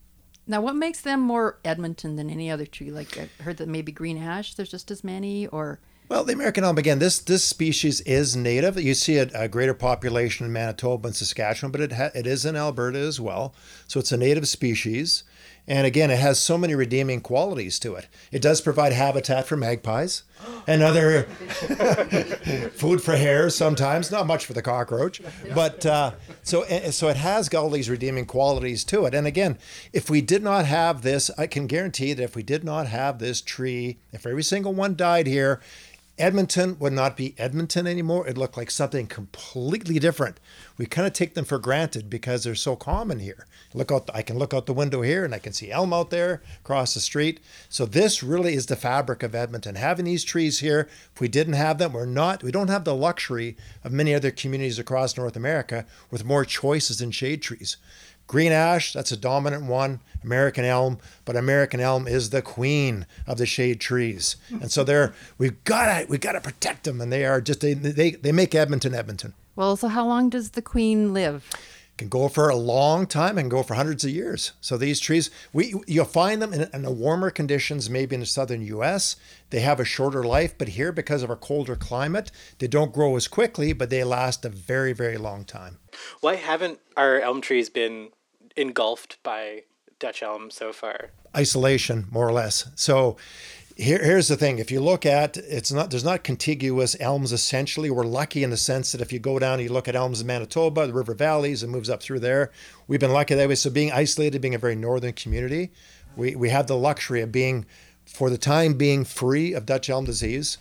now, 0.47 0.59
what 0.59 0.75
makes 0.75 1.01
them 1.01 1.19
more 1.19 1.59
Edmonton 1.63 2.15
than 2.15 2.31
any 2.31 2.49
other 2.49 2.65
tree? 2.65 2.89
Like 2.89 3.15
I 3.15 3.43
heard 3.43 3.57
that 3.57 3.67
maybe 3.67 3.91
green 3.91 4.17
ash, 4.17 4.55
there's 4.55 4.71
just 4.71 4.89
as 4.89 5.03
many, 5.03 5.45
or 5.45 5.79
Well, 6.09 6.23
the 6.23 6.33
American 6.33 6.63
elm 6.63 6.79
again. 6.79 6.97
This 6.97 7.19
this 7.19 7.43
species 7.43 8.01
is 8.01 8.35
native. 8.35 8.81
You 8.81 8.95
see 8.95 9.17
a, 9.19 9.29
a 9.35 9.47
greater 9.47 9.75
population 9.75 10.43
in 10.43 10.51
Manitoba 10.51 11.09
and 11.09 11.15
Saskatchewan, 11.15 11.71
but 11.71 11.81
it 11.81 11.91
ha- 11.91 12.09
it 12.15 12.25
is 12.25 12.45
in 12.45 12.55
Alberta 12.55 12.97
as 12.97 13.21
well. 13.21 13.53
So 13.87 13.99
it's 13.99 14.11
a 14.11 14.17
native 14.17 14.47
species, 14.47 15.23
and 15.67 15.85
again, 15.85 16.10
it 16.10 16.17
has 16.17 16.39
so 16.39 16.57
many 16.57 16.73
redeeming 16.73 17.21
qualities 17.21 17.77
to 17.81 17.93
it. 17.93 18.07
It 18.31 18.41
does 18.41 18.60
provide 18.60 18.91
habitat 18.91 19.45
for 19.45 19.55
magpies 19.55 20.23
and 20.67 20.81
other 20.81 21.23
food 22.73 23.03
for 23.03 23.15
hares. 23.15 23.55
Sometimes 23.55 24.10
not 24.10 24.25
much 24.25 24.47
for 24.47 24.53
the 24.53 24.63
cockroach, 24.63 25.21
but 25.53 25.85
uh, 25.85 26.13
so 26.41 26.63
eh, 26.63 26.89
so 26.89 27.10
it 27.10 27.17
has 27.17 27.49
got 27.49 27.62
all 27.62 27.69
these 27.69 27.87
redeeming 27.87 28.25
qualities 28.25 28.83
to 28.85 29.05
it. 29.05 29.13
And 29.13 29.27
again, 29.27 29.60
if 29.93 30.10
we 30.10 30.21
did 30.21 30.41
not 30.41 30.65
have 30.65 31.03
this, 31.03 31.29
I 31.37 31.45
can 31.45 31.67
guarantee 31.67 32.13
that 32.13 32.23
if 32.23 32.35
we 32.35 32.41
did 32.41 32.63
not 32.63 32.87
have 32.87 33.19
this 33.19 33.41
tree, 33.41 33.99
if 34.12 34.25
every 34.25 34.41
single 34.41 34.73
one 34.73 34.95
died 34.95 35.27
here 35.27 35.62
Edmonton 36.19 36.77
would 36.79 36.91
not 36.91 37.15
be 37.15 37.33
Edmonton 37.37 37.87
anymore. 37.87 38.25
It'd 38.25 38.37
look 38.37 38.57
like 38.57 38.69
something 38.69 39.07
completely 39.07 39.99
different. 39.99 40.39
We 40.77 40.85
kind 40.85 41.07
of 41.07 41.13
take 41.13 41.33
them 41.33 41.45
for 41.45 41.57
granted 41.57 42.09
because 42.09 42.43
they're 42.43 42.55
so 42.55 42.75
common 42.75 43.19
here. 43.19 43.47
Look 43.73 43.89
out! 43.89 44.09
I 44.13 44.21
can 44.21 44.37
look 44.37 44.53
out 44.53 44.65
the 44.65 44.73
window 44.73 45.01
here 45.01 45.23
and 45.23 45.33
I 45.33 45.39
can 45.39 45.53
see 45.53 45.71
elm 45.71 45.93
out 45.93 46.09
there 46.09 46.41
across 46.59 46.93
the 46.93 46.99
street. 46.99 47.39
So 47.69 47.85
this 47.85 48.21
really 48.21 48.53
is 48.53 48.65
the 48.65 48.75
fabric 48.75 49.23
of 49.23 49.33
Edmonton. 49.33 49.75
Having 49.75 50.05
these 50.05 50.25
trees 50.25 50.59
here, 50.59 50.89
if 51.15 51.21
we 51.21 51.29
didn't 51.29 51.53
have 51.53 51.77
them, 51.77 51.93
we're 51.93 52.05
not. 52.05 52.43
We 52.43 52.51
don't 52.51 52.67
have 52.67 52.83
the 52.83 52.95
luxury 52.95 53.55
of 53.83 53.93
many 53.93 54.13
other 54.13 54.31
communities 54.31 54.77
across 54.77 55.15
North 55.15 55.37
America 55.37 55.85
with 56.11 56.25
more 56.25 56.43
choices 56.43 56.99
in 56.99 57.11
shade 57.11 57.41
trees. 57.41 57.77
Green 58.30 58.52
ash, 58.52 58.94
that's 58.94 59.12
a 59.12 59.17
dominant 59.17 59.63
one. 59.63 60.02
American 60.23 60.63
elm, 60.63 61.00
but 61.25 61.36
American 61.36 61.80
elm 61.80 62.08
is 62.08 62.30
the 62.30 62.44
queen 62.44 63.08
of 63.25 63.40
the 63.40 63.48
shade 63.48 63.80
trees, 63.80 64.36
and 64.52 64.71
so 64.71 64.84
they're 64.84 65.15
we've 65.40 65.63
got 65.63 66.02
to 66.02 66.06
we 66.08 66.19
got 66.19 66.34
to 66.34 66.42
protect 66.42 66.84
them, 66.84 67.02
and 67.02 67.12
they 67.12 67.25
are 67.25 67.42
just 67.42 67.62
they 67.62 67.73
they 67.73 68.12
they 68.12 68.32
make 68.32 68.54
Edmonton 68.54 68.94
Edmonton. 68.94 69.34
Well, 69.56 69.75
so 69.75 69.88
how 69.88 70.06
long 70.06 70.30
does 70.30 70.52
the 70.52 70.62
queen 70.62 71.12
live? 71.12 71.50
Can 71.98 72.08
go 72.08 72.27
for 72.27 72.50
a 72.50 72.56
long 72.56 73.08
time 73.08 73.40
and 73.40 73.50
go 73.50 73.63
for 73.63 73.73
hundreds 73.73 74.06
of 74.06 74.12
years. 74.12 74.52
So 74.62 74.77
these 74.77 75.00
trees, 75.00 75.32
we 75.52 75.73
you'll 75.88 76.06
find 76.06 76.40
them 76.40 76.54
in, 76.54 76.69
in 76.71 76.84
the 76.84 76.92
warmer 76.92 77.32
conditions, 77.32 77.90
maybe 77.90 78.13
in 78.13 78.19
the 78.19 78.27
southern 78.27 78.62
U.S. 78.62 79.15
They 79.50 79.62
have 79.62 79.80
a 79.80 79.86
shorter 79.86 80.23
life, 80.23 80.56
but 80.56 80.69
here 80.69 80.92
because 80.92 81.23
of 81.23 81.32
our 81.32 81.36
colder 81.36 81.75
climate, 81.75 82.30
they 82.60 82.67
don't 82.67 82.94
grow 82.94 83.15
as 83.15 83.27
quickly, 83.27 83.73
but 83.73 83.90
they 83.90 84.04
last 84.04 84.46
a 84.46 84.50
very 84.50 84.94
very 84.94 85.17
long 85.17 85.46
time. 85.46 85.80
Why 86.21 86.36
haven't 86.36 86.80
our 86.96 87.19
elm 87.19 87.42
trees 87.42 87.71
been 87.71 88.10
engulfed 88.60 89.21
by 89.23 89.63
Dutch 89.99 90.21
elm 90.21 90.51
so 90.51 90.71
far? 90.71 91.12
Isolation, 91.35 92.07
more 92.12 92.27
or 92.27 92.33
less. 92.33 92.69
So 92.75 93.17
here, 93.75 94.03
here's 94.03 94.27
the 94.27 94.35
thing: 94.35 94.60
if 94.60 94.71
you 94.71 94.81
look 94.81 95.05
at 95.05 95.37
it's 95.37 95.71
not 95.71 95.89
there's 95.89 96.03
not 96.03 96.23
contiguous 96.23 96.95
elms. 96.99 97.31
Essentially, 97.31 97.89
we're 97.89 98.03
lucky 98.03 98.43
in 98.43 98.49
the 98.49 98.57
sense 98.57 98.91
that 98.91 99.01
if 99.01 99.13
you 99.13 99.19
go 99.19 99.39
down, 99.39 99.53
and 99.53 99.63
you 99.63 99.73
look 99.73 99.87
at 99.87 99.95
elms 99.95 100.21
in 100.21 100.27
Manitoba, 100.27 100.87
the 100.87 100.93
river 100.93 101.13
valleys, 101.13 101.63
and 101.63 101.71
moves 101.71 101.89
up 101.89 102.01
through 102.01 102.19
there. 102.19 102.51
We've 102.87 102.99
been 102.99 103.13
lucky 103.13 103.35
that 103.35 103.47
way. 103.47 103.55
So 103.55 103.69
being 103.69 103.91
isolated, 103.91 104.41
being 104.41 104.55
a 104.55 104.60
very 104.60 104.75
northern 104.75 105.13
community, 105.13 105.71
we 106.15 106.35
we 106.35 106.49
have 106.49 106.67
the 106.67 106.75
luxury 106.75 107.21
of 107.21 107.31
being, 107.31 107.65
for 108.05 108.29
the 108.29 108.37
time 108.37 108.73
being, 108.73 109.05
free 109.05 109.53
of 109.53 109.65
Dutch 109.65 109.89
elm 109.89 110.05
disease. 110.05 110.57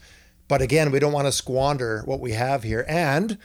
But 0.46 0.62
again, 0.62 0.90
we 0.90 0.98
don't 0.98 1.12
want 1.12 1.26
to 1.26 1.32
squander 1.32 2.02
what 2.06 2.20
we 2.20 2.32
have 2.32 2.62
here. 2.62 2.86
And 2.88 3.38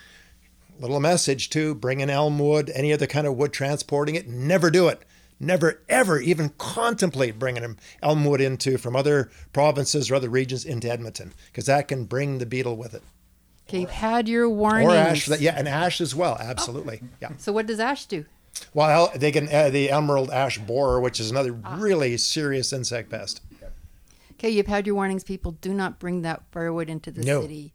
little 0.79 0.99
message 0.99 1.49
too: 1.49 1.75
bring 1.75 1.99
in 1.99 2.09
elm 2.09 2.39
wood, 2.39 2.71
any 2.73 2.93
other 2.93 3.07
kind 3.07 3.27
of 3.27 3.35
wood, 3.35 3.53
transporting 3.53 4.15
it. 4.15 4.27
Never 4.27 4.69
do 4.69 4.87
it 4.87 5.03
never 5.43 5.81
ever 5.89 6.19
even 6.19 6.49
contemplate 6.57 7.37
bringing 7.37 7.77
elm 8.01 8.25
wood 8.25 8.41
into 8.41 8.77
from 8.77 8.95
other 8.95 9.29
provinces 9.51 10.09
or 10.09 10.15
other 10.15 10.29
regions 10.29 10.65
into 10.65 10.89
Edmonton 10.89 11.33
because 11.47 11.65
that 11.65 11.87
can 11.87 12.05
bring 12.05 12.37
the 12.37 12.45
beetle 12.45 12.77
with 12.77 12.93
it. 12.93 13.03
Okay, 13.67 13.81
you've 13.81 13.89
had 13.89 14.27
your 14.27 14.49
warnings. 14.49 14.91
Or 14.91 14.95
ash, 14.95 15.27
yeah, 15.39 15.55
and 15.57 15.67
ash 15.67 16.01
as 16.01 16.13
well. 16.13 16.37
Absolutely, 16.39 16.99
oh. 17.03 17.07
yeah. 17.21 17.31
So 17.37 17.53
what 17.53 17.65
does 17.65 17.79
ash 17.79 18.05
do? 18.05 18.25
Well, 18.73 19.11
they 19.15 19.31
can 19.31 19.47
uh, 19.53 19.69
the 19.69 19.89
emerald 19.89 20.29
ash 20.31 20.57
borer, 20.57 20.99
which 20.99 21.19
is 21.19 21.31
another 21.31 21.57
ah. 21.63 21.77
really 21.79 22.17
serious 22.17 22.73
insect 22.73 23.09
pest. 23.09 23.41
Okay, 24.33 24.49
you've 24.49 24.67
had 24.67 24.85
your 24.85 24.95
warnings. 24.95 25.23
People 25.23 25.53
do 25.53 25.73
not 25.73 25.99
bring 25.99 26.21
that 26.23 26.43
firewood 26.51 26.89
into 26.89 27.11
the 27.11 27.23
no. 27.23 27.41
city. 27.41 27.73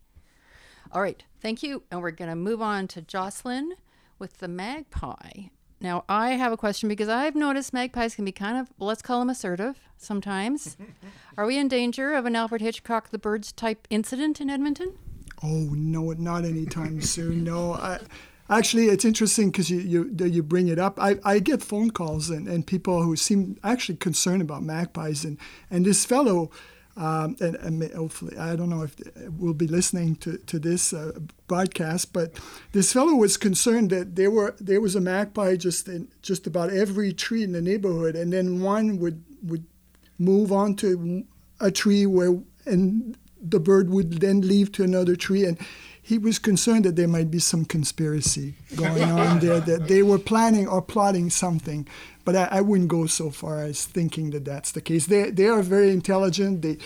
All 0.91 1.03
right, 1.03 1.22
thank 1.41 1.62
you, 1.62 1.82
and 1.91 2.01
we're 2.01 2.11
going 2.12 2.30
to 2.30 2.36
move 2.36 2.62
on 2.62 2.89
to 2.89 3.03
Jocelyn 3.03 3.74
with 4.18 4.39
the 4.39 4.49
magpie. 4.49 5.49
Now, 5.80 6.05
I 6.09 6.30
have 6.30 6.51
a 6.51 6.57
question 6.57 6.89
because 6.89 7.09
I've 7.09 7.36
noticed 7.36 7.74
magpies 7.74 8.14
can 8.14 8.24
be 8.24 8.32
kind 8.32 8.57
of, 8.57 8.72
let's 8.78 9.03
call 9.03 9.20
them 9.20 9.28
assertive 9.30 9.78
sometimes. 9.99 10.76
Are 11.36 11.45
we 11.45 11.59
in 11.59 11.68
danger 11.68 12.14
of 12.14 12.24
an 12.24 12.34
Alfred 12.34 12.62
Hitchcock 12.62 13.11
the 13.11 13.18
Birds 13.18 13.53
type 13.53 13.86
incident 13.91 14.41
in 14.41 14.49
Edmonton? 14.49 14.97
Oh, 15.43 15.68
no, 15.72 16.12
not 16.12 16.45
anytime 16.45 17.01
soon. 17.03 17.45
No. 17.45 17.74
I, 17.74 18.01
actually, 18.49 18.86
it's 18.86 19.05
interesting 19.05 19.51
because 19.51 19.70
you, 19.70 19.78
you, 19.80 20.26
you 20.26 20.43
bring 20.43 20.68
it 20.68 20.78
up. 20.78 20.99
I, 20.99 21.16
I 21.22 21.39
get 21.39 21.62
phone 21.62 21.91
calls 21.91 22.30
and, 22.30 22.49
and 22.49 22.66
people 22.66 23.03
who 23.03 23.14
seem 23.14 23.59
actually 23.62 23.99
concerned 23.99 24.41
about 24.43 24.62
magpies. 24.62 25.24
And, 25.24 25.39
and 25.70 25.84
this 25.84 26.05
fellow, 26.05 26.51
um, 26.99 27.37
and, 27.39 27.55
and, 27.55 27.93
hopefully, 27.93 28.37
I 28.37 28.57
don't 28.57 28.71
know 28.71 28.83
if 28.83 28.97
we'll 29.39 29.55
be 29.55 29.69
listening 29.69 30.17
to, 30.17 30.37
to 30.37 30.59
this 30.59 30.93
uh, 30.93 31.13
broadcast, 31.47 32.13
but 32.13 32.33
this 32.73 32.93
fellow 32.93 33.15
was 33.15 33.37
concerned 33.37 33.91
that 33.91 34.17
there 34.17 34.33
were 34.33 34.57
there 34.59 34.81
was 34.81 34.97
a 34.97 35.01
magpie 35.01 35.55
just 35.55 35.87
in 35.87 36.09
just 36.23 36.49
about 36.49 36.71
every 36.71 37.13
tree 37.13 37.45
in 37.45 37.53
the 37.53 37.63
neighborhood, 37.63 38.17
and 38.17 38.33
then 38.33 38.61
one 38.63 38.99
would 38.99 39.23
would 39.45 39.65
move 40.19 40.51
on 40.51 40.75
to 40.77 41.25
a 41.61 41.71
tree 41.71 42.05
where 42.05 42.41
and 42.67 43.17
the 43.41 43.61
bird 43.61 43.91
would 43.91 44.15
then 44.15 44.41
leave 44.41 44.73
to 44.73 44.83
another 44.83 45.15
tree, 45.15 45.45
and 45.45 45.57
he 46.09 46.17
was 46.17 46.39
concerned 46.39 46.85
that 46.87 46.97
there 46.97 47.07
might 47.07 47.31
be 47.31 47.39
some 47.39 47.67
conspiracy 47.67 48.55
going 48.77 49.11
on 49.11 49.41
there, 49.41 49.61
that 49.61 49.89
they 49.89 50.03
were 50.03 50.19
planning 50.19 50.67
or 50.67 50.81
plotting 50.81 51.29
something 51.29 51.87
but 52.29 52.37
I, 52.37 52.59
I, 52.59 52.61
wouldn't 52.61 52.91
go 52.91 53.07
so 53.07 53.31
far 53.31 53.63
as 53.63 53.87
thinking 53.87 54.33
that 54.33 54.45
that's 54.45 54.73
the 54.73 54.83
case. 54.83 55.07
They 55.07 55.31
they 55.31 55.47
are 55.47 55.63
very 55.63 55.91
intelligent. 55.91 56.61
They 56.61 56.77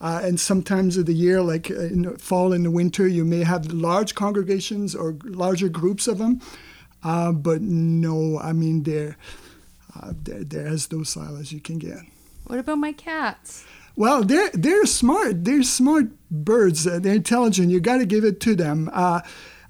uh, 0.00 0.20
and 0.22 0.38
sometimes 0.38 0.96
of 0.96 1.06
the 1.06 1.12
year, 1.12 1.42
like 1.42 1.72
uh, 1.72 1.90
in 1.94 2.02
the 2.02 2.16
fall 2.18 2.52
and 2.52 2.64
the 2.64 2.70
winter, 2.70 3.08
you 3.08 3.24
may 3.24 3.42
have 3.42 3.66
large 3.72 4.14
congregations 4.14 4.94
or 4.94 5.16
larger 5.24 5.68
groups 5.68 6.06
of 6.06 6.18
them. 6.18 6.40
Uh, 7.02 7.32
but 7.32 7.62
no, 7.62 8.38
I 8.38 8.52
mean 8.52 8.84
they're, 8.84 9.16
uh, 10.00 10.12
they're 10.22 10.44
they're 10.44 10.68
as 10.68 10.86
docile 10.86 11.36
as 11.36 11.52
you 11.52 11.58
can 11.58 11.78
get. 11.78 11.98
What 12.46 12.60
about 12.60 12.78
my 12.78 12.92
cats? 12.92 13.64
Well, 13.96 14.24
they're 14.24 14.50
they're 14.54 14.86
smart. 14.86 15.44
They're 15.44 15.62
smart 15.62 16.06
birds. 16.30 16.86
Uh, 16.86 16.98
they're 16.98 17.14
intelligent. 17.14 17.70
You 17.70 17.80
got 17.80 17.98
to 17.98 18.06
give 18.06 18.24
it 18.24 18.40
to 18.40 18.54
them. 18.54 18.90
Uh, 18.92 19.20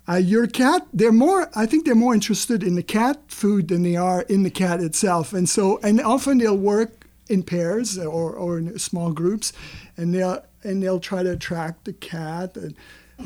uh, 0.08 0.16
your 0.16 0.46
cat, 0.46 0.86
they're 0.92 1.12
more, 1.12 1.48
I 1.54 1.66
think 1.66 1.84
they're 1.84 1.94
more 1.94 2.14
interested 2.14 2.62
in 2.62 2.74
the 2.74 2.82
cat 2.82 3.20
food 3.28 3.68
than 3.68 3.82
they 3.82 3.96
are 3.96 4.22
in 4.22 4.42
the 4.42 4.50
cat 4.50 4.80
itself. 4.80 5.32
And 5.32 5.48
so, 5.48 5.78
and 5.78 6.00
often 6.00 6.38
they'll 6.38 6.56
work 6.56 7.06
in 7.28 7.42
pairs 7.44 7.98
or, 7.98 8.32
or 8.32 8.58
in 8.58 8.78
small 8.78 9.12
groups 9.12 9.52
and 9.96 10.12
they'll, 10.12 10.44
and 10.64 10.82
they'll 10.82 11.00
try 11.00 11.22
to 11.22 11.30
attract 11.30 11.84
the 11.84 11.92
cat. 11.92 12.56
And, 12.56 12.74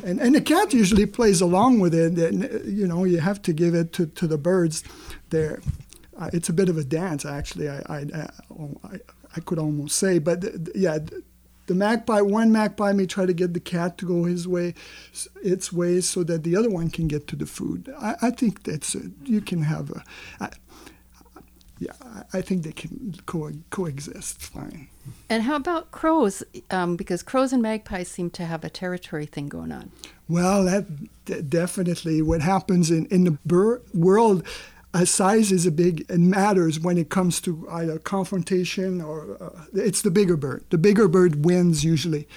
and, 0.04 0.20
and 0.20 0.34
the 0.34 0.40
cat 0.42 0.74
usually 0.74 1.06
plays 1.06 1.40
along 1.40 1.80
with 1.80 1.94
it. 1.94 2.18
And, 2.18 2.42
you 2.66 2.86
know, 2.86 3.04
you 3.04 3.20
have 3.20 3.40
to 3.42 3.54
give 3.54 3.74
it 3.74 3.94
to, 3.94 4.06
to 4.06 4.26
the 4.26 4.38
birds. 4.38 4.84
There, 5.30 5.60
uh, 6.18 6.28
it's 6.34 6.50
a 6.50 6.52
bit 6.52 6.68
of 6.68 6.76
a 6.76 6.84
dance, 6.84 7.24
actually. 7.24 7.70
I, 7.70 7.78
I, 7.88 8.06
I, 8.14 8.28
I 8.84 8.98
could 9.40 9.58
almost 9.58 9.96
say, 9.98 10.18
but 10.18 10.44
yeah, 10.74 10.98
the 11.66 11.74
magpie, 11.74 12.20
one 12.20 12.52
magpie 12.52 12.92
may 12.92 13.06
try 13.06 13.26
to 13.26 13.34
get 13.34 13.54
the 13.54 13.60
cat 13.60 13.98
to 13.98 14.06
go 14.06 14.24
his 14.24 14.46
way, 14.46 14.74
its 15.42 15.72
way, 15.72 16.00
so 16.00 16.22
that 16.24 16.44
the 16.44 16.56
other 16.56 16.70
one 16.70 16.90
can 16.90 17.08
get 17.08 17.26
to 17.28 17.36
the 17.36 17.46
food. 17.46 17.92
I, 17.98 18.14
I 18.22 18.30
think 18.30 18.62
that's 18.62 18.94
a, 18.94 19.10
you 19.24 19.40
can 19.40 19.62
have 19.62 19.90
a. 19.90 20.04
I, 20.40 20.50
yeah, 21.78 21.92
I 22.32 22.40
think 22.40 22.62
they 22.62 22.72
can 22.72 23.14
co- 23.26 23.52
coexist 23.68 24.40
fine. 24.40 24.88
And 25.28 25.42
how 25.42 25.56
about 25.56 25.90
crows? 25.90 26.42
Um, 26.70 26.96
because 26.96 27.22
crows 27.22 27.52
and 27.52 27.60
magpies 27.60 28.08
seem 28.08 28.30
to 28.30 28.46
have 28.46 28.64
a 28.64 28.70
territory 28.70 29.26
thing 29.26 29.48
going 29.48 29.72
on. 29.72 29.90
Well, 30.26 30.64
that 30.64 31.50
definitely 31.50 32.22
what 32.22 32.40
happens 32.40 32.90
in, 32.90 33.06
in 33.06 33.24
the 33.24 33.32
bird 33.44 33.82
world 33.92 34.42
size 35.04 35.52
is 35.52 35.66
a 35.66 35.70
big 35.70 36.04
and 36.10 36.30
matters 36.30 36.80
when 36.80 36.98
it 36.98 37.08
comes 37.08 37.40
to 37.42 37.66
either 37.70 37.98
confrontation 37.98 39.00
or 39.00 39.36
uh, 39.42 39.64
it's 39.74 40.02
the 40.02 40.10
bigger 40.10 40.36
bird. 40.36 40.64
The 40.70 40.78
bigger 40.78 41.08
bird 41.08 41.44
wins 41.44 41.84
usually, 41.84 42.28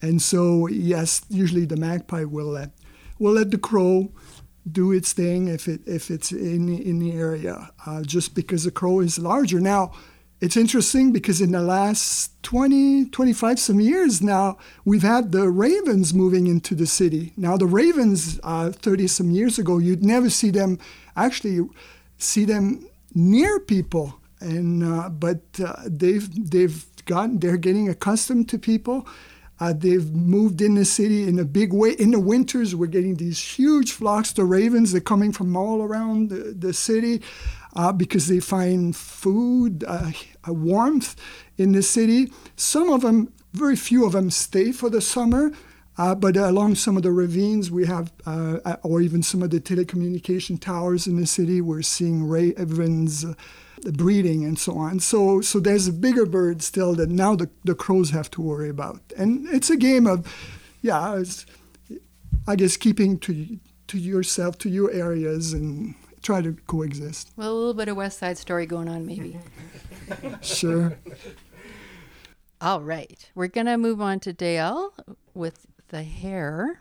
and 0.00 0.20
so 0.20 0.66
yes, 0.66 1.22
usually 1.28 1.64
the 1.64 1.76
magpie 1.76 2.24
will 2.24 2.48
let 2.48 2.70
will 3.18 3.32
let 3.32 3.50
the 3.50 3.58
crow 3.58 4.12
do 4.70 4.92
its 4.92 5.12
thing 5.12 5.48
if 5.48 5.68
it 5.68 5.80
if 5.86 6.10
it's 6.10 6.32
in 6.32 6.68
in 6.68 6.98
the 6.98 7.12
area, 7.12 7.70
uh, 7.86 8.02
just 8.02 8.34
because 8.34 8.64
the 8.64 8.70
crow 8.70 9.00
is 9.00 9.18
larger. 9.18 9.60
Now, 9.60 9.92
it's 10.40 10.56
interesting 10.56 11.12
because 11.12 11.40
in 11.40 11.50
the 11.50 11.60
last 11.60 12.40
20, 12.44 13.06
25 13.06 13.58
some 13.58 13.80
years 13.80 14.22
now, 14.22 14.56
we've 14.84 15.02
had 15.02 15.32
the 15.32 15.50
ravens 15.50 16.14
moving 16.14 16.46
into 16.46 16.76
the 16.76 16.86
city. 16.86 17.32
Now, 17.36 17.56
the 17.56 17.66
ravens, 17.66 18.38
uh, 18.44 18.70
30 18.70 19.08
some 19.08 19.30
years 19.32 19.58
ago, 19.58 19.78
you'd 19.78 20.04
never 20.04 20.30
see 20.30 20.50
them 20.50 20.78
actually 21.16 21.68
see 22.18 22.44
them 22.44 22.86
near 23.14 23.58
people, 23.60 24.20
and 24.40 24.84
uh, 24.84 25.08
but 25.08 25.42
uh, 25.64 25.74
they've 25.86 26.50
they've 26.50 26.84
gotten 27.06 27.38
they're 27.38 27.56
getting 27.56 27.88
accustomed 27.88 28.48
to 28.50 28.58
people. 28.58 29.06
Uh, 29.60 29.72
they've 29.76 30.12
moved 30.12 30.60
in 30.60 30.74
the 30.74 30.84
city 30.84 31.26
in 31.26 31.38
a 31.38 31.44
big 31.44 31.72
way. 31.72 31.90
In 31.90 32.12
the 32.12 32.20
winters, 32.20 32.76
we're 32.76 32.86
getting 32.86 33.16
these 33.16 33.40
huge 33.40 33.90
flocks 33.90 34.38
of 34.38 34.48
ravens. 34.48 34.92
They're 34.92 35.00
coming 35.00 35.32
from 35.32 35.56
all 35.56 35.82
around 35.82 36.30
the, 36.30 36.54
the 36.56 36.72
city 36.72 37.22
uh, 37.74 37.92
because 37.92 38.28
they 38.28 38.38
find 38.38 38.94
food, 38.94 39.84
uh, 39.86 40.12
warmth 40.46 41.16
in 41.56 41.72
the 41.72 41.82
city. 41.82 42.32
Some 42.54 42.88
of 42.88 43.00
them, 43.00 43.32
very 43.52 43.74
few 43.74 44.06
of 44.06 44.12
them, 44.12 44.30
stay 44.30 44.70
for 44.70 44.88
the 44.90 45.00
summer. 45.00 45.50
Uh, 45.98 46.14
but 46.14 46.36
along 46.36 46.76
some 46.76 46.96
of 46.96 47.02
the 47.02 47.10
ravines, 47.10 47.70
we 47.70 47.84
have, 47.84 48.12
uh, 48.24 48.76
or 48.82 49.00
even 49.00 49.22
some 49.22 49.42
of 49.42 49.50
the 49.50 49.60
telecommunication 49.60 50.60
towers 50.60 51.06
in 51.06 51.16
the 51.20 51.26
city, 51.26 51.60
we're 51.60 51.82
seeing 51.82 52.28
ravens 52.28 53.24
uh, 53.24 53.34
breeding 53.92 54.44
and 54.44 54.58
so 54.58 54.78
on. 54.78 55.00
So, 55.00 55.40
so 55.40 55.58
there's 55.58 55.88
a 55.88 55.92
bigger 55.92 56.24
bird 56.24 56.62
still 56.62 56.94
that 56.94 57.10
now 57.10 57.34
the, 57.34 57.50
the 57.64 57.74
crows 57.74 58.10
have 58.10 58.30
to 58.32 58.40
worry 58.40 58.68
about. 58.68 59.00
And 59.16 59.48
it's 59.48 59.70
a 59.70 59.76
game 59.76 60.06
of 60.06 60.26
yeah, 60.82 61.16
it's, 61.16 61.46
I 62.46 62.56
guess 62.56 62.76
keeping 62.76 63.18
to 63.20 63.58
to 63.88 63.98
yourself, 63.98 64.58
to 64.58 64.68
your 64.68 64.90
areas, 64.92 65.52
and 65.52 65.94
try 66.22 66.42
to 66.42 66.52
coexist. 66.66 67.30
Well, 67.36 67.50
a 67.50 67.54
little 67.54 67.74
bit 67.74 67.88
of 67.88 67.96
West 67.96 68.18
Side 68.18 68.36
Story 68.38 68.66
going 68.66 68.88
on, 68.88 69.06
maybe. 69.06 69.38
Sure. 70.40 70.98
All 72.62 72.80
right, 72.80 73.30
we're 73.34 73.48
gonna 73.48 73.76
move 73.76 74.00
on 74.00 74.20
to 74.20 74.32
Dale 74.32 74.94
with 75.34 75.66
the 75.88 76.02
hare. 76.02 76.80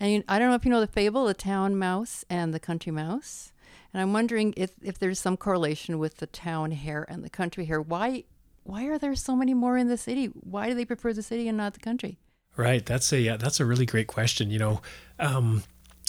And 0.00 0.24
I 0.28 0.38
don't 0.38 0.48
know 0.48 0.54
if 0.54 0.64
you 0.64 0.70
know 0.70 0.80
the 0.80 0.86
fable, 0.86 1.26
the 1.26 1.34
town 1.34 1.76
mouse 1.76 2.24
and 2.30 2.54
the 2.54 2.60
country 2.60 2.92
mouse. 2.92 3.52
And 3.92 4.00
I'm 4.00 4.12
wondering 4.12 4.54
if, 4.56 4.70
if 4.82 4.98
there's 4.98 5.18
some 5.18 5.36
correlation 5.36 5.98
with 5.98 6.18
the 6.18 6.26
town 6.26 6.72
hare 6.72 7.06
and 7.08 7.24
the 7.24 7.30
country 7.30 7.64
hare. 7.64 7.80
Why 7.80 8.24
why 8.64 8.84
are 8.84 8.98
there 8.98 9.14
so 9.14 9.34
many 9.34 9.54
more 9.54 9.78
in 9.78 9.88
the 9.88 9.96
city? 9.96 10.26
Why 10.26 10.68
do 10.68 10.74
they 10.74 10.84
prefer 10.84 11.14
the 11.14 11.22
city 11.22 11.48
and 11.48 11.56
not 11.56 11.72
the 11.72 11.80
country? 11.80 12.18
Right. 12.54 12.84
That's 12.84 13.10
a 13.14 13.20
yeah, 13.20 13.38
that's 13.38 13.60
a 13.60 13.64
really 13.64 13.86
great 13.86 14.08
question. 14.08 14.50
You 14.50 14.58
know, 14.58 14.82
um, 15.18 15.62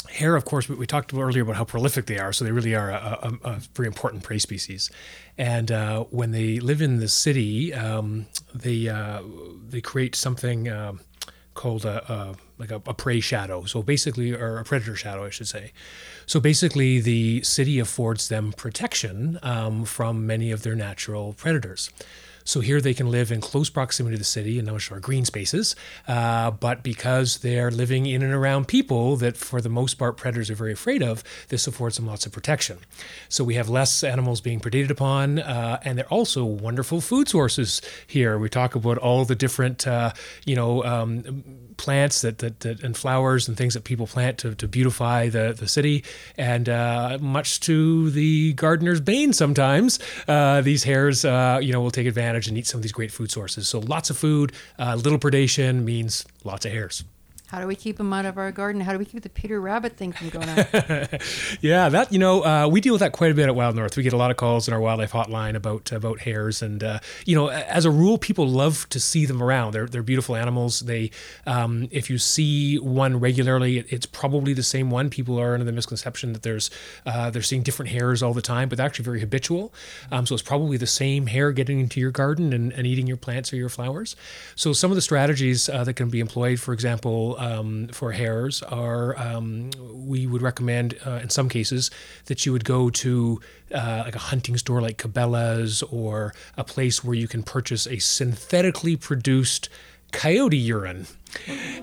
hare, 0.10 0.36
of 0.36 0.44
course, 0.44 0.68
we, 0.68 0.76
we, 0.76 0.86
talked 0.86 1.14
earlier 1.14 1.44
about 1.44 1.56
how 1.56 1.64
prolific 1.64 2.08
they 2.08 2.20
are. 2.20 2.34
So 2.34 2.44
they 2.44 2.52
really 2.52 2.76
are 2.76 2.90
a, 2.90 3.20
a, 3.44 3.50
a 3.50 3.60
very 3.76 3.88
important 3.88 4.24
prey 4.24 4.40
species. 4.40 4.92
And 5.38 5.72
uh, 5.72 6.04
when 6.06 6.32
they 6.32 6.60
live 6.60 6.82
in 6.82 7.00
the 7.00 7.08
city, 7.08 7.74
um, 7.74 8.28
they 8.54 8.90
uh, 8.90 9.22
they 9.68 9.80
create 9.80 10.16
something. 10.16 10.68
Uh, 10.68 10.94
called 11.60 11.84
a, 11.84 11.98
a 12.12 12.36
like 12.58 12.72
a, 12.72 12.82
a, 12.88 12.94
prey 12.94 13.20
shadow. 13.20 13.66
So 13.66 13.84
basically, 13.84 14.34
or 14.34 14.60
a 14.60 14.64
predator 14.64 14.96
shadow, 14.96 15.26
I 15.26 15.30
should 15.30 15.48
say. 15.48 15.74
So 16.26 16.40
basically, 16.40 17.02
the 17.02 17.44
city 17.44 17.80
affords 17.80 18.30
them 18.30 18.54
protection 18.54 19.38
um, 19.44 19.84
from 19.84 20.26
many 20.26 20.52
of 20.52 20.64
their 20.64 20.76
natural 20.76 21.34
predators. 21.34 21.92
So 22.44 22.62
here 22.62 22.82
they 22.82 22.94
can 22.94 23.12
live 23.12 23.32
in 23.32 23.42
close 23.42 23.70
proximity 23.70 24.16
to 24.16 24.20
the 24.20 24.26
city 24.26 24.60
and 24.60 24.68
those 24.68 24.90
are 24.92 25.00
green 25.00 25.26
spaces. 25.26 25.76
Uh, 26.08 26.52
but 26.52 26.84
because 26.84 27.40
they're 27.40 27.72
living 27.72 28.06
in 28.06 28.22
and 28.22 28.34
around 28.34 28.68
people 28.68 29.16
that, 29.18 29.38
for 29.38 29.62
the 29.62 29.70
most 29.70 29.96
part, 29.96 30.18
predators 30.18 30.50
are 30.50 30.56
very 30.56 30.74
afraid 30.74 31.04
of, 31.04 31.24
this 31.50 31.68
affords 31.68 31.98
them 31.98 32.08
lots 32.08 32.26
of 32.26 32.32
protection. 32.32 32.80
So 33.28 33.44
we 33.44 33.56
have 33.56 33.70
less 33.70 34.04
animals 34.04 34.42
being 34.42 34.60
predated 34.60 34.90
upon, 34.90 35.40
uh, 35.40 35.80
and 35.84 35.98
they're 35.98 36.06
also 36.08 36.46
wonderful 36.46 37.02
food 37.02 37.28
sources 37.28 37.82
here. 38.08 38.38
We 38.38 38.50
talk 38.50 38.76
about 38.76 38.98
all 38.98 39.26
the 39.26 39.36
different, 39.36 39.88
uh, 39.88 40.14
you 40.46 40.56
know, 40.56 40.84
um, 40.84 41.44
plants 41.78 42.22
that, 42.22 42.40
that, 42.40 42.60
that, 42.62 42.84
and 42.84 42.96
flowers 42.96 43.48
and 43.48 43.56
things 43.56 43.74
that 43.74 43.84
people 43.84 44.06
plant 44.06 44.38
to, 44.40 44.56
to 44.56 44.68
beautify 44.68 45.30
the, 45.30 45.56
the 45.58 45.68
city. 45.68 46.04
And 46.38 46.68
uh, 46.68 47.18
much 47.22 47.60
to 47.62 48.10
the 48.12 48.54
gardener's 48.54 49.02
bane, 49.02 49.34
sometimes 49.34 50.00
uh, 50.28 50.62
these 50.62 50.84
hares, 50.84 51.24
uh, 51.24 51.60
you 51.62 51.72
know, 51.72 51.82
will 51.82 51.92
take 51.92 52.08
advantage 52.08 52.29
and 52.36 52.58
eat 52.58 52.68
some 52.68 52.80
of 52.80 52.84
these 52.84 52.92
great 52.92 53.12
food 53.12 53.32
sources. 53.32 53.68
So 53.68 53.80
lots 53.80 54.10
of 54.10 54.18
food, 54.18 54.52
uh, 54.78 54.96
little 54.96 55.20
predation 55.20 55.84
means 55.84 56.26
lots 56.44 56.66
of 56.66 56.72
hares. 56.72 57.04
How 57.50 57.60
do 57.60 57.66
we 57.66 57.76
keep 57.76 57.98
them 57.98 58.14
out 58.14 58.26
of 58.26 58.38
our 58.38 58.52
garden? 58.52 58.80
How 58.80 58.94
do 58.94 59.00
we 59.00 59.06
keep 59.06 59.24
the 59.24 59.30
Peter 59.30 59.60
Rabbit 59.60 59.98
thing 59.98 60.12
from 60.12 60.30
going 60.30 60.48
on? 60.50 60.58
yeah, 61.62 61.90
that 61.90 62.10
you 62.12 62.20
know, 62.20 62.46
uh, 62.46 62.68
we 62.68 62.80
deal 62.80 62.94
with 62.94 63.00
that 63.00 63.12
quite 63.12 63.32
a 63.32 63.34
bit 63.34 63.48
at 63.48 63.56
Wild 63.56 63.76
North. 63.76 63.98
We 63.98 64.04
get 64.04 64.14
a 64.14 64.18
lot 64.18 64.30
of 64.30 64.38
calls 64.38 64.68
in 64.68 64.74
our 64.74 64.80
wildlife 64.80 65.14
hotline 65.14 65.56
about 65.56 65.92
about 65.92 66.20
hares, 66.20 66.62
and 66.62 66.84
uh, 66.84 67.00
you 67.26 67.36
know, 67.36 67.50
as 67.50 67.86
a 67.86 67.92
rule, 67.92 68.20
people 68.20 68.48
love 68.48 68.88
to 68.90 69.00
see 69.00 69.26
them 69.26 69.42
around. 69.42 69.72
They're 69.72 69.88
they're 69.88 70.04
beautiful 70.04 70.36
animals. 70.36 70.82
They, 70.82 71.10
um, 71.48 71.88
if 71.90 72.08
you 72.12 72.20
see 72.20 72.78
one 72.78 73.20
regularly, 73.20 73.80
it's 73.90 74.06
probably 74.06 74.54
the 74.54 74.62
same 74.62 74.92
one. 74.92 75.10
People 75.10 75.40
are 75.40 75.54
under 75.54 75.66
the 75.66 75.72
misconception 75.72 76.34
that 76.34 76.44
there's 76.44 76.70
uh, 77.08 77.32
they're 77.32 77.42
seeing 77.42 77.64
different 77.64 77.90
hares 77.90 78.22
all 78.22 78.36
the 78.36 78.44
time, 78.44 78.70
but 78.70 78.78
they're 78.78 78.86
actually 78.86 79.06
very 79.06 79.22
habitual. 79.22 79.74
Um, 80.12 80.28
so 80.28 80.36
it's 80.36 80.44
probably 80.44 80.78
the 80.78 80.86
same 80.86 81.26
hare 81.26 81.52
getting 81.52 81.80
into 81.80 82.00
your 82.00 82.12
garden 82.12 82.54
and, 82.54 82.72
and 82.74 82.86
eating 82.86 83.08
your 83.08 83.18
plants 83.18 83.52
or 83.52 83.56
your 83.56 83.70
flowers. 83.70 84.16
So 84.56 84.72
some 84.72 84.92
of 84.92 84.96
the 84.96 85.02
strategies 85.02 85.68
uh, 85.68 85.84
that 85.86 85.96
can 85.96 86.12
be 86.12 86.20
employed, 86.20 86.60
for 86.60 86.74
example 86.74 87.38
um, 87.40 87.88
for 87.88 88.12
hares 88.12 88.62
are 88.64 89.18
um, 89.18 89.72
we 89.94 90.28
would 90.28 90.42
recommend 90.42 90.96
uh, 91.06 91.20
in 91.24 91.30
some 91.30 91.48
cases 91.48 91.90
that 92.26 92.46
you 92.46 92.52
would 92.52 92.66
go 92.66 92.90
to 92.90 93.40
uh, 93.74 94.04
like 94.06 94.16
a 94.16 94.20
hunting 94.20 94.58
store 94.58 94.82
like 94.82 94.98
Cabela's 94.98 95.82
or 95.84 96.34
a 96.58 96.64
place 96.64 97.04
where 97.04 97.16
you 97.16 97.28
can 97.28 97.42
purchase 97.42 97.88
a 97.88 97.98
synthetically 98.00 98.98
produced 98.98 99.70
coyote 100.12 100.58
urine. 100.58 101.08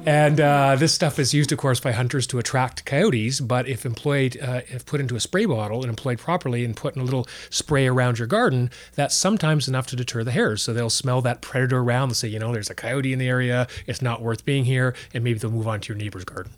And 0.05 0.41
uh, 0.41 0.77
this 0.77 0.93
stuff 0.93 1.18
is 1.18 1.33
used, 1.33 1.53
of 1.53 1.59
course, 1.59 1.81
by 1.81 1.93
hunters 1.93 2.27
to 2.29 2.39
attract 2.39 2.85
coyotes. 2.85 3.41
But 3.41 3.68
if 3.68 3.87
employed, 3.87 4.37
uh, 4.41 4.62
if 4.68 4.85
put 4.87 5.01
into 5.01 5.16
a 5.16 5.20
spray 5.20 5.47
bottle 5.47 5.83
and 5.83 5.89
employed 5.89 6.18
properly, 6.18 6.64
and 6.64 6.77
put 6.77 6.97
in 6.97 7.03
a 7.03 7.05
little 7.05 7.27
spray 7.51 7.87
around 7.87 8.18
your 8.18 8.27
garden, 8.27 8.70
that's 8.95 9.14
sometimes 9.14 9.68
enough 9.68 9.87
to 9.89 9.97
deter 9.97 10.24
the 10.24 10.33
hares. 10.33 10.62
So 10.62 10.72
they'll 10.72 10.91
smell 10.91 11.22
that 11.22 11.41
predator 11.41 11.79
around 11.79 12.11
and 12.11 12.16
say, 12.16 12.29
you 12.29 12.39
know, 12.39 12.53
there's 12.53 12.70
a 12.70 12.74
coyote 12.74 13.12
in 13.12 13.18
the 13.18 13.29
area. 13.29 13.66
It's 13.87 14.03
not 14.03 14.22
worth 14.22 14.45
being 14.45 14.64
here, 14.64 14.95
and 15.14 15.22
maybe 15.22 15.39
they'll 15.39 15.51
move 15.51 15.68
on 15.68 15.81
to 15.81 15.93
your 15.93 15.99
neighbor's 15.99 16.24
garden. 16.24 16.53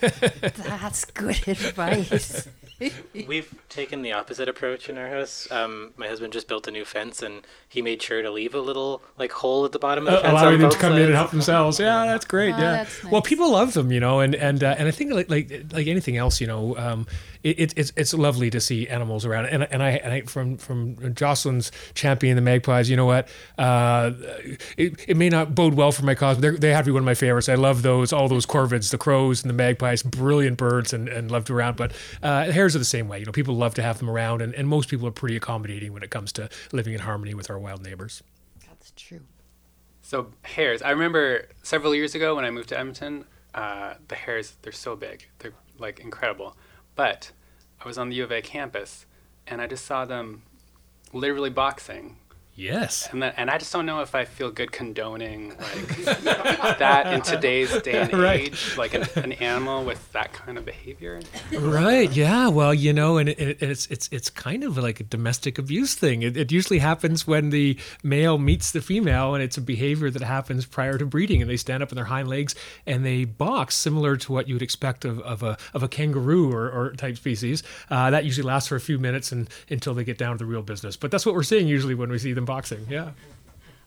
that's 0.00 1.04
good 1.06 1.36
advice. 1.48 2.48
We've 3.26 3.54
taken 3.68 4.02
the 4.02 4.12
opposite 4.12 4.48
approach 4.48 4.88
in 4.88 4.98
our 4.98 5.08
house. 5.08 5.50
Um, 5.50 5.92
my 5.96 6.08
husband 6.08 6.32
just 6.32 6.48
built 6.48 6.66
a 6.66 6.70
new 6.70 6.84
fence, 6.84 7.22
and 7.22 7.46
he 7.68 7.82
made 7.82 8.02
sure 8.02 8.22
to 8.22 8.30
leave 8.30 8.54
a 8.54 8.60
little 8.60 9.02
like 9.18 9.32
hole 9.32 9.64
at 9.64 9.72
the 9.72 9.78
bottom 9.78 10.06
of 10.06 10.12
the 10.12 10.18
uh, 10.18 10.22
fence, 10.22 10.32
allowing 10.32 10.58
them 10.60 10.70
to 10.70 10.78
come 10.78 10.92
sides. 10.92 11.00
in 11.00 11.06
and 11.06 11.14
help 11.14 11.30
themselves. 11.30 11.78
Yeah, 11.78 12.06
that's 12.06 12.24
great. 12.24 12.54
Oh, 12.54 12.58
yeah. 12.58 12.72
That's 12.72 13.04
nice. 13.04 13.12
Well, 13.12 13.22
people 13.22 13.52
love 13.52 13.74
them, 13.74 13.92
you 13.92 14.00
know, 14.00 14.20
and 14.20 14.34
and 14.34 14.62
uh, 14.64 14.74
and 14.78 14.88
I 14.88 14.90
think 14.90 15.12
like 15.12 15.30
like 15.30 15.66
like 15.72 15.86
anything 15.86 16.16
else, 16.16 16.40
you 16.40 16.46
know, 16.46 16.76
um, 16.76 17.06
it, 17.44 17.74
it's 17.76 17.92
it's 17.96 18.14
lovely 18.14 18.50
to 18.50 18.60
see 18.60 18.88
animals 18.88 19.24
around. 19.24 19.46
And 19.46 19.62
and 19.70 19.82
I, 19.82 19.90
and 19.90 20.12
I 20.12 20.20
from 20.22 20.56
from 20.56 21.14
Jocelyn's 21.14 21.70
champion 21.94 22.36
the 22.36 22.42
magpies. 22.42 22.88
You 22.88 22.96
know 22.96 23.06
what? 23.06 23.28
Uh, 23.58 24.12
it, 24.76 24.94
it 25.06 25.16
may 25.16 25.28
not 25.28 25.54
bode 25.54 25.74
well 25.74 25.92
for 25.92 26.04
my 26.04 26.14
cause, 26.14 26.38
but 26.38 26.60
they 26.60 26.72
have 26.72 26.84
to 26.84 26.88
be 26.88 26.92
one 26.92 27.02
of 27.02 27.06
my 27.06 27.14
favorites. 27.14 27.48
I 27.48 27.54
love 27.54 27.82
those 27.82 28.12
all 28.12 28.28
those 28.28 28.46
corvids, 28.46 28.90
the 28.90 28.98
crows 28.98 29.42
and 29.42 29.50
the 29.50 29.54
magpies, 29.54 30.02
brilliant 30.02 30.56
birds 30.56 30.92
and 30.92 31.08
and 31.08 31.30
loved 31.30 31.50
around. 31.50 31.76
But 31.76 31.92
uh, 32.22 32.50
hares 32.50 32.74
are 32.74 32.80
the 32.80 32.84
same 32.84 33.08
way. 33.08 33.20
You 33.20 33.26
know, 33.26 33.32
people 33.32 33.54
love 33.54 33.74
to 33.74 33.82
have 33.82 33.98
them 33.98 34.08
around, 34.08 34.40
and, 34.40 34.54
and 34.54 34.66
most 34.66 34.88
people 34.88 35.06
are 35.06 35.12
pretty 35.12 35.36
accommodating 35.36 35.92
when 35.92 36.02
it 36.02 36.10
comes 36.10 36.32
to 36.32 36.48
living 36.72 36.94
in 36.94 37.00
harmony 37.00 37.34
with 37.34 37.50
our 37.50 37.58
wild 37.58 37.82
neighbors. 37.82 38.22
That's 38.66 38.92
true. 38.96 39.20
So 40.00 40.32
hares. 40.42 40.82
I 40.82 40.90
remember 40.90 41.48
several 41.62 41.94
years 41.94 42.14
ago 42.14 42.36
when 42.36 42.44
I 42.44 42.50
moved 42.50 42.70
to 42.70 42.78
Edmonton. 42.78 43.24
Uh, 43.54 43.94
the 44.08 44.16
hares, 44.16 44.56
they're 44.62 44.72
so 44.72 44.96
big. 44.96 45.28
They're 45.38 45.52
like 45.78 46.00
incredible. 46.00 46.56
But 46.94 47.32
I 47.80 47.86
was 47.86 47.98
on 47.98 48.08
the 48.08 48.16
U 48.16 48.24
of 48.24 48.32
A 48.32 48.42
campus 48.42 49.06
and 49.46 49.60
I 49.60 49.66
just 49.66 49.84
saw 49.84 50.04
them 50.04 50.42
literally 51.12 51.50
boxing 51.50 52.16
Yes. 52.56 53.08
And 53.10 53.20
that, 53.22 53.34
and 53.36 53.50
I 53.50 53.58
just 53.58 53.72
don't 53.72 53.84
know 53.84 54.00
if 54.00 54.14
I 54.14 54.24
feel 54.24 54.50
good 54.50 54.70
condoning 54.70 55.56
like 55.58 55.96
that 56.78 57.12
in 57.12 57.20
today's 57.22 57.82
day 57.82 58.02
and 58.02 58.12
right. 58.18 58.40
age, 58.42 58.76
like 58.78 58.94
an, 58.94 59.04
an, 59.16 59.32
animal 59.32 59.84
with 59.84 60.12
that 60.12 60.32
kind 60.32 60.56
of 60.56 60.64
behavior. 60.64 61.20
Right. 61.52 62.10
Yeah. 62.12 62.48
Well, 62.48 62.72
you 62.72 62.92
know, 62.92 63.18
and 63.18 63.30
it, 63.30 63.60
it's 63.60 63.86
it's 63.86 64.08
it's 64.12 64.30
kind 64.30 64.62
of 64.62 64.78
like 64.78 65.00
a 65.00 65.02
domestic 65.02 65.58
abuse 65.58 65.96
thing. 65.96 66.22
It, 66.22 66.36
it, 66.36 66.52
usually 66.52 66.78
happens 66.78 67.26
when 67.26 67.50
the 67.50 67.76
male 68.04 68.38
meets 68.38 68.70
the 68.70 68.80
female, 68.80 69.34
and 69.34 69.42
it's 69.42 69.56
a 69.56 69.60
behavior 69.60 70.08
that 70.10 70.22
happens 70.22 70.64
prior 70.64 70.96
to 70.96 71.06
breeding, 71.06 71.42
and 71.42 71.50
they 71.50 71.56
stand 71.56 71.82
up 71.82 71.90
on 71.90 71.96
their 71.96 72.04
hind 72.04 72.28
legs 72.28 72.54
and 72.86 73.04
they 73.04 73.24
box, 73.24 73.74
similar 73.74 74.16
to 74.16 74.32
what 74.32 74.46
you 74.46 74.54
would 74.54 74.62
expect 74.62 75.04
of, 75.04 75.18
of 75.20 75.42
a 75.42 75.58
of 75.72 75.82
a 75.82 75.88
kangaroo 75.88 76.52
or, 76.52 76.70
or 76.70 76.92
type 76.92 77.16
species. 77.16 77.64
Uh, 77.90 78.10
that 78.10 78.24
usually 78.24 78.46
lasts 78.46 78.68
for 78.68 78.76
a 78.76 78.80
few 78.80 79.00
minutes 79.00 79.32
and 79.32 79.50
until 79.68 79.92
they 79.92 80.04
get 80.04 80.18
down 80.18 80.38
to 80.38 80.44
the 80.44 80.48
real 80.48 80.62
business. 80.62 80.96
But 80.96 81.10
that's 81.10 81.26
what 81.26 81.34
we're 81.34 81.42
seeing 81.42 81.66
usually 81.66 81.96
when 81.96 82.10
we 82.10 82.18
see 82.18 82.32
them 82.32 82.43
boxing. 82.44 82.86
Yeah. 82.88 83.10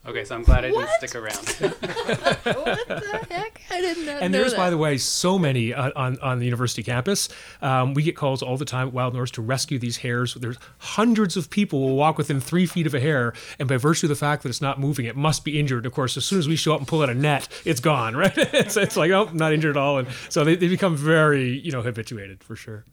Okay, 0.08 0.24
so 0.24 0.36
I'm 0.36 0.42
glad 0.42 0.64
I 0.64 0.68
didn't 0.68 0.76
what? 0.76 0.90
stick 1.02 1.14
around. 1.14 1.34
what 1.48 2.88
the 2.88 3.26
heck? 3.30 3.60
I 3.70 3.80
didn't 3.82 4.06
know. 4.06 4.16
And 4.18 4.32
there's, 4.32 4.52
that. 4.52 4.56
by 4.56 4.70
the 4.70 4.78
way, 4.78 4.96
so 4.96 5.38
many 5.38 5.74
uh, 5.74 5.90
on 5.94 6.18
on 6.20 6.38
the 6.38 6.46
university 6.46 6.82
campus. 6.82 7.28
Um, 7.60 7.92
we 7.92 8.02
get 8.02 8.16
calls 8.16 8.42
all 8.42 8.56
the 8.56 8.64
time 8.64 8.88
at 8.88 8.94
Wild 8.94 9.12
North 9.12 9.32
to 9.32 9.42
rescue 9.42 9.78
these 9.78 9.98
hares. 9.98 10.32
There's 10.32 10.56
hundreds 10.78 11.36
of 11.36 11.50
people 11.50 11.80
will 11.80 11.96
walk 11.96 12.16
within 12.16 12.40
three 12.40 12.64
feet 12.64 12.86
of 12.86 12.94
a 12.94 13.00
hare, 13.00 13.34
and 13.58 13.68
by 13.68 13.76
virtue 13.76 14.06
of 14.06 14.08
the 14.08 14.16
fact 14.16 14.44
that 14.44 14.48
it's 14.48 14.62
not 14.62 14.80
moving, 14.80 15.04
it 15.04 15.16
must 15.16 15.44
be 15.44 15.60
injured. 15.60 15.84
Of 15.84 15.92
course, 15.92 16.16
as 16.16 16.24
soon 16.24 16.38
as 16.38 16.48
we 16.48 16.56
show 16.56 16.72
up 16.72 16.78
and 16.78 16.88
pull 16.88 17.02
out 17.02 17.10
a 17.10 17.14
net, 17.14 17.48
it's 17.64 17.80
gone. 17.80 17.98
Right? 18.18 18.32
it's, 18.36 18.76
it's 18.76 18.96
like 18.96 19.10
oh, 19.10 19.30
not 19.32 19.52
injured 19.52 19.76
at 19.76 19.80
all, 19.80 19.98
and 19.98 20.08
so 20.28 20.42
they, 20.42 20.56
they 20.56 20.68
become 20.68 20.96
very 20.96 21.58
you 21.58 21.70
know 21.70 21.82
habituated 21.82 22.42
for 22.42 22.56
sure. 22.56 22.84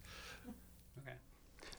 Okay, 0.99 1.15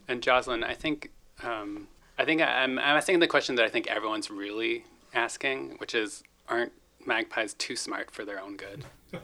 and 0.09 0.23
Jocelyn, 0.23 0.65
I 0.65 0.75
think. 0.75 1.11
Um, 1.43 1.89
I 2.19 2.25
think 2.25 2.41
I'm, 2.41 2.79
I'm 2.79 2.97
asking 2.97 3.21
the 3.21 3.27
question 3.27 3.57
that 3.57 3.65
I 3.65 3.69
think 3.69 3.87
everyone's 3.89 4.31
really 4.31 4.85
asking, 5.13 5.77
which 5.79 5.95
is, 5.95 6.23
aren't 6.49 6.73
magpies 7.07 7.55
too 7.55 7.77
smart 7.77 8.11
for 8.11 8.25
their 8.25 8.41
own 8.41 8.57
good? 8.57 8.85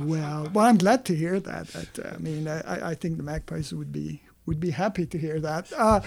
well, 0.00 0.50
well, 0.52 0.66
I'm 0.66 0.78
glad 0.78 1.04
to 1.06 1.14
hear 1.14 1.40
that. 1.40 1.68
that 1.68 1.98
uh, 1.98 2.14
I 2.14 2.18
mean, 2.18 2.48
I, 2.48 2.90
I 2.90 2.94
think 2.94 3.16
the 3.16 3.22
magpies 3.22 3.72
would 3.72 3.92
be 3.92 4.22
would 4.46 4.60
be 4.60 4.70
happy 4.70 5.06
to 5.06 5.18
hear 5.18 5.38
that. 5.40 5.72
Uh, 5.76 6.00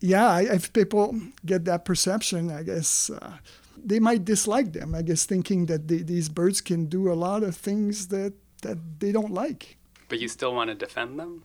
yeah, 0.00 0.40
if 0.40 0.72
people 0.72 1.16
get 1.44 1.64
that 1.64 1.84
perception, 1.84 2.50
I 2.50 2.62
guess 2.62 3.10
uh, 3.10 3.38
they 3.76 4.00
might 4.00 4.24
dislike 4.24 4.72
them. 4.72 4.94
I 4.94 5.02
guess 5.02 5.24
thinking 5.24 5.66
that 5.66 5.88
the, 5.88 6.02
these 6.02 6.28
birds 6.28 6.60
can 6.60 6.86
do 6.86 7.12
a 7.12 7.14
lot 7.14 7.42
of 7.42 7.56
things 7.56 8.08
that 8.08 8.34
that 8.62 8.78
they 9.00 9.12
don't 9.12 9.32
like. 9.32 9.76
But 10.08 10.20
you 10.20 10.28
still 10.28 10.54
want 10.54 10.68
to 10.68 10.74
defend 10.74 11.18
them? 11.18 11.44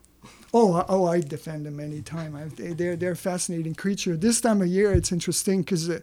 Oh, 0.53 0.83
oh, 0.89 1.05
I 1.05 1.21
defend 1.21 1.65
them 1.65 1.79
anytime. 1.79 2.35
I, 2.35 2.45
they, 2.45 2.73
they're 2.73 2.95
they're 2.95 3.11
a 3.11 3.15
fascinating 3.15 3.75
creature. 3.75 4.17
This 4.17 4.41
time 4.41 4.61
of 4.61 4.67
year, 4.67 4.91
it's 4.93 5.11
interesting 5.11 5.61
because 5.61 5.89
uh, 5.89 5.99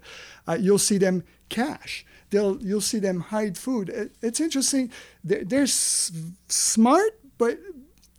uh, 0.46 0.56
you'll 0.60 0.78
see 0.78 0.98
them 0.98 1.24
cache. 1.48 2.06
They'll 2.30 2.62
you'll 2.62 2.80
see 2.80 3.00
them 3.00 3.20
hide 3.20 3.58
food. 3.58 3.88
It, 3.88 4.12
it's 4.22 4.40
interesting. 4.40 4.90
They're, 5.24 5.44
they're 5.44 5.62
s- 5.62 6.12
smart, 6.48 7.18
but 7.38 7.58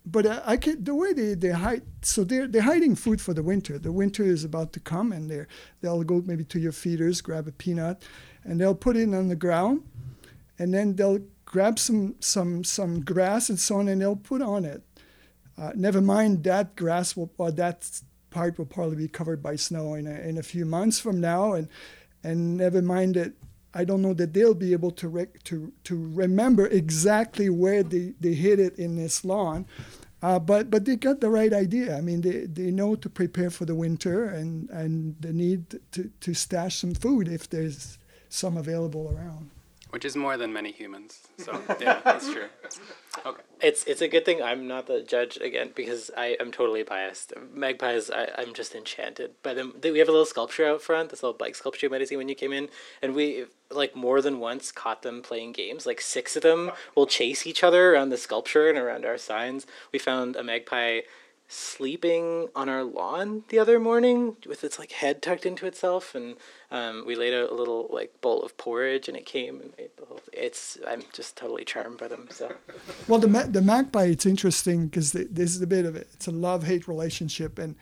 but 0.04 0.26
uh, 0.26 0.42
I 0.44 0.56
can 0.58 0.84
the 0.84 0.94
way 0.94 1.12
they, 1.14 1.34
they 1.34 1.50
hide. 1.50 1.82
So 2.02 2.24
they're 2.24 2.46
they're 2.46 2.62
hiding 2.62 2.94
food 2.94 3.20
for 3.20 3.32
the 3.32 3.42
winter. 3.42 3.78
The 3.78 3.92
winter 3.92 4.24
is 4.24 4.44
about 4.44 4.72
to 4.74 4.80
come, 4.80 5.12
and 5.12 5.30
they 5.30 5.46
they'll 5.80 6.02
go 6.04 6.22
maybe 6.26 6.44
to 6.44 6.58
your 6.58 6.72
feeders, 6.72 7.22
grab 7.22 7.48
a 7.48 7.52
peanut, 7.52 8.02
and 8.44 8.60
they'll 8.60 8.74
put 8.74 8.96
it 8.96 9.14
on 9.14 9.28
the 9.28 9.36
ground, 9.36 9.82
and 10.58 10.74
then 10.74 10.96
they'll 10.96 11.20
grab 11.44 11.78
some 11.78 12.14
some 12.20 12.64
some 12.64 13.00
grass 13.00 13.48
and 13.48 13.58
so 13.58 13.76
on, 13.76 13.88
and 13.88 14.00
they'll 14.00 14.16
put 14.16 14.42
on 14.42 14.64
it. 14.64 14.82
Uh, 15.58 15.72
never 15.74 16.00
mind 16.00 16.44
that 16.44 16.76
grass 16.76 17.16
will 17.16 17.30
or 17.38 17.50
that 17.50 18.00
part 18.30 18.58
will 18.58 18.66
probably 18.66 18.96
be 18.96 19.08
covered 19.08 19.42
by 19.42 19.56
snow 19.56 19.94
in 19.94 20.06
a, 20.06 20.14
in 20.20 20.38
a 20.38 20.42
few 20.42 20.64
months 20.64 21.00
from 21.00 21.20
now, 21.20 21.52
and 21.52 21.68
and 22.22 22.56
never 22.56 22.82
mind 22.82 23.14
that 23.14 23.32
I 23.74 23.84
don't 23.84 24.02
know 24.02 24.14
that 24.14 24.34
they'll 24.34 24.54
be 24.54 24.72
able 24.72 24.90
to 24.92 25.08
rec- 25.08 25.42
to 25.44 25.72
to 25.84 26.10
remember 26.14 26.66
exactly 26.66 27.50
where 27.50 27.82
they, 27.82 28.14
they 28.20 28.34
hid 28.34 28.60
it 28.60 28.78
in 28.78 28.96
this 28.96 29.24
lawn. 29.24 29.66
Uh, 30.20 30.38
but 30.38 30.70
but 30.70 30.84
they 30.84 30.96
got 30.96 31.20
the 31.20 31.30
right 31.30 31.52
idea. 31.52 31.96
I 31.96 32.00
mean, 32.00 32.22
they, 32.22 32.46
they 32.46 32.70
know 32.70 32.96
to 32.96 33.08
prepare 33.08 33.50
for 33.50 33.64
the 33.64 33.74
winter 33.74 34.24
and, 34.24 34.68
and 34.70 35.14
the 35.20 35.32
need 35.32 35.78
to, 35.92 36.10
to 36.20 36.34
stash 36.34 36.78
some 36.78 36.94
food 36.94 37.28
if 37.28 37.48
there's 37.48 37.98
some 38.28 38.56
available 38.56 39.14
around. 39.14 39.50
Which 39.90 40.04
is 40.04 40.16
more 40.16 40.36
than 40.36 40.52
many 40.52 40.72
humans. 40.72 41.20
So 41.38 41.62
yeah, 41.80 42.00
that's 42.04 42.30
true. 42.32 42.48
Okay. 43.26 43.42
It's 43.60 43.84
it's 43.84 44.00
a 44.00 44.08
good 44.08 44.24
thing 44.24 44.42
I'm 44.42 44.68
not 44.68 44.86
the 44.86 45.02
judge 45.02 45.36
again 45.38 45.72
because 45.74 46.10
I 46.16 46.36
am 46.40 46.52
totally 46.52 46.82
biased. 46.82 47.32
Magpies, 47.52 48.10
I, 48.10 48.28
I'm 48.38 48.54
just 48.54 48.74
enchanted 48.74 49.32
by 49.42 49.54
them. 49.54 49.74
They, 49.80 49.90
we 49.90 49.98
have 49.98 50.08
a 50.08 50.12
little 50.12 50.26
sculpture 50.26 50.66
out 50.66 50.82
front, 50.82 51.10
this 51.10 51.22
little 51.22 51.36
bike 51.36 51.56
sculpture 51.56 51.86
you 51.86 51.90
might 51.90 52.00
have 52.00 52.08
seen 52.08 52.18
when 52.18 52.28
you 52.28 52.34
came 52.34 52.52
in, 52.52 52.68
and 53.02 53.14
we 53.14 53.46
like 53.70 53.96
more 53.96 54.22
than 54.22 54.38
once 54.38 54.70
caught 54.72 55.02
them 55.02 55.22
playing 55.22 55.52
games. 55.52 55.86
Like 55.86 56.00
six 56.00 56.36
of 56.36 56.42
them 56.42 56.70
will 56.94 57.06
chase 57.06 57.46
each 57.46 57.64
other 57.64 57.92
around 57.92 58.10
the 58.10 58.16
sculpture 58.16 58.68
and 58.68 58.78
around 58.78 59.04
our 59.04 59.18
signs. 59.18 59.66
We 59.92 59.98
found 59.98 60.36
a 60.36 60.42
magpie 60.42 61.00
sleeping 61.48 62.48
on 62.54 62.68
our 62.68 62.84
lawn 62.84 63.42
the 63.48 63.58
other 63.58 63.80
morning 63.80 64.36
with 64.46 64.62
its 64.62 64.78
like 64.78 64.92
head 64.92 65.22
tucked 65.22 65.46
into 65.46 65.66
itself 65.66 66.14
and 66.14 66.36
um, 66.70 67.04
we 67.06 67.14
laid 67.14 67.32
out 67.32 67.50
a 67.50 67.54
little 67.54 67.88
like 67.90 68.20
bowl 68.20 68.42
of 68.42 68.56
porridge 68.58 69.08
and 69.08 69.16
it 69.16 69.24
came 69.24 69.60
and 69.60 69.72
whole 70.06 70.20
it's 70.32 70.76
i'm 70.86 71.02
just 71.12 71.36
totally 71.36 71.64
charmed 71.64 71.98
by 71.98 72.06
them 72.06 72.28
so 72.30 72.52
Well, 73.08 73.18
the 73.18 73.28
ma- 73.28 73.46
the 73.46 73.62
magpie, 73.62 74.04
it's 74.04 74.26
interesting 74.26 74.86
because 74.86 75.12
this 75.12 75.54
is 75.54 75.62
a 75.62 75.66
bit 75.66 75.86
of 75.86 75.96
it. 75.96 76.08
It's 76.12 76.26
a 76.26 76.30
love 76.30 76.64
hate 76.64 76.86
relationship, 76.86 77.58
and 77.58 77.74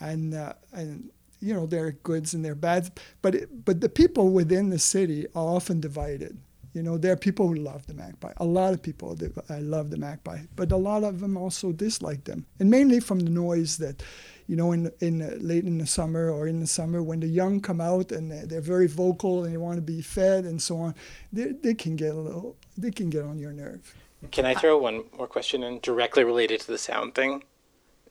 and 0.00 0.34
uh, 0.34 0.52
and 0.72 1.10
you 1.40 1.52
know 1.54 1.66
there 1.66 1.86
are 1.86 1.92
goods 1.92 2.34
and 2.34 2.44
there 2.44 2.52
are 2.52 2.56
bads, 2.56 2.90
but 3.20 3.34
it, 3.34 3.64
but 3.64 3.80
the 3.80 3.88
people 3.88 4.30
within 4.30 4.70
the 4.70 4.78
city 4.78 5.26
are 5.34 5.44
often 5.44 5.80
divided. 5.80 6.38
You 6.74 6.82
know, 6.82 6.98
there 6.98 7.12
are 7.12 7.16
people 7.16 7.46
who 7.48 7.54
love 7.54 7.86
the 7.86 7.94
magpie. 7.94 8.32
A 8.38 8.44
lot 8.44 8.74
of 8.74 8.82
people 8.82 9.14
do, 9.14 9.32
I 9.48 9.54
uh, 9.54 9.60
love 9.60 9.90
the 9.90 9.96
magpie, 9.96 10.40
but 10.56 10.72
a 10.72 10.76
lot 10.76 11.04
of 11.04 11.20
them 11.20 11.36
also 11.36 11.70
dislike 11.72 12.24
them, 12.24 12.46
and 12.58 12.68
mainly 12.68 13.00
from 13.00 13.20
the 13.20 13.30
noise 13.30 13.78
that, 13.78 14.02
you 14.48 14.56
know, 14.56 14.72
in 14.72 14.90
in 15.00 15.22
uh, 15.22 15.36
late 15.40 15.64
in 15.64 15.78
the 15.78 15.86
summer 15.86 16.30
or 16.30 16.48
in 16.48 16.58
the 16.60 16.66
summer 16.66 17.00
when 17.00 17.20
the 17.20 17.28
young 17.28 17.60
come 17.60 17.80
out 17.80 18.12
and 18.12 18.30
they're, 18.30 18.44
they're 18.44 18.60
very 18.60 18.88
vocal 18.88 19.44
and 19.44 19.54
they 19.54 19.56
want 19.56 19.76
to 19.76 19.82
be 19.82 20.02
fed 20.02 20.44
and 20.44 20.60
so 20.60 20.76
on, 20.78 20.94
they 21.32 21.52
they 21.62 21.74
can 21.74 21.96
get 21.96 22.12
a 22.12 22.18
little 22.18 22.56
they 22.76 22.90
can 22.90 23.08
get 23.08 23.22
on 23.22 23.38
your 23.38 23.52
nerve. 23.52 23.94
Can 24.30 24.44
I 24.44 24.54
uh, 24.54 24.58
throw 24.58 24.78
one 24.78 25.04
more 25.16 25.28
question 25.28 25.62
in 25.62 25.80
directly 25.80 26.24
related 26.24 26.60
to 26.62 26.66
the 26.66 26.78
sound 26.78 27.14
thing? 27.14 27.44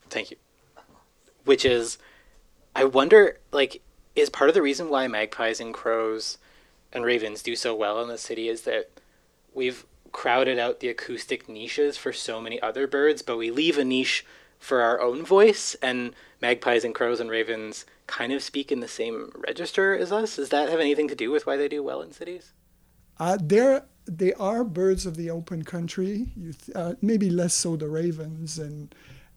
Thank 0.09 0.32
you. 0.32 0.38
Which 1.43 1.66
is, 1.66 1.97
I 2.76 2.86
wonder, 2.86 3.39
like, 3.51 3.82
is 4.16 4.30
part 4.30 4.49
of 4.49 4.53
the 4.53 4.61
reason 4.61 4.89
why 4.89 5.07
magpies 5.07 5.59
and 5.59 5.74
crows 5.74 6.38
and 6.93 7.03
ravens 7.03 7.41
do 7.41 7.55
so 7.55 7.75
well 7.75 8.01
in 8.01 8.07
the 8.07 8.17
city 8.17 8.47
is 8.47 8.61
that 8.61 8.89
we've 9.53 9.85
crowded 10.11 10.59
out 10.59 10.79
the 10.79 10.87
acoustic 10.87 11.49
niches 11.49 11.97
for 11.97 12.13
so 12.13 12.39
many 12.39 12.61
other 12.61 12.87
birds, 12.87 13.21
but 13.21 13.37
we 13.37 13.51
leave 13.51 13.77
a 13.77 13.83
niche 13.83 14.25
for 14.59 14.81
our 14.81 15.01
own 15.01 15.25
voice, 15.25 15.75
and 15.81 16.13
magpies 16.41 16.85
and 16.85 16.95
crows 16.95 17.19
and 17.19 17.29
ravens 17.29 17.85
kind 18.07 18.31
of 18.31 18.41
speak 18.41 18.71
in 18.71 18.79
the 18.79 18.87
same 18.87 19.31
register 19.35 19.97
as 19.97 20.11
us. 20.11 20.37
Does 20.37 20.49
that 20.49 20.69
have 20.69 20.79
anything 20.79 21.09
to 21.09 21.15
do 21.15 21.31
with 21.31 21.45
why 21.45 21.57
they 21.57 21.67
do 21.67 21.83
well 21.83 22.01
in 22.01 22.13
cities? 22.13 22.53
Uh, 23.19 23.37
there, 23.41 23.83
they 24.05 24.31
are 24.33 24.63
birds 24.63 25.05
of 25.05 25.17
the 25.17 25.29
open 25.29 25.63
country. 25.63 26.27
Th- 26.35 26.55
uh, 26.75 26.93
maybe 27.01 27.29
less 27.29 27.53
so 27.53 27.75
the 27.75 27.89
ravens, 27.89 28.57
and 28.57 28.95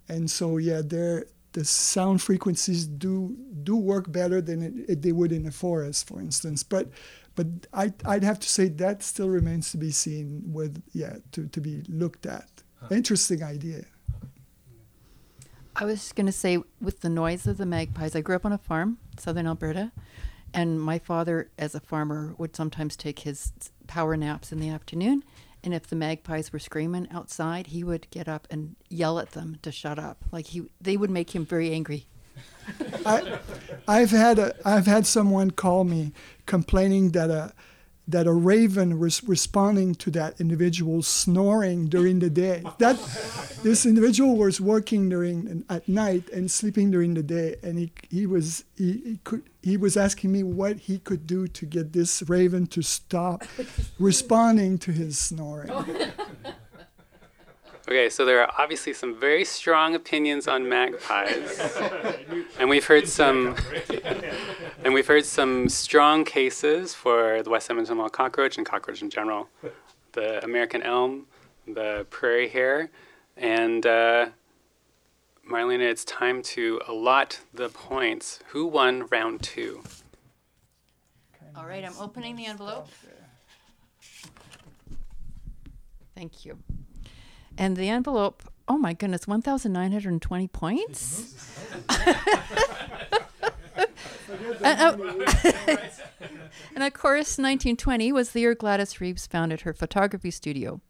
and 0.08 0.30
so 0.30 0.58
yeah, 0.58 0.82
they're 0.84 1.26
the 1.52 1.64
sound 1.64 2.22
frequencies 2.22 2.86
do 2.86 3.36
do 3.64 3.76
work 3.76 4.12
better 4.12 4.40
than 4.40 4.62
it, 4.62 4.90
it, 4.90 5.02
they 5.02 5.12
would 5.12 5.32
in 5.32 5.46
a 5.46 5.50
forest, 5.50 6.06
for 6.06 6.20
instance. 6.20 6.62
But 6.62 6.88
but 7.36 7.46
I 7.72 7.92
I'd 8.04 8.24
have 8.24 8.40
to 8.40 8.48
say 8.48 8.68
that 8.68 9.02
still 9.02 9.28
remains 9.28 9.70
to 9.70 9.78
be 9.78 9.92
seen 9.92 10.42
with 10.52 10.82
yeah 10.92 11.18
to, 11.32 11.46
to 11.46 11.60
be 11.60 11.82
looked 11.88 12.26
at. 12.26 12.48
Interesting 12.90 13.42
idea. 13.42 13.84
I 15.74 15.84
was 15.84 16.12
going 16.12 16.26
to 16.26 16.32
say, 16.32 16.58
with 16.80 17.00
the 17.00 17.10
noise 17.10 17.46
of 17.46 17.58
the 17.58 17.66
magpies, 17.66 18.16
I 18.16 18.22
grew 18.22 18.36
up 18.36 18.46
on 18.46 18.52
a 18.52 18.58
farm, 18.58 18.96
southern 19.18 19.46
Alberta, 19.46 19.92
and 20.54 20.80
my 20.80 20.98
father, 20.98 21.50
as 21.58 21.74
a 21.74 21.80
farmer, 21.80 22.34
would 22.38 22.56
sometimes 22.56 22.96
take 22.96 23.20
his 23.20 23.52
power 23.86 24.16
naps 24.16 24.52
in 24.52 24.58
the 24.58 24.70
afternoon. 24.70 25.22
And 25.62 25.74
if 25.74 25.86
the 25.86 25.96
magpies 25.96 26.52
were 26.52 26.58
screaming 26.58 27.08
outside, 27.10 27.68
he 27.68 27.84
would 27.84 28.08
get 28.10 28.28
up 28.28 28.46
and 28.50 28.76
yell 28.88 29.18
at 29.18 29.32
them 29.32 29.58
to 29.62 29.70
shut 29.70 29.98
up. 29.98 30.24
Like 30.30 30.46
he, 30.46 30.70
they 30.80 30.96
would 30.96 31.10
make 31.10 31.34
him 31.34 31.44
very 31.44 31.72
angry. 31.72 32.06
I, 33.04 33.38
I've 33.86 34.10
had 34.10 34.38
a, 34.38 34.54
I've 34.64 34.86
had 34.86 35.06
someone 35.06 35.50
call 35.50 35.84
me 35.84 36.12
complaining 36.46 37.10
that 37.10 37.30
a 37.30 37.52
that 38.08 38.26
a 38.26 38.32
raven 38.32 38.98
was 39.00 39.22
responding 39.24 39.92
to 39.92 40.10
that 40.12 40.40
individual 40.40 41.02
snoring 41.02 41.86
during 41.86 42.20
the 42.20 42.30
day. 42.30 42.62
That 42.78 42.96
this 43.62 43.84
individual 43.84 44.36
was 44.36 44.60
working 44.60 45.08
during 45.08 45.64
at 45.68 45.88
night 45.88 46.28
and 46.30 46.48
sleeping 46.48 46.90
during 46.90 47.14
the 47.14 47.22
day, 47.22 47.56
and 47.62 47.78
he 47.78 47.92
he 48.08 48.26
was 48.26 48.64
he, 48.76 48.92
he 48.92 49.20
could 49.24 49.42
he 49.62 49.76
was 49.76 49.96
asking 49.96 50.30
me 50.30 50.42
what 50.42 50.76
he 50.78 50.98
could 50.98 51.26
do 51.26 51.48
to 51.48 51.66
get 51.66 51.92
this 51.92 52.22
raven 52.28 52.66
to 52.68 52.82
stop 52.82 53.44
responding 53.98 54.78
to 54.78 54.92
his 54.92 55.18
snoring. 55.18 55.70
Okay, 57.88 58.10
so 58.10 58.24
there 58.24 58.40
are 58.40 58.52
obviously 58.58 58.92
some 58.92 59.14
very 59.14 59.44
strong 59.44 59.94
opinions 59.94 60.48
on 60.48 60.68
magpies, 60.68 61.78
and 62.58 62.68
we've 62.68 62.84
heard 62.84 63.06
some, 63.06 63.54
and 64.84 64.92
we've 64.92 65.06
heard 65.06 65.24
some 65.24 65.68
strong 65.68 66.24
cases 66.24 66.94
for 66.94 67.44
the 67.44 67.50
West 67.50 67.70
Edmonton 67.70 67.98
wild 67.98 68.12
cockroach 68.12 68.56
and 68.56 68.66
cockroach 68.66 69.02
in 69.02 69.10
general, 69.10 69.48
the 70.12 70.42
American 70.42 70.82
elm, 70.82 71.26
the 71.68 72.04
prairie 72.10 72.48
hare, 72.48 72.90
and 73.36 73.86
uh, 73.86 74.26
Marlena, 75.48 75.88
it's 75.88 76.04
time 76.04 76.42
to 76.42 76.80
allot 76.88 77.38
the 77.54 77.68
points. 77.68 78.40
Who 78.48 78.66
won 78.66 79.06
round 79.12 79.44
two? 79.44 79.84
All 81.54 81.66
right, 81.66 81.84
I'm 81.84 81.96
opening 82.00 82.34
the 82.34 82.46
envelope. 82.46 82.88
Thank 86.16 86.44
you. 86.44 86.58
And 87.58 87.76
the 87.76 87.88
envelope, 87.88 88.42
oh 88.68 88.78
my 88.78 88.92
goodness, 88.92 89.26
1,920 89.26 90.48
points? 90.48 91.34
and, 94.62 95.00
and 96.74 96.82
of 96.82 96.92
course, 96.92 97.38
1920 97.38 98.12
was 98.12 98.30
the 98.30 98.40
year 98.40 98.54
Gladys 98.54 99.00
Reeves 99.00 99.26
founded 99.26 99.62
her 99.62 99.72
photography 99.72 100.30
studio. 100.30 100.80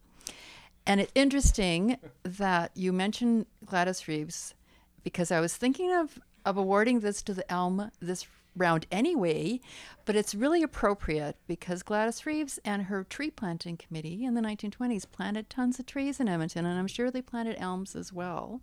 And 0.86 1.00
it's 1.00 1.12
interesting 1.14 1.98
that 2.22 2.70
you 2.74 2.92
mentioned 2.92 3.46
Gladys 3.64 4.06
Reeves 4.06 4.54
because 5.02 5.30
I 5.32 5.40
was 5.40 5.56
thinking 5.56 5.92
of, 5.92 6.18
of 6.44 6.56
awarding 6.56 7.00
this 7.00 7.22
to 7.22 7.34
the 7.34 7.50
Elm 7.50 7.90
this 8.00 8.26
round 8.56 8.86
anyway, 8.90 9.60
but 10.04 10.16
it's 10.16 10.34
really 10.34 10.62
appropriate 10.62 11.36
because 11.46 11.82
Gladys 11.82 12.24
Reeves 12.26 12.58
and 12.64 12.84
her 12.84 13.04
tree 13.04 13.30
planting 13.30 13.76
committee 13.76 14.24
in 14.24 14.34
the 14.34 14.40
1920s 14.40 15.04
planted 15.10 15.50
tons 15.50 15.78
of 15.78 15.86
trees 15.86 16.18
in 16.18 16.28
Edmonton, 16.28 16.66
and 16.66 16.78
I'm 16.78 16.86
sure 16.86 17.10
they 17.10 17.22
planted 17.22 17.56
elms 17.58 17.94
as 17.94 18.12
well. 18.12 18.60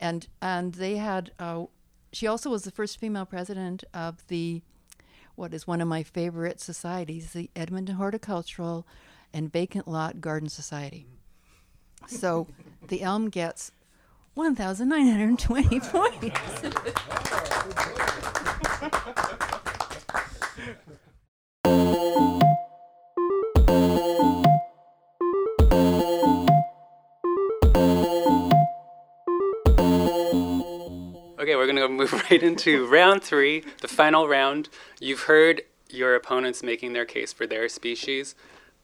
And 0.00 0.28
and 0.40 0.74
they 0.74 0.96
had. 0.96 1.32
Uh, 1.38 1.66
she 2.12 2.26
also 2.26 2.50
was 2.50 2.62
the 2.62 2.70
first 2.70 2.98
female 2.98 3.26
president 3.26 3.84
of 3.92 4.26
the, 4.28 4.62
what 5.34 5.52
is 5.52 5.66
one 5.66 5.80
of 5.80 5.88
my 5.88 6.02
favorite 6.02 6.60
societies, 6.60 7.32
the 7.32 7.50
Edmonton 7.54 7.96
Horticultural 7.96 8.86
and 9.32 9.52
Vacant 9.52 9.86
Lot 9.86 10.20
Garden 10.20 10.48
Society. 10.48 11.06
So 12.06 12.46
the 12.88 13.02
elm 13.02 13.28
gets 13.28 13.72
1,920 14.38 15.80
points. 15.80 16.24
Okay, 31.40 31.56
we're 31.56 31.66
going 31.66 31.74
to 31.74 31.88
move 31.88 32.12
right 32.30 32.40
into 32.40 32.86
round 32.86 33.24
three, 33.24 33.64
the 33.80 33.88
final 33.88 34.28
round. 34.28 34.68
You've 35.00 35.22
heard 35.22 35.62
your 35.90 36.14
opponents 36.14 36.62
making 36.62 36.92
their 36.92 37.04
case 37.04 37.32
for 37.32 37.48
their 37.48 37.68
species. 37.68 38.36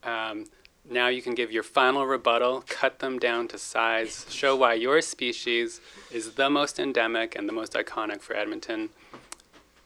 Um, 0.02 0.46
now 0.88 1.08
you 1.08 1.22
can 1.22 1.34
give 1.34 1.50
your 1.50 1.62
final 1.62 2.06
rebuttal, 2.06 2.64
cut 2.68 2.98
them 2.98 3.18
down 3.18 3.48
to 3.48 3.58
size, 3.58 4.26
show 4.28 4.54
why 4.54 4.74
your 4.74 5.00
species 5.00 5.80
is 6.10 6.34
the 6.34 6.50
most 6.50 6.78
endemic 6.78 7.36
and 7.36 7.48
the 7.48 7.52
most 7.52 7.72
iconic 7.72 8.20
for 8.20 8.36
Edmonton. 8.36 8.90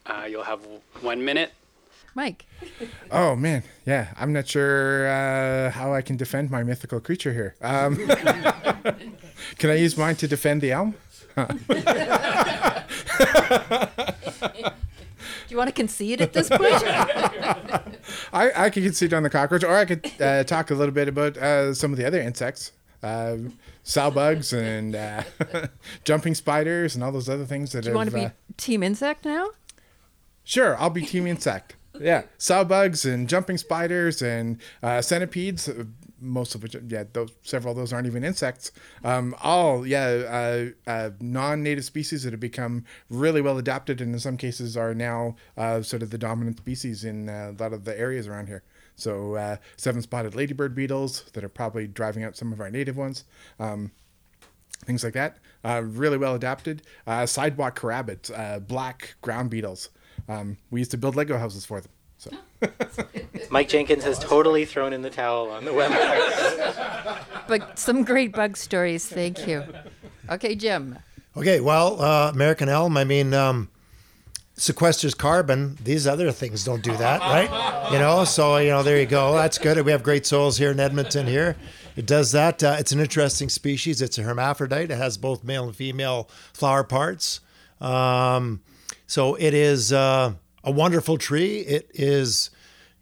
Uh, 0.04 0.26
you'll 0.28 0.44
have 0.44 0.60
one 1.00 1.24
minute. 1.24 1.52
Mike. 2.14 2.46
Oh 3.12 3.36
man, 3.36 3.62
yeah. 3.86 4.12
I'm 4.16 4.32
not 4.32 4.48
sure 4.48 5.08
uh, 5.08 5.70
how 5.70 5.94
I 5.94 6.02
can 6.02 6.16
defend 6.16 6.50
my 6.50 6.64
mythical 6.64 7.00
creature 7.00 7.32
here. 7.32 7.54
Um, 7.62 7.96
can 9.58 9.70
I 9.70 9.74
use 9.74 9.96
mine 9.96 10.16
to 10.16 10.26
defend 10.26 10.62
the 10.62 10.72
elm? 10.72 10.94
Do 15.48 15.54
you 15.54 15.56
want 15.56 15.68
to 15.68 15.72
concede 15.74 16.20
at 16.20 16.34
this 16.34 16.50
point? 16.50 16.60
I, 18.34 18.52
I 18.54 18.70
could 18.70 18.82
concede 18.82 19.14
on 19.14 19.22
the 19.22 19.30
cockroach, 19.30 19.64
or 19.64 19.74
I 19.74 19.86
could 19.86 20.10
uh, 20.20 20.44
talk 20.44 20.70
a 20.70 20.74
little 20.74 20.92
bit 20.92 21.08
about 21.08 21.38
uh, 21.38 21.72
some 21.72 21.90
of 21.90 21.96
the 21.96 22.06
other 22.06 22.20
insects, 22.20 22.72
uh, 23.02 23.36
sow 23.82 24.10
bugs 24.10 24.52
and 24.52 24.94
uh, 24.94 25.22
jumping 26.04 26.34
spiders 26.34 26.94
and 26.94 27.02
all 27.02 27.12
those 27.12 27.30
other 27.30 27.46
things 27.46 27.72
that 27.72 27.78
are. 27.78 27.82
Do 27.82 27.88
you 27.88 27.94
want 27.94 28.10
to 28.10 28.16
be 28.16 28.24
uh, 28.26 28.30
team 28.58 28.82
insect 28.82 29.24
now? 29.24 29.48
Sure, 30.44 30.76
I'll 30.78 30.90
be 30.90 31.06
team 31.06 31.26
insect. 31.26 31.76
Yeah, 31.98 32.24
sow 32.36 32.62
bugs 32.64 33.06
and 33.06 33.26
jumping 33.26 33.56
spiders 33.56 34.20
and 34.20 34.58
uh, 34.82 35.00
centipedes. 35.00 35.70
Most 36.20 36.54
of 36.54 36.62
which, 36.62 36.76
yeah, 36.88 37.04
those 37.12 37.30
several 37.42 37.72
of 37.72 37.78
those 37.78 37.92
aren't 37.92 38.06
even 38.06 38.24
insects. 38.24 38.72
Um, 39.04 39.34
all, 39.42 39.86
yeah, 39.86 40.72
uh, 40.86 40.90
uh, 40.90 41.10
non-native 41.20 41.84
species 41.84 42.24
that 42.24 42.32
have 42.32 42.40
become 42.40 42.84
really 43.08 43.40
well 43.40 43.58
adapted, 43.58 44.00
and 44.00 44.12
in 44.12 44.20
some 44.20 44.36
cases 44.36 44.76
are 44.76 44.94
now 44.94 45.36
uh, 45.56 45.82
sort 45.82 46.02
of 46.02 46.10
the 46.10 46.18
dominant 46.18 46.58
species 46.58 47.04
in 47.04 47.28
uh, 47.28 47.52
a 47.56 47.62
lot 47.62 47.72
of 47.72 47.84
the 47.84 47.98
areas 47.98 48.26
around 48.26 48.48
here. 48.48 48.62
So, 48.96 49.36
uh, 49.36 49.56
seven-spotted 49.76 50.34
ladybird 50.34 50.74
beetles 50.74 51.22
that 51.32 51.44
are 51.44 51.48
probably 51.48 51.86
driving 51.86 52.24
out 52.24 52.36
some 52.36 52.52
of 52.52 52.60
our 52.60 52.70
native 52.70 52.96
ones. 52.96 53.24
Um, 53.60 53.92
things 54.84 55.04
like 55.04 55.14
that. 55.14 55.38
Uh, 55.64 55.82
really 55.84 56.18
well 56.18 56.34
adapted. 56.34 56.82
Uh, 57.06 57.26
sidewalk 57.26 57.78
carabids, 57.78 58.36
uh, 58.36 58.58
black 58.58 59.14
ground 59.20 59.50
beetles. 59.50 59.90
Um, 60.28 60.56
we 60.70 60.80
used 60.80 60.90
to 60.90 60.98
build 60.98 61.16
Lego 61.16 61.38
houses 61.38 61.64
for 61.64 61.80
them. 61.80 61.90
So 62.18 62.30
Mike 63.50 63.68
Jenkins 63.68 64.04
has 64.04 64.18
totally 64.18 64.64
thrown 64.64 64.92
in 64.92 65.02
the 65.02 65.10
towel 65.10 65.50
on 65.50 65.64
the 65.64 65.70
website. 65.70 67.24
But 67.46 67.78
some 67.78 68.04
great 68.04 68.32
bug 68.32 68.56
stories. 68.56 69.06
Thank 69.06 69.46
you. 69.46 69.64
Okay, 70.28 70.54
Jim. 70.54 70.98
Okay, 71.36 71.60
well, 71.60 72.02
uh, 72.02 72.30
American 72.34 72.68
elm, 72.68 72.96
I 72.96 73.04
mean, 73.04 73.32
um, 73.32 73.68
sequesters 74.56 75.16
carbon. 75.16 75.78
These 75.82 76.06
other 76.08 76.32
things 76.32 76.64
don't 76.64 76.82
do 76.82 76.96
that, 76.96 77.20
right? 77.20 77.92
You 77.92 77.98
know, 78.00 78.24
so, 78.24 78.56
you 78.56 78.70
know, 78.70 78.82
there 78.82 78.98
you 78.98 79.06
go. 79.06 79.34
That's 79.34 79.56
good. 79.56 79.80
We 79.86 79.92
have 79.92 80.02
great 80.02 80.26
soils 80.26 80.58
here 80.58 80.72
in 80.72 80.80
Edmonton 80.80 81.26
here. 81.26 81.56
It 81.94 82.06
does 82.06 82.32
that. 82.32 82.62
Uh, 82.62 82.76
it's 82.78 82.90
an 82.90 82.98
interesting 82.98 83.48
species. 83.48 84.02
It's 84.02 84.18
a 84.18 84.22
hermaphrodite. 84.22 84.90
It 84.90 84.96
has 84.96 85.16
both 85.16 85.44
male 85.44 85.64
and 85.64 85.76
female 85.76 86.28
flower 86.52 86.82
parts. 86.82 87.40
Um, 87.80 88.60
so 89.06 89.36
it 89.36 89.54
is 89.54 89.92
uh, 89.92 90.32
a 90.64 90.70
wonderful 90.70 91.18
tree. 91.18 91.58
It 91.58 91.90
is. 91.94 92.50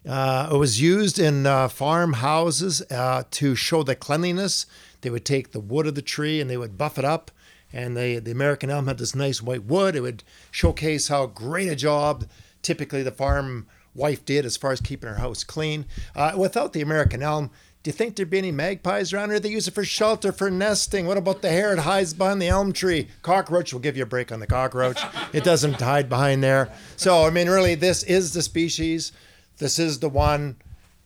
Uh, 0.09 0.51
it 0.53 0.57
was 0.57 0.81
used 0.81 1.19
in 1.19 1.47
uh, 1.47 1.67
farmhouses 1.67 2.81
uh, 2.93 3.25
to 3.33 3.57
show 3.57 3.83
the 3.83 3.97
cleanliness. 3.97 4.67
They 5.01 5.11
would 5.11 5.25
take 5.25 5.51
the 5.51 5.61
wood 5.61 5.89
of 5.89 5.97
the 5.97 6.03
tree 6.03 6.41
and 6.41 6.49
they 6.49 6.57
would 6.57 6.79
buff 6.79 6.97
it 6.97 7.05
up. 7.05 7.33
And 7.73 7.97
they, 7.97 8.21
the 8.21 8.31
American 8.31 8.71
elm 8.71 8.87
had 8.87 8.99
this 8.99 9.17
nice 9.17 9.43
white 9.43 9.65
wood. 9.65 9.97
It 9.97 10.01
would 10.03 10.23
showcase 10.53 11.09
how 11.09 11.27
great 11.27 11.69
a 11.69 11.75
job 11.75 12.25
typically 12.63 13.03
the 13.03 13.11
farm 13.11 13.67
wife 13.97 14.25
did 14.25 14.45
as 14.45 14.57
far 14.57 14.73
as 14.73 14.81
keeping 14.81 15.09
her 15.09 15.17
house 15.17 15.43
clean. 15.43 15.87
Uh, 16.15 16.33
without 16.37 16.73
the 16.73 16.83
American 16.83 17.23
elm, 17.23 17.51
do 17.87 17.91
you 17.91 17.93
think 17.93 18.17
there'd 18.17 18.29
be 18.29 18.39
any 18.39 18.51
magpies 18.51 19.13
around 19.13 19.31
here? 19.31 19.39
They 19.39 19.51
use 19.51 19.69
it 19.69 19.75
for 19.75 19.85
shelter, 19.85 20.33
for 20.33 20.51
nesting. 20.51 21.07
What 21.07 21.19
about 21.19 21.41
the 21.41 21.51
hare? 21.51 21.73
It 21.73 21.79
hides 21.79 22.15
behind 22.15 22.43
the 22.43 22.49
elm 22.49 22.73
tree. 22.73 23.07
Cockroach 23.23 23.73
will 23.73 23.79
give 23.79 23.97
you 23.97 24.03
a 24.03 24.07
break 24.07 24.33
on 24.33 24.41
the 24.41 24.47
cockroach. 24.49 25.01
It 25.33 25.45
doesn't 25.45 25.81
hide 25.81 26.09
behind 26.09 26.43
there. 26.43 26.73
So, 26.97 27.25
I 27.25 27.31
mean, 27.31 27.49
really, 27.49 27.77
this 27.77 28.03
is 28.03 28.33
the 28.33 28.43
species. 28.43 29.13
This 29.59 29.79
is 29.79 30.01
the 30.01 30.09
one. 30.09 30.57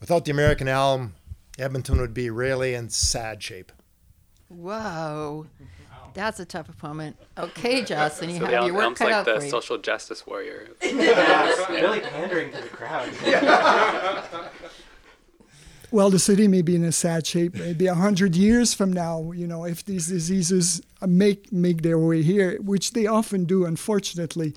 Without 0.01 0.25
the 0.25 0.31
American 0.31 0.69
elm, 0.69 1.13
Edmonton 1.59 2.01
would 2.01 2.15
be 2.15 2.31
really 2.31 2.73
in 2.73 2.89
sad 2.89 3.43
shape. 3.43 3.73
Whoa. 4.49 5.49
That's 6.15 6.41
a 6.41 6.47
tough 6.47 6.71
opponent. 6.71 7.19
Okay, 7.37 7.85
Justin, 7.85 8.31
you 8.31 8.37
So 8.39 8.47
have 8.47 8.51
the 8.51 8.57
elm, 8.57 8.67
your 8.69 8.75
work 8.75 8.85
elm's 8.85 8.99
cut 8.99 9.05
like 9.05 9.15
out 9.15 9.27
the 9.27 9.37
for 9.37 9.45
you. 9.45 9.51
social 9.51 9.77
justice 9.77 10.27
warrior. 10.27 10.71
really 10.83 12.01
pandering 12.01 12.53
to 12.53 12.61
the 12.63 12.69
crowd. 12.69 13.11
Well, 15.93 16.11
the 16.11 16.21
city 16.21 16.47
may 16.47 16.63
be 16.63 16.77
in 16.77 16.85
a 16.85 16.93
sad 16.93 17.27
shape. 17.27 17.57
Maybe 17.57 17.89
a 17.89 17.95
hundred 17.95 18.37
years 18.37 18.75
from 18.75 18.93
now, 18.93 19.33
you 19.33 19.47
know, 19.47 19.65
if 19.65 19.85
these 19.85 20.07
diseases 20.07 20.81
make 21.05 21.53
make 21.53 21.83
their 21.83 21.99
way 21.99 22.23
here, 22.23 22.59
which 22.63 22.93
they 22.93 23.07
often 23.07 23.45
do, 23.45 23.65
unfortunately. 23.65 24.55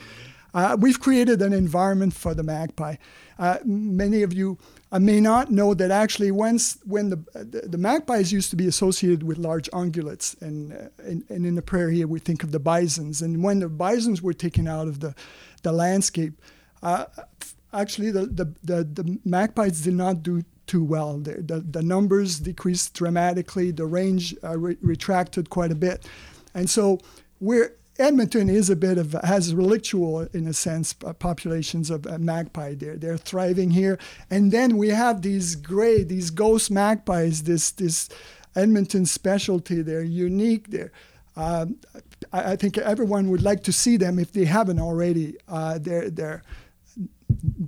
Uh, 0.54 0.78
we've 0.80 1.00
created 1.00 1.42
an 1.42 1.52
environment 1.52 2.14
for 2.14 2.36
the 2.36 2.44
magpie. 2.44 2.98
Uh, 3.40 3.58
many 3.66 4.22
of 4.22 4.32
you 4.32 4.60
uh, 4.92 5.00
may 5.00 5.20
not 5.20 5.50
know 5.50 5.74
that 5.74 5.90
actually, 5.90 6.30
once 6.30 6.78
when 6.86 7.10
the, 7.10 7.16
the 7.34 7.62
the 7.68 7.78
magpies 7.80 8.32
used 8.32 8.52
to 8.52 8.56
be 8.56 8.68
associated 8.68 9.24
with 9.24 9.40
large 9.40 9.68
ungulates, 9.72 10.40
and, 10.40 10.72
uh, 10.72 10.90
and 11.04 11.24
and 11.30 11.48
in 11.48 11.56
the 11.56 11.64
prairie 11.64 12.06
we 12.06 12.20
think 12.20 12.44
of 12.44 12.52
the 12.52 12.60
bisons, 12.60 13.24
and 13.24 13.44
when 13.44 13.58
the 13.58 13.70
bisons 13.70 14.22
were 14.22 14.34
taken 14.34 14.68
out 14.68 14.88
of 14.88 15.00
the 15.00 15.16
the 15.64 15.72
landscape, 15.72 16.40
uh, 16.84 17.06
actually 17.74 18.12
the, 18.12 18.26
the, 18.28 18.54
the, 18.64 18.84
the 18.84 19.20
magpies 19.26 19.82
did 19.82 19.96
not 19.96 20.22
do 20.22 20.44
too 20.68 20.84
well. 20.84 21.18
The, 21.18 21.42
the, 21.42 21.60
the 21.60 21.82
numbers 21.82 22.40
decreased 22.40 22.94
dramatically, 22.94 23.72
the 23.72 23.86
range 23.86 24.36
uh, 24.44 24.58
re- 24.58 24.78
retracted 24.82 25.50
quite 25.50 25.72
a 25.72 25.76
bit. 25.76 26.06
And 26.54 26.70
so 26.70 27.00
we're, 27.40 27.76
Edmonton 28.00 28.50
is 28.50 28.70
a 28.70 28.76
bit 28.76 28.98
of 28.98 29.14
has 29.24 29.54
relictual 29.54 30.34
in 30.34 30.48
a 30.48 30.54
sense 30.54 30.96
uh, 31.06 31.14
populations 31.14 31.92
of 31.92 32.08
uh, 32.08 32.18
magpie 32.18 32.74
there. 32.74 32.96
They're 32.96 33.18
thriving 33.18 33.72
here, 33.72 34.00
and 34.32 34.52
then 34.52 34.78
we 34.78 34.90
have 34.90 35.22
these 35.22 35.56
gray, 35.56 36.04
these 36.04 36.32
ghost 36.32 36.72
magpies. 36.72 37.44
This 37.44 37.70
this 37.70 38.10
Edmonton 38.56 39.06
specialty. 39.06 39.84
They're 39.84 40.02
unique. 40.02 40.72
They're 40.72 40.92
um, 41.36 41.78
I, 42.32 42.54
I 42.54 42.56
think 42.56 42.78
everyone 42.78 43.30
would 43.30 43.44
like 43.44 43.64
to 43.64 43.72
see 43.72 43.98
them 43.98 44.20
if 44.20 44.32
they 44.32 44.46
haven't 44.46 44.80
already. 44.80 45.36
Uh, 45.48 45.78
they're 45.80 46.10
they're 46.10 46.44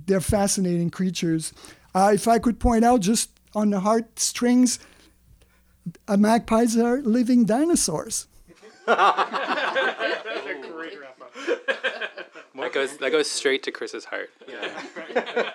they're 0.06 0.20
fascinating 0.20 0.90
creatures. 0.90 1.52
Uh, 1.96 2.12
if 2.12 2.28
I 2.28 2.38
could 2.38 2.60
point 2.60 2.84
out 2.84 3.00
just 3.00 3.30
on 3.54 3.70
the 3.70 3.80
heartstrings, 3.80 4.78
uh, 6.06 6.18
magpies 6.18 6.76
are 6.76 7.00
living 7.00 7.46
dinosaurs. 7.46 8.26
That 12.58 12.72
goes 12.72 12.96
that 12.96 13.12
goes 13.12 13.30
straight 13.30 13.62
to 13.64 13.70
Chris's 13.70 14.06
heart. 14.06 14.30
Yeah. 14.48 15.52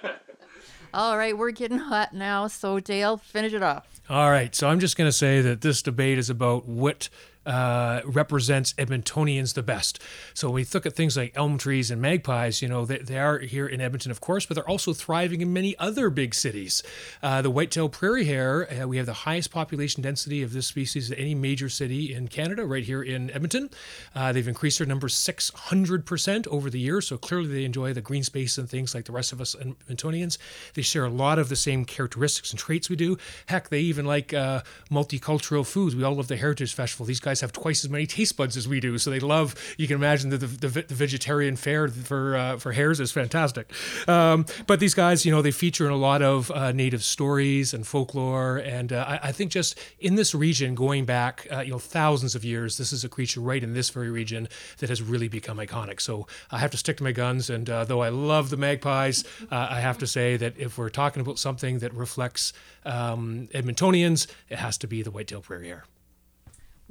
All 0.94 1.18
right, 1.18 1.38
we're 1.38 1.52
getting 1.52 1.80
hot 1.80 2.14
now. 2.14 2.48
So, 2.48 2.80
Dale, 2.80 3.18
finish 3.18 3.54
it 3.54 3.64
off. 3.64 4.02
All 4.10 4.30
right, 4.30 4.54
so 4.54 4.70
I'm 4.70 4.80
just 4.80 4.98
going 4.98 5.08
to 5.08 5.12
say 5.12 5.42
that 5.42 5.62
this 5.62 5.82
debate 5.82 6.20
is 6.20 6.30
about 6.30 6.68
what 6.68 7.10
uh, 7.46 8.02
represents 8.06 8.74
Edmontonians 8.74 9.54
the 9.54 9.64
best. 9.64 10.00
So 10.34 10.50
when 10.50 10.56
we 10.56 10.66
look 10.74 10.86
at 10.86 10.94
things 10.94 11.18
like 11.18 11.34
elm 11.36 11.58
trees 11.58 11.92
and 11.92 12.02
magpies, 12.02 12.62
you 12.62 12.68
know, 12.68 12.86
they, 12.86 13.00
they 13.00 13.18
are 13.18 13.40
here 13.40 13.68
in 13.68 13.82
Edmonton, 13.82 14.12
of 14.12 14.22
course, 14.22 14.46
but 14.46 14.56
they're 14.56 14.70
also 14.70 14.94
thriving 14.94 15.42
in 15.42 15.54
many 15.54 15.78
other 15.78 16.10
big 16.10 16.36
cities. 16.36 16.84
Uh, 17.24 17.42
the 17.42 17.50
white-tailed 17.50 17.92
prairie 17.92 18.26
hare, 18.26 18.72
uh, 18.72 18.88
we 18.88 18.98
have 18.98 19.06
the 19.06 19.14
highest 19.14 19.52
population 19.52 20.04
density 20.04 20.44
of 20.44 20.54
this 20.54 20.68
species 20.68 21.12
of 21.12 21.18
any 21.18 21.36
major 21.36 21.70
city 21.70 22.14
in 22.14 22.28
Canada, 22.28 22.66
right 22.66 22.84
here 22.84 23.02
in 23.02 23.32
Edmonton. 23.32 23.70
Uh, 24.16 24.32
they've 24.32 24.48
increased 24.48 24.78
their 24.78 24.88
numbers 24.88 25.16
600% 25.16 26.48
over 26.48 26.70
the 26.70 26.80
years, 26.80 27.08
so 27.08 27.18
clearly 27.18 27.48
they 27.48 27.66
enjoy 27.66 27.94
the 27.94 28.02
green 28.02 28.24
space 28.24 28.58
and 28.58 28.70
things 28.70 28.94
like 28.94 29.06
the 29.06 29.12
rest 29.12 29.32
of 29.32 29.42
us 29.42 29.56
Edmontonians. 29.56 30.38
They 30.74 30.82
share 30.82 31.06
a 31.06 31.10
lot 31.10 31.40
of 31.40 31.50
the 31.50 31.56
same 31.56 31.86
characteristics 31.86 32.52
and 32.52 32.60
traits 32.60 32.90
we 32.90 32.96
do. 32.96 33.18
Heck, 33.48 33.70
they 33.70 33.82
even 33.82 34.06
like 34.06 34.34
uh, 34.34 34.62
multicultural 34.90 35.66
foods. 35.66 35.96
We 35.96 36.04
all 36.04 36.16
love 36.16 36.28
the 36.28 36.38
Heritage 36.38 36.74
Festival. 36.74 37.06
These 37.06 37.20
guys 37.20 37.31
have 37.40 37.54
twice 37.54 37.86
as 37.86 37.90
many 37.90 38.06
taste 38.06 38.36
buds 38.36 38.58
as 38.58 38.68
we 38.68 38.82
do, 38.82 38.98
so 38.98 39.10
they 39.10 39.22
love. 39.22 39.56
You 39.78 39.88
can 39.88 39.96
imagine 39.96 40.30
that 40.32 40.40
the, 40.40 40.48
the, 40.48 40.82
the 40.82 40.94
vegetarian 40.94 41.56
fare 41.56 41.88
for 41.88 42.36
uh, 42.36 42.58
for 42.58 42.74
hares 42.74 43.00
is 43.00 43.12
fantastic. 43.14 43.72
Um, 44.08 44.46
but 44.68 44.82
these 44.82 44.94
guys, 44.94 45.26
you 45.26 45.32
know, 45.32 45.42
they 45.42 45.52
feature 45.52 45.86
in 45.86 45.92
a 45.92 45.98
lot 45.98 46.22
of 46.22 46.52
uh, 46.52 46.74
native 46.74 47.04
stories 47.04 47.74
and 47.74 47.88
folklore, 47.88 48.58
and 48.58 48.92
uh, 48.92 49.06
I, 49.08 49.30
I, 49.30 49.32
think 49.32 49.52
just 49.52 49.80
in 50.00 50.16
this 50.16 50.36
region, 50.36 50.76
going 50.76 51.06
back, 51.06 51.48
uh, 51.52 51.62
you 51.62 51.72
know, 51.72 51.80
thousands 51.80 52.36
of 52.36 52.44
years, 52.44 52.78
this 52.78 52.92
is 52.92 53.04
a 53.04 53.10
creature 53.10 53.40
right 53.40 53.64
in 53.64 53.74
this 53.74 53.90
very 53.90 54.10
region 54.10 54.50
that 54.80 54.90
has 54.90 55.02
really 55.02 55.28
become 55.28 55.58
iconic. 55.58 56.02
So 56.02 56.28
I 56.52 56.58
have 56.58 56.72
to 56.72 56.78
stick 56.78 56.98
to 56.98 57.04
my 57.04 57.12
guns, 57.12 57.50
and 57.50 57.70
uh, 57.70 57.86
though 57.86 58.02
I 58.02 58.10
love 58.10 58.50
the 58.50 58.58
magpies, 58.58 59.24
uh, 59.52 59.68
I 59.70 59.80
have 59.80 59.98
to 60.00 60.08
say 60.08 60.38
that 60.38 60.58
if 60.58 60.78
we're 60.78 60.90
talking 60.90 61.22
about 61.22 61.40
something 61.40 61.80
that 61.80 61.94
reflects 61.94 62.54
um, 62.86 63.48
Edmontonians, 63.54 64.28
it 64.50 64.60
has 64.60 64.78
to 64.80 64.88
be 64.88 65.02
the 65.02 65.12
white-tailed 65.12 65.44
prairie 65.44 65.68
hare. 65.68 65.86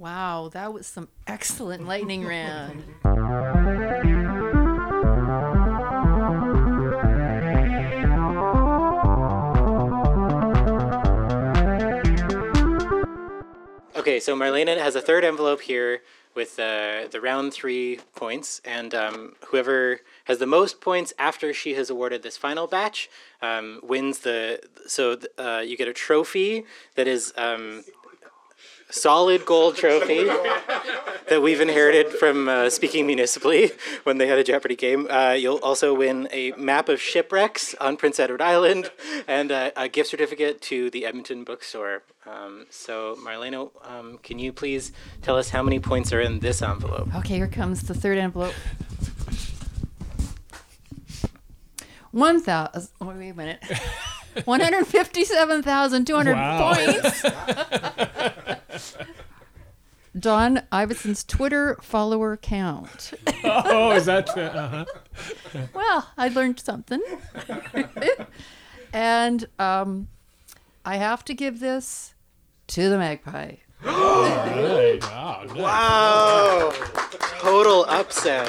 Wow, 0.00 0.48
that 0.54 0.72
was 0.72 0.86
some 0.86 1.08
excellent 1.26 1.86
lightning 1.86 2.24
round. 2.24 2.84
Okay, 13.94 14.18
so 14.18 14.34
Marlena 14.34 14.78
has 14.78 14.96
a 14.96 15.02
third 15.02 15.22
envelope 15.22 15.60
here 15.60 16.00
with 16.34 16.58
uh, 16.58 17.06
the 17.10 17.20
round 17.20 17.52
three 17.52 18.00
points, 18.14 18.62
and 18.64 18.94
um, 18.94 19.34
whoever 19.48 20.00
has 20.24 20.38
the 20.38 20.46
most 20.46 20.80
points 20.80 21.12
after 21.18 21.52
she 21.52 21.74
has 21.74 21.90
awarded 21.90 22.22
this 22.22 22.38
final 22.38 22.66
batch 22.66 23.10
um, 23.42 23.80
wins 23.82 24.20
the. 24.20 24.60
So 24.86 25.18
uh, 25.36 25.62
you 25.62 25.76
get 25.76 25.88
a 25.88 25.92
trophy 25.92 26.64
that 26.94 27.06
is 27.06 27.34
um, 27.36 27.84
solid 28.90 29.44
gold 29.46 29.76
trophy 29.76 30.24
that 31.28 31.40
we've 31.42 31.60
inherited 31.60 32.08
from 32.10 32.48
uh, 32.48 32.68
speaking 32.70 33.06
municipally 33.06 33.70
when 34.04 34.18
they 34.18 34.26
had 34.26 34.38
a 34.38 34.44
Jeopardy 34.44 34.76
game. 34.76 35.06
Uh, 35.10 35.32
you'll 35.32 35.58
also 35.58 35.94
win 35.94 36.28
a 36.32 36.52
map 36.52 36.88
of 36.88 37.00
shipwrecks 37.00 37.74
on 37.80 37.96
Prince 37.96 38.18
Edward 38.20 38.42
Island 38.42 38.90
and 39.28 39.52
uh, 39.52 39.70
a 39.76 39.88
gift 39.88 40.10
certificate 40.10 40.60
to 40.62 40.90
the 40.90 41.06
Edmonton 41.06 41.44
Bookstore. 41.44 42.02
Um, 42.26 42.66
so, 42.70 43.16
Marlena, 43.24 43.70
um, 43.88 44.18
can 44.22 44.38
you 44.38 44.52
please 44.52 44.92
tell 45.22 45.36
us 45.38 45.50
how 45.50 45.62
many 45.62 45.80
points 45.80 46.12
are 46.12 46.20
in 46.20 46.40
this 46.40 46.60
envelope? 46.62 47.14
Okay, 47.16 47.36
here 47.36 47.46
comes 47.48 47.82
the 47.82 47.94
third 47.94 48.18
envelope. 48.18 48.54
One 52.12 52.40
thousand. 52.42 52.88
Oh, 53.00 53.06
wait 53.06 53.30
a 53.30 53.34
minute. 53.34 53.62
One 54.44 54.60
hundred 54.60 54.86
fifty-seven 54.86 55.62
thousand 55.64 56.06
two 56.06 56.14
hundred 56.14 56.34
Wow. 56.34 56.74
points. 56.74 57.22
Don 60.18 60.62
Iveson's 60.72 61.22
Twitter 61.22 61.76
follower 61.82 62.36
count. 62.36 63.12
oh, 63.44 63.92
is 63.92 64.06
that? 64.06 64.28
Uh, 64.36 64.40
uh-huh. 64.40 65.66
Well, 65.72 66.08
I 66.18 66.28
learned 66.28 66.58
something. 66.58 67.00
and 68.92 69.46
um, 69.58 70.08
I 70.84 70.96
have 70.96 71.24
to 71.26 71.34
give 71.34 71.60
this 71.60 72.14
to 72.68 72.88
the 72.88 72.98
magpie. 72.98 73.56
Right. 73.82 74.98
Wow. 75.02 75.42
nice. 75.46 75.56
Wow! 75.56 76.72
Total 77.38 77.84
upset. 77.86 78.46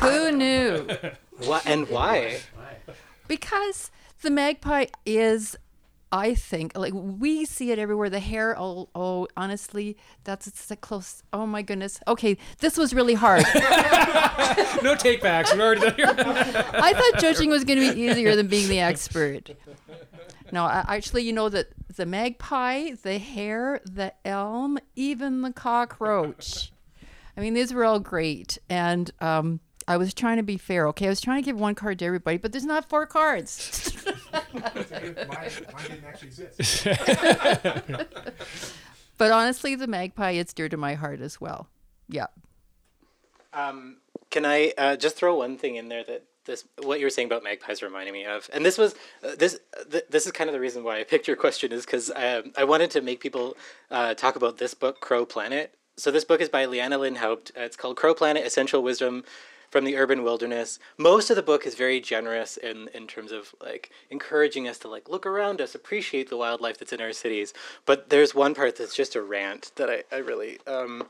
Who 0.00 0.32
knew? 0.32 0.86
What 1.44 1.66
and 1.66 1.88
why? 1.88 2.40
Because 3.26 3.90
the 4.20 4.30
magpie 4.30 4.86
is, 5.06 5.56
I 6.14 6.36
think, 6.36 6.78
like 6.78 6.92
we 6.94 7.44
see 7.44 7.72
it 7.72 7.78
everywhere. 7.80 8.08
The 8.08 8.20
hare, 8.20 8.56
oh, 8.56 8.88
oh 8.94 9.26
honestly, 9.36 9.96
that's 10.22 10.46
it's 10.46 10.70
a 10.70 10.76
close. 10.76 11.24
Oh 11.32 11.44
my 11.44 11.60
goodness. 11.60 11.98
Okay, 12.06 12.38
this 12.60 12.78
was 12.78 12.94
really 12.94 13.14
hard. 13.14 13.44
No 14.82 14.94
take 14.94 15.22
backs. 15.22 15.50
We've 15.52 15.60
already 15.60 15.80
done 15.80 15.94
here. 15.94 16.06
I 16.06 16.92
thought 16.92 17.20
judging 17.20 17.48
was 17.48 17.64
going 17.64 17.80
to 17.80 17.94
be 17.94 18.00
easier 18.02 18.36
than 18.36 18.48
being 18.48 18.68
the 18.68 18.80
expert. 18.80 19.50
No, 20.52 20.64
I, 20.64 20.84
actually, 20.88 21.22
you 21.22 21.32
know 21.32 21.48
that 21.48 21.68
the 21.96 22.04
magpie, 22.04 22.90
the 23.02 23.18
hare, 23.18 23.80
the 23.84 24.12
elm, 24.24 24.78
even 24.94 25.40
the 25.40 25.52
cockroach. 25.52 26.72
I 27.36 27.40
mean, 27.40 27.54
these 27.54 27.72
were 27.72 27.84
all 27.84 27.98
great, 27.98 28.58
and 28.68 29.10
um, 29.20 29.60
I 29.86 29.96
was 29.96 30.14
trying 30.14 30.36
to 30.38 30.42
be 30.42 30.56
fair. 30.56 30.86
Okay, 30.88 31.06
I 31.06 31.08
was 31.08 31.20
trying 31.20 31.42
to 31.42 31.44
give 31.44 31.58
one 31.58 31.74
card 31.74 31.98
to 31.98 32.04
everybody, 32.04 32.38
but 32.38 32.52
there's 32.52 32.64
not 32.64 32.88
four 32.88 33.06
cards. 33.06 33.92
but 39.18 39.32
honestly, 39.32 39.74
the 39.74 39.86
magpie, 39.86 40.32
it's 40.32 40.52
dear 40.52 40.68
to 40.68 40.76
my 40.76 40.94
heart 40.94 41.20
as 41.20 41.40
well. 41.40 41.68
Yeah. 42.08 42.26
Um, 43.52 43.98
can 44.30 44.44
I 44.44 44.72
uh, 44.76 44.96
just 44.96 45.16
throw 45.16 45.36
one 45.36 45.56
thing 45.56 45.76
in 45.76 45.88
there 45.88 46.04
that 46.04 46.24
this 46.44 46.64
what 46.82 47.00
you 47.00 47.06
were 47.06 47.10
saying 47.10 47.26
about 47.26 47.42
magpies 47.42 47.82
reminded 47.82 48.12
me 48.12 48.24
of, 48.24 48.50
and 48.52 48.64
this 48.64 48.76
was 48.76 48.94
uh, 49.22 49.34
this 49.38 49.58
th- 49.90 50.04
this 50.10 50.26
is 50.26 50.32
kind 50.32 50.48
of 50.50 50.54
the 50.54 50.60
reason 50.60 50.84
why 50.84 51.00
I 51.00 51.04
picked 51.12 51.26
your 51.26 51.36
question 51.36 51.72
is 51.72 51.86
because 51.86 52.10
um, 52.14 52.52
I 52.56 52.64
wanted 52.64 52.90
to 52.92 53.00
make 53.00 53.20
people 53.20 53.56
uh, 53.90 54.14
talk 54.14 54.36
about 54.36 54.58
this 54.58 54.74
book, 54.74 55.00
Crow 55.00 55.24
Planet. 55.24 55.74
So 55.96 56.10
this 56.10 56.24
book 56.24 56.40
is 56.40 56.48
by 56.48 56.66
Lyanda 56.66 56.98
Lynn 56.98 57.16
Haupt. 57.16 57.52
Uh, 57.56 57.60
it's 57.60 57.76
called 57.76 57.96
Crow 57.96 58.14
Planet: 58.14 58.44
Essential 58.44 58.82
Wisdom 58.82 59.24
from 59.74 59.84
the 59.84 59.96
Urban 59.96 60.22
Wilderness. 60.22 60.78
Most 60.98 61.30
of 61.30 61.36
the 61.36 61.42
book 61.42 61.66
is 61.66 61.74
very 61.74 61.98
generous 61.98 62.56
in 62.56 62.88
in 62.94 63.08
terms 63.08 63.32
of 63.32 63.52
like 63.60 63.90
encouraging 64.08 64.68
us 64.68 64.78
to 64.78 64.88
like 64.88 65.08
look 65.08 65.26
around 65.26 65.60
us, 65.60 65.74
appreciate 65.74 66.30
the 66.30 66.36
wildlife 66.36 66.78
that's 66.78 66.92
in 66.92 67.00
our 67.00 67.12
cities. 67.12 67.52
But 67.84 68.08
there's 68.08 68.36
one 68.36 68.54
part 68.54 68.76
that's 68.76 68.94
just 68.94 69.16
a 69.16 69.20
rant 69.20 69.72
that 69.74 69.90
I 69.90 70.04
I 70.12 70.18
really 70.18 70.60
um, 70.68 71.08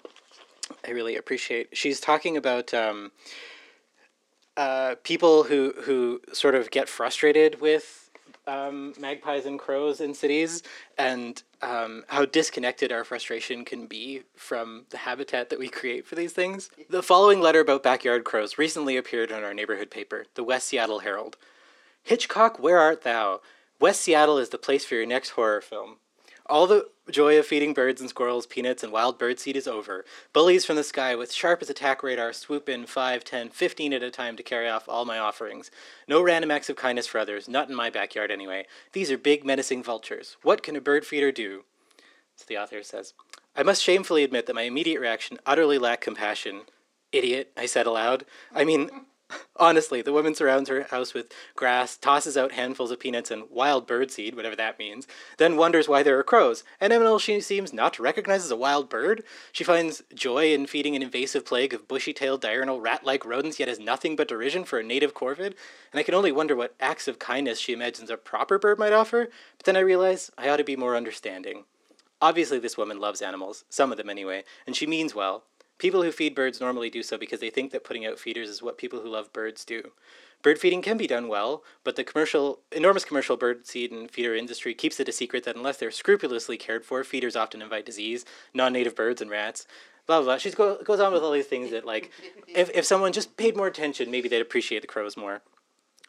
I 0.82 0.92
really 0.92 1.14
appreciate. 1.14 1.76
She's 1.76 2.00
talking 2.00 2.38
about 2.38 2.72
um, 2.72 3.12
uh, 4.56 4.94
people 5.02 5.42
who 5.42 5.74
who 5.82 6.22
sort 6.32 6.54
of 6.54 6.70
get 6.70 6.88
frustrated 6.88 7.60
with 7.60 8.03
um, 8.46 8.94
magpies 8.98 9.46
and 9.46 9.58
crows 9.58 10.00
in 10.00 10.14
cities, 10.14 10.62
and 10.98 11.42
um, 11.62 12.04
how 12.08 12.24
disconnected 12.24 12.92
our 12.92 13.04
frustration 13.04 13.64
can 13.64 13.86
be 13.86 14.22
from 14.36 14.84
the 14.90 14.98
habitat 14.98 15.50
that 15.50 15.58
we 15.58 15.68
create 15.68 16.06
for 16.06 16.14
these 16.14 16.32
things. 16.32 16.70
The 16.90 17.02
following 17.02 17.40
letter 17.40 17.60
about 17.60 17.82
backyard 17.82 18.24
crows 18.24 18.58
recently 18.58 18.96
appeared 18.96 19.30
in 19.30 19.42
our 19.42 19.54
neighborhood 19.54 19.90
paper, 19.90 20.26
the 20.34 20.44
West 20.44 20.68
Seattle 20.68 21.00
Herald. 21.00 21.36
Hitchcock, 22.02 22.58
where 22.58 22.78
art 22.78 23.02
thou? 23.02 23.40
West 23.80 24.02
Seattle 24.02 24.38
is 24.38 24.50
the 24.50 24.58
place 24.58 24.84
for 24.84 24.94
your 24.94 25.06
next 25.06 25.30
horror 25.30 25.60
film. 25.60 25.96
All 26.46 26.66
the 26.66 26.88
joy 27.10 27.38
of 27.38 27.46
feeding 27.46 27.72
birds 27.72 28.02
and 28.02 28.10
squirrels 28.10 28.46
peanuts 28.46 28.82
and 28.82 28.92
wild 28.92 29.18
bird 29.18 29.40
seed 29.40 29.56
is 29.56 29.66
over. 29.66 30.04
Bullies 30.34 30.66
from 30.66 30.76
the 30.76 30.84
sky 30.84 31.14
with 31.14 31.32
sharp 31.32 31.62
as 31.62 31.70
attack 31.70 32.02
radar 32.02 32.34
swoop 32.34 32.68
in 32.68 32.84
5, 32.84 33.24
10, 33.24 33.48
15 33.48 33.92
at 33.94 34.02
a 34.02 34.10
time 34.10 34.36
to 34.36 34.42
carry 34.42 34.68
off 34.68 34.86
all 34.86 35.06
my 35.06 35.18
offerings. 35.18 35.70
No 36.06 36.20
random 36.20 36.50
acts 36.50 36.68
of 36.68 36.76
kindness 36.76 37.06
for 37.06 37.18
others, 37.18 37.48
not 37.48 37.70
in 37.70 37.74
my 37.74 37.88
backyard 37.88 38.30
anyway. 38.30 38.66
These 38.92 39.10
are 39.10 39.16
big, 39.16 39.44
menacing 39.44 39.82
vultures. 39.82 40.36
What 40.42 40.62
can 40.62 40.76
a 40.76 40.82
bird 40.82 41.06
feeder 41.06 41.32
do? 41.32 41.64
So 42.36 42.44
the 42.46 42.58
author 42.58 42.82
says, 42.82 43.14
I 43.56 43.62
must 43.62 43.82
shamefully 43.82 44.22
admit 44.22 44.44
that 44.46 44.54
my 44.54 44.62
immediate 44.62 45.00
reaction 45.00 45.38
utterly 45.46 45.78
lacked 45.78 46.02
compassion. 46.02 46.62
Idiot, 47.10 47.52
I 47.56 47.64
said 47.64 47.86
aloud. 47.86 48.26
I 48.52 48.64
mean, 48.64 48.90
Honestly, 49.56 50.02
the 50.02 50.12
woman 50.12 50.34
surrounds 50.34 50.68
her 50.68 50.82
house 50.82 51.14
with 51.14 51.32
grass, 51.54 51.96
tosses 51.96 52.36
out 52.36 52.52
handfuls 52.52 52.90
of 52.90 52.98
peanuts 52.98 53.30
and 53.30 53.48
wild 53.50 53.86
bird 53.86 54.10
seed, 54.10 54.34
whatever 54.34 54.56
that 54.56 54.78
means, 54.78 55.06
then 55.38 55.56
wonders 55.56 55.88
why 55.88 56.02
there 56.02 56.18
are 56.18 56.24
crows. 56.24 56.64
An 56.80 56.90
animal 56.90 57.20
she 57.20 57.40
seems 57.40 57.72
not 57.72 57.94
to 57.94 58.02
recognize 58.02 58.44
as 58.44 58.50
a 58.50 58.56
wild 58.56 58.90
bird. 58.90 59.22
She 59.52 59.62
finds 59.62 60.02
joy 60.12 60.52
in 60.52 60.66
feeding 60.66 60.96
an 60.96 61.02
invasive 61.02 61.46
plague 61.46 61.72
of 61.72 61.86
bushy 61.86 62.12
tailed 62.12 62.40
diurnal 62.40 62.80
rat 62.80 63.04
like 63.04 63.24
rodents, 63.24 63.60
yet 63.60 63.68
has 63.68 63.78
nothing 63.78 64.16
but 64.16 64.28
derision 64.28 64.64
for 64.64 64.80
a 64.80 64.84
native 64.84 65.14
corvid. 65.14 65.54
And 65.92 66.00
I 66.00 66.02
can 66.02 66.14
only 66.14 66.32
wonder 66.32 66.56
what 66.56 66.74
acts 66.80 67.06
of 67.06 67.20
kindness 67.20 67.60
she 67.60 67.72
imagines 67.72 68.10
a 68.10 68.16
proper 68.16 68.58
bird 68.58 68.78
might 68.78 68.92
offer, 68.92 69.28
but 69.56 69.66
then 69.66 69.76
I 69.76 69.80
realize 69.80 70.32
I 70.36 70.48
ought 70.48 70.56
to 70.56 70.64
be 70.64 70.76
more 70.76 70.96
understanding. 70.96 71.64
Obviously, 72.20 72.58
this 72.58 72.76
woman 72.76 72.98
loves 72.98 73.22
animals, 73.22 73.64
some 73.68 73.92
of 73.92 73.98
them 73.98 74.10
anyway, 74.10 74.44
and 74.66 74.74
she 74.74 74.86
means 74.86 75.14
well. 75.14 75.44
People 75.78 76.02
who 76.02 76.12
feed 76.12 76.34
birds 76.34 76.60
normally 76.60 76.88
do 76.88 77.02
so 77.02 77.18
because 77.18 77.40
they 77.40 77.50
think 77.50 77.72
that 77.72 77.84
putting 77.84 78.06
out 78.06 78.18
feeders 78.18 78.48
is 78.48 78.62
what 78.62 78.78
people 78.78 79.00
who 79.00 79.08
love 79.08 79.32
birds 79.32 79.64
do. 79.64 79.92
Bird 80.42 80.58
feeding 80.58 80.82
can 80.82 80.96
be 80.96 81.06
done 81.06 81.26
well, 81.26 81.64
but 81.82 81.96
the 81.96 82.04
commercial, 82.04 82.60
enormous 82.70 83.04
commercial 83.04 83.36
bird 83.36 83.66
seed 83.66 83.90
and 83.90 84.10
feeder 84.10 84.34
industry 84.34 84.74
keeps 84.74 85.00
it 85.00 85.08
a 85.08 85.12
secret 85.12 85.44
that 85.44 85.56
unless 85.56 85.78
they're 85.78 85.90
scrupulously 85.90 86.56
cared 86.56 86.84
for, 86.84 87.02
feeders 87.02 87.34
often 87.34 87.62
invite 87.62 87.86
disease, 87.86 88.24
non-native 88.52 88.94
birds 88.94 89.20
and 89.20 89.30
rats. 89.30 89.66
Blah 90.06 90.18
blah. 90.18 90.24
blah. 90.24 90.38
She 90.38 90.50
go, 90.50 90.82
goes 90.82 91.00
on 91.00 91.12
with 91.12 91.22
all 91.22 91.32
these 91.32 91.46
things 91.46 91.70
that, 91.70 91.84
like, 91.86 92.10
if, 92.46 92.70
if 92.74 92.84
someone 92.84 93.12
just 93.12 93.36
paid 93.36 93.56
more 93.56 93.66
attention, 93.66 94.10
maybe 94.10 94.28
they'd 94.28 94.42
appreciate 94.42 94.82
the 94.82 94.86
crows 94.86 95.16
more. 95.16 95.42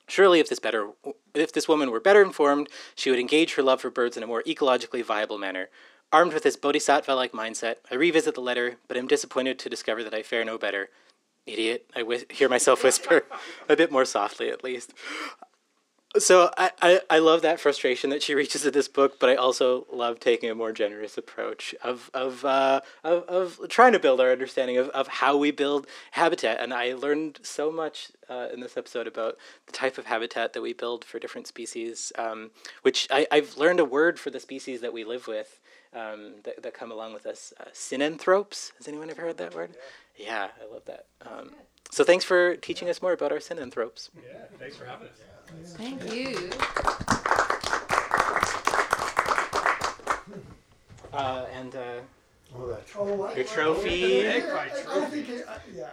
Surely, 0.08 0.40
if 0.40 0.50
this 0.50 0.60
better, 0.60 0.90
if 1.34 1.52
this 1.52 1.68
woman 1.68 1.90
were 1.90 2.00
better 2.00 2.22
informed, 2.22 2.68
she 2.94 3.10
would 3.10 3.20
engage 3.20 3.56
her 3.56 3.64
love 3.64 3.82
for 3.82 3.90
birds 3.90 4.16
in 4.16 4.22
a 4.22 4.28
more 4.28 4.44
ecologically 4.44 5.04
viable 5.04 5.38
manner. 5.40 5.70
Armed 6.12 6.34
with 6.34 6.44
this 6.44 6.56
bodhisattva-like 6.56 7.32
mindset, 7.32 7.78
I 7.92 7.96
revisit 7.96 8.36
the 8.36 8.42
letter, 8.42 8.78
but 8.88 8.98
am 8.98 9.08
disappointed 9.08 9.60
to 9.60 9.70
discover 9.70 10.04
that 10.04 10.14
I 10.14 10.24
fare 10.24 10.46
no 10.46 10.58
better. 10.58 10.90
Idiot! 11.46 11.86
I 11.96 12.24
hear 12.30 12.50
myself 12.50 12.84
whisper, 12.84 13.26
a 13.70 13.76
bit 13.76 13.92
more 13.92 14.06
softly 14.06 14.50
at 14.50 14.64
least. 14.64 14.94
So 16.18 16.50
I, 16.58 16.72
I, 16.82 17.02
I 17.10 17.20
love 17.20 17.42
that 17.42 17.60
frustration 17.60 18.10
that 18.12 18.24
she 18.24 18.36
reaches 18.36 18.66
in 18.66 18.72
this 18.72 18.88
book, 18.88 19.20
but 19.20 19.30
I 19.30 19.36
also 19.36 19.86
love 19.92 20.20
taking 20.20 20.50
a 20.50 20.56
more 20.56 20.72
generous 20.72 21.18
approach 21.18 21.76
of 21.84 22.10
of 22.14 22.46
uh, 22.46 22.82
of, 23.04 23.24
of 23.24 23.70
trying 23.70 23.92
to 23.92 24.00
build 24.00 24.22
our 24.22 24.32
understanding 24.32 24.78
of, 24.78 24.88
of 24.90 25.08
how 25.08 25.36
we 25.36 25.52
build 25.52 25.88
habitat. 26.12 26.62
And 26.62 26.74
I 26.74 26.94
learned 26.94 27.40
so 27.44 27.70
much 27.70 28.12
uh, 28.30 28.48
in 28.54 28.62
this 28.62 28.78
episode 28.78 29.08
about 29.08 29.38
the 29.66 29.74
type 29.74 29.98
of 29.98 30.06
habitat 30.06 30.54
that 30.54 30.62
we 30.62 30.72
build 30.72 31.04
for 31.04 31.20
different 31.20 31.48
species, 31.48 32.14
um, 32.18 32.52
which 32.82 33.08
I, 33.12 33.28
I've 33.30 33.58
learned 33.58 33.82
a 33.82 33.86
word 33.86 34.18
for 34.18 34.30
the 34.30 34.40
species 34.40 34.80
that 34.82 34.94
we 34.94 35.04
live 35.04 35.28
with 35.28 35.60
um, 35.96 36.34
that, 36.44 36.62
that 36.62 36.74
come 36.74 36.92
along 36.92 37.14
with 37.14 37.26
us. 37.26 37.54
Uh, 37.60 37.64
synanthropes. 37.74 38.72
Has 38.78 38.88
anyone 38.88 39.10
ever 39.10 39.22
heard 39.22 39.38
that 39.38 39.56
word? 39.56 39.72
Yeah, 40.18 40.50
I 40.62 40.72
love 40.74 40.84
that. 40.86 41.06
Um, 41.22 41.52
so 41.92 42.04
thanks 42.04 42.26
for 42.26 42.56
teaching 42.58 42.90
us 42.90 43.02
more 43.02 43.14
about 43.14 43.32
our 43.32 43.40
synanthropes. 43.40 44.10
Yeah, 44.16 44.40
thanks 44.60 44.76
for 44.76 44.86
having 44.86 45.08
us. 45.08 45.74
Thank 45.78 46.14
you. 46.14 46.50
Uh, 51.14 51.46
and 51.54 51.76
uh, 51.76 51.80
Oh, 52.58 53.24
I- 53.24 53.34
Your 53.36 53.44
trophy. 53.46 54.28
I 54.30 54.40
think 55.10 55.30
it- 55.30 55.46
I- 55.48 55.58
yeah. 55.74 55.90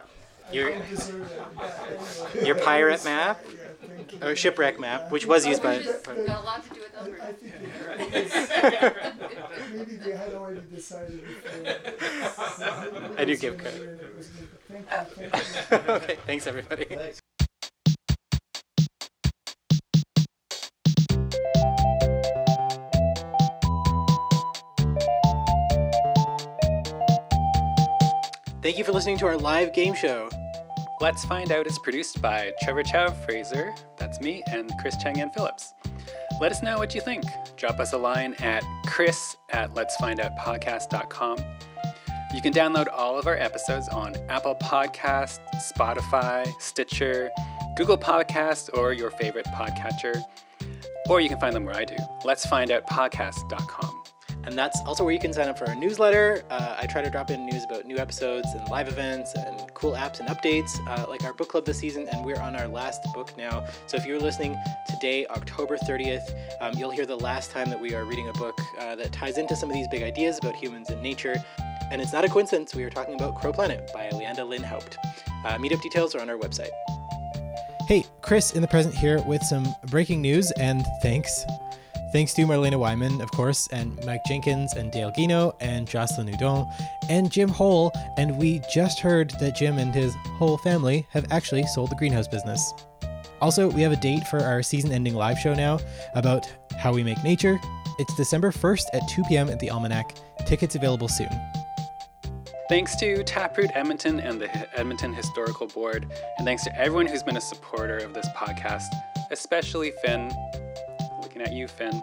I 0.48 0.52
Your- 0.52 0.70
don't 0.70 0.88
deserve 0.90 1.22
it. 1.30 1.40
Yeah, 1.56 1.70
anyway. 2.34 2.46
Your 2.46 2.56
pirate 2.56 3.04
map 3.04 3.40
Yeah, 3.44 3.50
thank 3.96 4.12
you. 4.12 4.18
Oh, 4.22 4.28
or 4.28 4.36
shipwreck 4.36 4.78
map, 4.80 5.10
which 5.10 5.26
was 5.26 5.46
used 5.46 5.62
by. 5.62 5.78
Got 5.82 6.06
a 6.06 6.40
lot 6.44 6.62
to 6.64 6.74
do 6.74 6.80
with 6.80 6.94
Albert. 6.96 7.20
I 7.22 7.32
maybe 9.74 9.96
they 9.96 10.12
had 10.16 10.34
already 10.34 10.60
decided. 10.74 11.22
I 13.18 13.24
do 13.24 13.36
give 13.36 13.58
credit. 13.58 14.00
It 14.00 14.16
was 14.16 14.28
me. 14.34 14.46
Thank 14.68 14.86
you. 15.20 15.28
Thank 15.28 15.86
you. 15.88 15.92
okay, 15.94 16.16
thanks 16.26 16.46
everybody. 16.46 16.86
Thank 28.62 28.78
you 28.78 28.84
for 28.84 28.92
listening 28.92 29.18
to 29.18 29.26
our 29.26 29.36
live 29.36 29.72
game 29.72 29.92
show. 29.92 30.28
Let's 31.00 31.24
Find 31.24 31.50
Out 31.50 31.66
is 31.66 31.80
produced 31.80 32.22
by 32.22 32.52
Trevor 32.62 32.84
Chow 32.84 33.10
Fraser, 33.10 33.74
that's 33.96 34.20
me, 34.20 34.44
and 34.46 34.70
Chris 34.80 34.96
Chang 35.02 35.16
Phillips. 35.34 35.74
Let 36.40 36.52
us 36.52 36.62
know 36.62 36.78
what 36.78 36.94
you 36.94 37.00
think. 37.00 37.24
Drop 37.56 37.80
us 37.80 37.92
a 37.92 37.98
line 37.98 38.34
at 38.34 38.62
chris 38.86 39.36
at 39.50 39.74
letsfindoutpodcast.com. 39.74 41.38
You 42.32 42.40
can 42.40 42.52
download 42.52 42.86
all 42.92 43.18
of 43.18 43.26
our 43.26 43.36
episodes 43.36 43.88
on 43.88 44.14
Apple 44.28 44.54
Podcasts, 44.54 45.40
Spotify, 45.56 46.48
Stitcher, 46.60 47.30
Google 47.76 47.98
Podcasts, 47.98 48.70
or 48.78 48.92
your 48.92 49.10
favorite 49.10 49.46
podcatcher. 49.46 50.22
Or 51.08 51.20
you 51.20 51.28
can 51.28 51.40
find 51.40 51.56
them 51.56 51.64
where 51.64 51.74
I 51.74 51.84
do, 51.84 51.96
Let's 52.24 52.46
find 52.46 52.70
out 52.70 52.86
letsfindoutpodcast.com. 52.86 54.01
And 54.44 54.58
that's 54.58 54.80
also 54.86 55.04
where 55.04 55.12
you 55.12 55.20
can 55.20 55.32
sign 55.32 55.48
up 55.48 55.58
for 55.58 55.68
our 55.68 55.74
newsletter. 55.74 56.42
Uh, 56.50 56.76
I 56.78 56.86
try 56.86 57.02
to 57.02 57.10
drop 57.10 57.30
in 57.30 57.46
news 57.46 57.64
about 57.64 57.86
new 57.86 57.98
episodes 57.98 58.48
and 58.54 58.68
live 58.68 58.88
events 58.88 59.34
and 59.34 59.72
cool 59.74 59.92
apps 59.92 60.20
and 60.20 60.28
updates, 60.28 60.70
uh, 60.88 61.06
like 61.08 61.24
our 61.24 61.32
book 61.32 61.48
club 61.48 61.64
this 61.64 61.78
season. 61.78 62.08
And 62.08 62.24
we're 62.24 62.40
on 62.40 62.56
our 62.56 62.66
last 62.66 63.02
book 63.14 63.36
now. 63.38 63.64
So 63.86 63.96
if 63.96 64.04
you're 64.04 64.18
listening 64.18 64.56
today, 64.88 65.26
October 65.26 65.76
30th, 65.76 66.34
um, 66.60 66.74
you'll 66.76 66.90
hear 66.90 67.06
the 67.06 67.16
last 67.16 67.50
time 67.52 67.70
that 67.70 67.80
we 67.80 67.94
are 67.94 68.04
reading 68.04 68.28
a 68.28 68.32
book 68.32 68.58
uh, 68.78 68.96
that 68.96 69.12
ties 69.12 69.38
into 69.38 69.54
some 69.54 69.70
of 69.70 69.74
these 69.74 69.88
big 69.88 70.02
ideas 70.02 70.38
about 70.38 70.56
humans 70.56 70.90
and 70.90 71.00
nature. 71.02 71.36
And 71.90 72.00
it's 72.00 72.12
not 72.12 72.24
a 72.24 72.28
coincidence, 72.28 72.74
we 72.74 72.84
are 72.84 72.90
talking 72.90 73.14
about 73.14 73.38
Crow 73.40 73.52
Planet 73.52 73.90
by 73.92 74.08
Lyanda 74.10 74.48
Lynn 74.48 74.62
Haupt. 74.62 74.96
Uh, 75.44 75.58
meetup 75.58 75.82
details 75.82 76.14
are 76.14 76.20
on 76.20 76.30
our 76.30 76.38
website. 76.38 76.70
Hey, 77.86 78.04
Chris 78.22 78.52
in 78.52 78.62
the 78.62 78.68
present 78.68 78.94
here 78.94 79.20
with 79.22 79.42
some 79.42 79.74
breaking 79.88 80.22
news 80.22 80.50
and 80.52 80.86
thanks. 81.02 81.44
Thanks 82.12 82.34
to 82.34 82.42
Marlena 82.42 82.78
Wyman, 82.78 83.22
of 83.22 83.30
course, 83.30 83.68
and 83.68 83.98
Mike 84.04 84.20
Jenkins, 84.26 84.74
and 84.74 84.92
Dale 84.92 85.10
Gienow, 85.10 85.54
and 85.60 85.88
Jocelyn 85.88 86.28
Hudon, 86.28 86.70
and 87.08 87.32
Jim 87.32 87.48
Hole. 87.48 87.90
And 88.18 88.36
we 88.36 88.60
just 88.70 89.00
heard 89.00 89.30
that 89.40 89.56
Jim 89.56 89.78
and 89.78 89.94
his 89.94 90.14
whole 90.36 90.58
family 90.58 91.06
have 91.10 91.26
actually 91.32 91.66
sold 91.68 91.90
the 91.90 91.96
greenhouse 91.96 92.28
business. 92.28 92.74
Also, 93.40 93.70
we 93.70 93.80
have 93.80 93.92
a 93.92 93.96
date 93.96 94.26
for 94.28 94.40
our 94.40 94.62
season 94.62 94.92
ending 94.92 95.14
live 95.14 95.38
show 95.38 95.54
now 95.54 95.80
about 96.14 96.46
how 96.76 96.92
we 96.92 97.02
make 97.02 97.22
nature. 97.24 97.58
It's 97.98 98.14
December 98.14 98.52
1st 98.52 98.84
at 98.92 99.08
2 99.08 99.22
p.m. 99.24 99.48
at 99.48 99.58
the 99.58 99.70
Almanac. 99.70 100.14
Tickets 100.46 100.74
available 100.74 101.08
soon. 101.08 101.30
Thanks 102.68 102.94
to 102.96 103.24
Taproot 103.24 103.70
Edmonton 103.74 104.20
and 104.20 104.38
the 104.38 104.78
Edmonton 104.78 105.14
Historical 105.14 105.66
Board, 105.66 106.06
and 106.38 106.46
thanks 106.46 106.62
to 106.64 106.78
everyone 106.78 107.06
who's 107.06 107.22
been 107.22 107.36
a 107.36 107.40
supporter 107.40 107.96
of 107.98 108.12
this 108.12 108.28
podcast, 108.36 108.88
especially 109.30 109.92
Finn. 110.04 110.30
At 111.42 111.52
you, 111.52 111.66
Finn. 111.66 112.02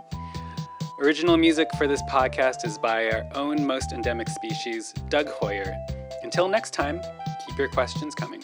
Original 1.00 1.38
music 1.38 1.70
for 1.78 1.88
this 1.88 2.02
podcast 2.10 2.66
is 2.66 2.78
by 2.78 3.10
our 3.10 3.26
own 3.36 3.66
most 3.66 3.94
endemic 3.94 4.28
species, 4.28 4.94
Doug 5.08 5.30
Hoyer. 5.30 5.74
Until 6.24 6.50
next 6.50 6.72
time, 6.74 7.02
keep 7.48 7.58
your 7.58 7.70
questions 7.70 8.14
coming. 8.14 8.44